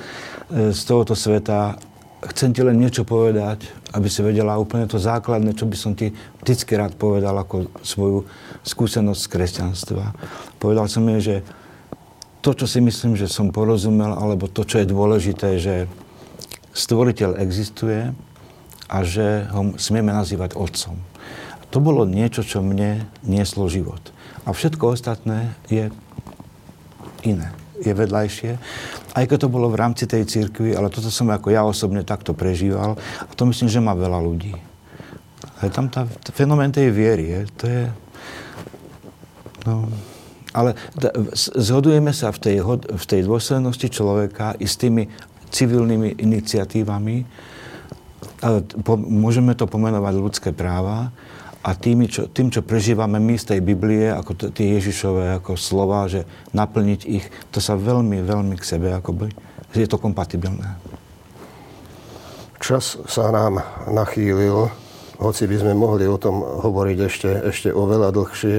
z 0.76 0.80
tohoto 0.84 1.16
sveta, 1.16 1.80
chcem 2.30 2.52
ti 2.52 2.60
len 2.62 2.76
niečo 2.76 3.02
povedať, 3.02 3.66
aby 3.96 4.06
si 4.06 4.20
vedela 4.22 4.60
úplne 4.60 4.84
to 4.86 5.00
základné, 5.00 5.56
čo 5.56 5.66
by 5.66 5.76
som 5.76 5.96
ti 5.96 6.12
vždycky 6.44 6.76
rád 6.76 6.94
povedal 6.94 7.34
ako 7.34 7.72
svoju 7.82 8.28
skúsenosť 8.62 9.20
z 9.24 9.30
kresťanstva. 9.32 10.04
Povedal 10.60 10.86
som 10.86 11.02
jej, 11.16 11.20
že 11.20 11.36
to, 12.42 12.50
čo 12.58 12.66
si 12.66 12.82
myslím, 12.82 13.14
že 13.14 13.30
som 13.30 13.54
porozumel, 13.54 14.18
alebo 14.18 14.50
to, 14.50 14.66
čo 14.66 14.82
je 14.82 14.90
dôležité, 14.90 15.62
že 15.62 15.86
stvoriteľ 16.74 17.38
existuje 17.38 18.10
a 18.90 18.98
že 19.06 19.46
ho 19.54 19.78
smieme 19.78 20.10
nazývať 20.10 20.58
otcom. 20.58 20.98
To 21.72 21.78
bolo 21.80 22.04
niečo, 22.04 22.44
čo 22.44 22.60
mne 22.60 23.08
nieslo 23.24 23.70
život. 23.70 24.12
A 24.44 24.50
všetko 24.52 24.92
ostatné 24.92 25.54
je 25.70 25.88
iné, 27.22 27.54
je 27.80 27.94
vedľajšie. 27.94 28.52
Aj 29.14 29.24
keď 29.24 29.46
to 29.46 29.54
bolo 29.54 29.70
v 29.70 29.80
rámci 29.80 30.04
tej 30.10 30.26
církvy, 30.26 30.74
ale 30.74 30.90
toto 30.90 31.08
som 31.08 31.30
ako 31.30 31.48
ja 31.54 31.62
osobne 31.62 32.02
takto 32.02 32.34
prežíval. 32.34 32.98
A 33.22 33.32
to 33.32 33.46
myslím, 33.48 33.70
že 33.70 33.80
má 33.80 33.94
veľa 33.94 34.18
ľudí. 34.18 34.52
A 35.62 35.70
tam 35.70 35.86
tá, 35.86 36.10
fenomén 36.34 36.74
tej 36.74 36.90
viery, 36.90 37.24
je, 37.30 37.40
to 37.54 37.64
je... 37.70 37.82
No, 39.62 39.86
ale 40.52 40.76
zhodujeme 41.36 42.12
sa 42.12 42.32
v 42.32 42.38
tej, 42.38 42.56
v 42.92 43.04
tej 43.08 43.20
dôslednosti 43.24 43.88
človeka 43.88 44.56
i 44.60 44.68
s 44.68 44.76
tými 44.76 45.08
civilnými 45.52 46.20
iniciatívami, 46.20 47.16
môžeme 48.96 49.52
to 49.56 49.68
pomenovať 49.68 50.14
ľudské 50.16 50.50
práva, 50.52 51.12
a 51.62 51.78
tým 51.78 52.10
čo, 52.10 52.26
tým, 52.26 52.50
čo 52.50 52.66
prežívame 52.66 53.22
my 53.22 53.38
z 53.38 53.54
tej 53.54 53.60
Biblie, 53.62 54.10
ako 54.10 54.50
tie 54.50 54.82
Ježišové 54.82 55.38
ako 55.38 55.54
slova, 55.54 56.10
že 56.10 56.26
naplniť 56.50 57.00
ich, 57.06 57.22
to 57.54 57.62
sa 57.62 57.78
veľmi, 57.78 58.18
veľmi 58.18 58.58
k 58.58 58.66
sebe 58.66 58.90
akoby, 58.90 59.30
je 59.70 59.86
to 59.86 60.02
kompatibilné. 60.02 60.74
Čas 62.58 62.98
sa 63.06 63.30
nám 63.30 63.62
nachýlil, 63.86 64.70
hoci 65.22 65.46
by 65.46 65.56
sme 65.62 65.72
mohli 65.78 66.10
o 66.10 66.18
tom 66.18 66.42
hovoriť 66.42 66.98
ešte, 66.98 67.30
ešte 67.46 67.68
oveľa 67.70 68.10
dlhšie. 68.10 68.58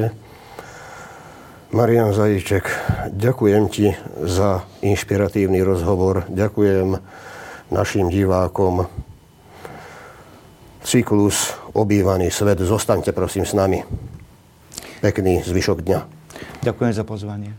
Marian 1.74 2.14
Zajíček, 2.14 2.70
ďakujem 3.18 3.66
ti 3.66 3.90
za 4.22 4.62
inšpiratívny 4.86 5.66
rozhovor. 5.66 6.22
Ďakujem 6.30 7.02
našim 7.74 8.14
divákom. 8.14 8.86
Cyklus 10.86 11.58
Obývaný 11.74 12.30
svet. 12.30 12.62
Zostaňte 12.62 13.10
prosím 13.10 13.50
s 13.50 13.58
nami. 13.58 13.82
Pekný 15.02 15.42
zvyšok 15.42 15.82
dňa. 15.82 16.00
Ďakujem 16.62 16.94
za 16.94 17.02
pozvanie. 17.02 17.58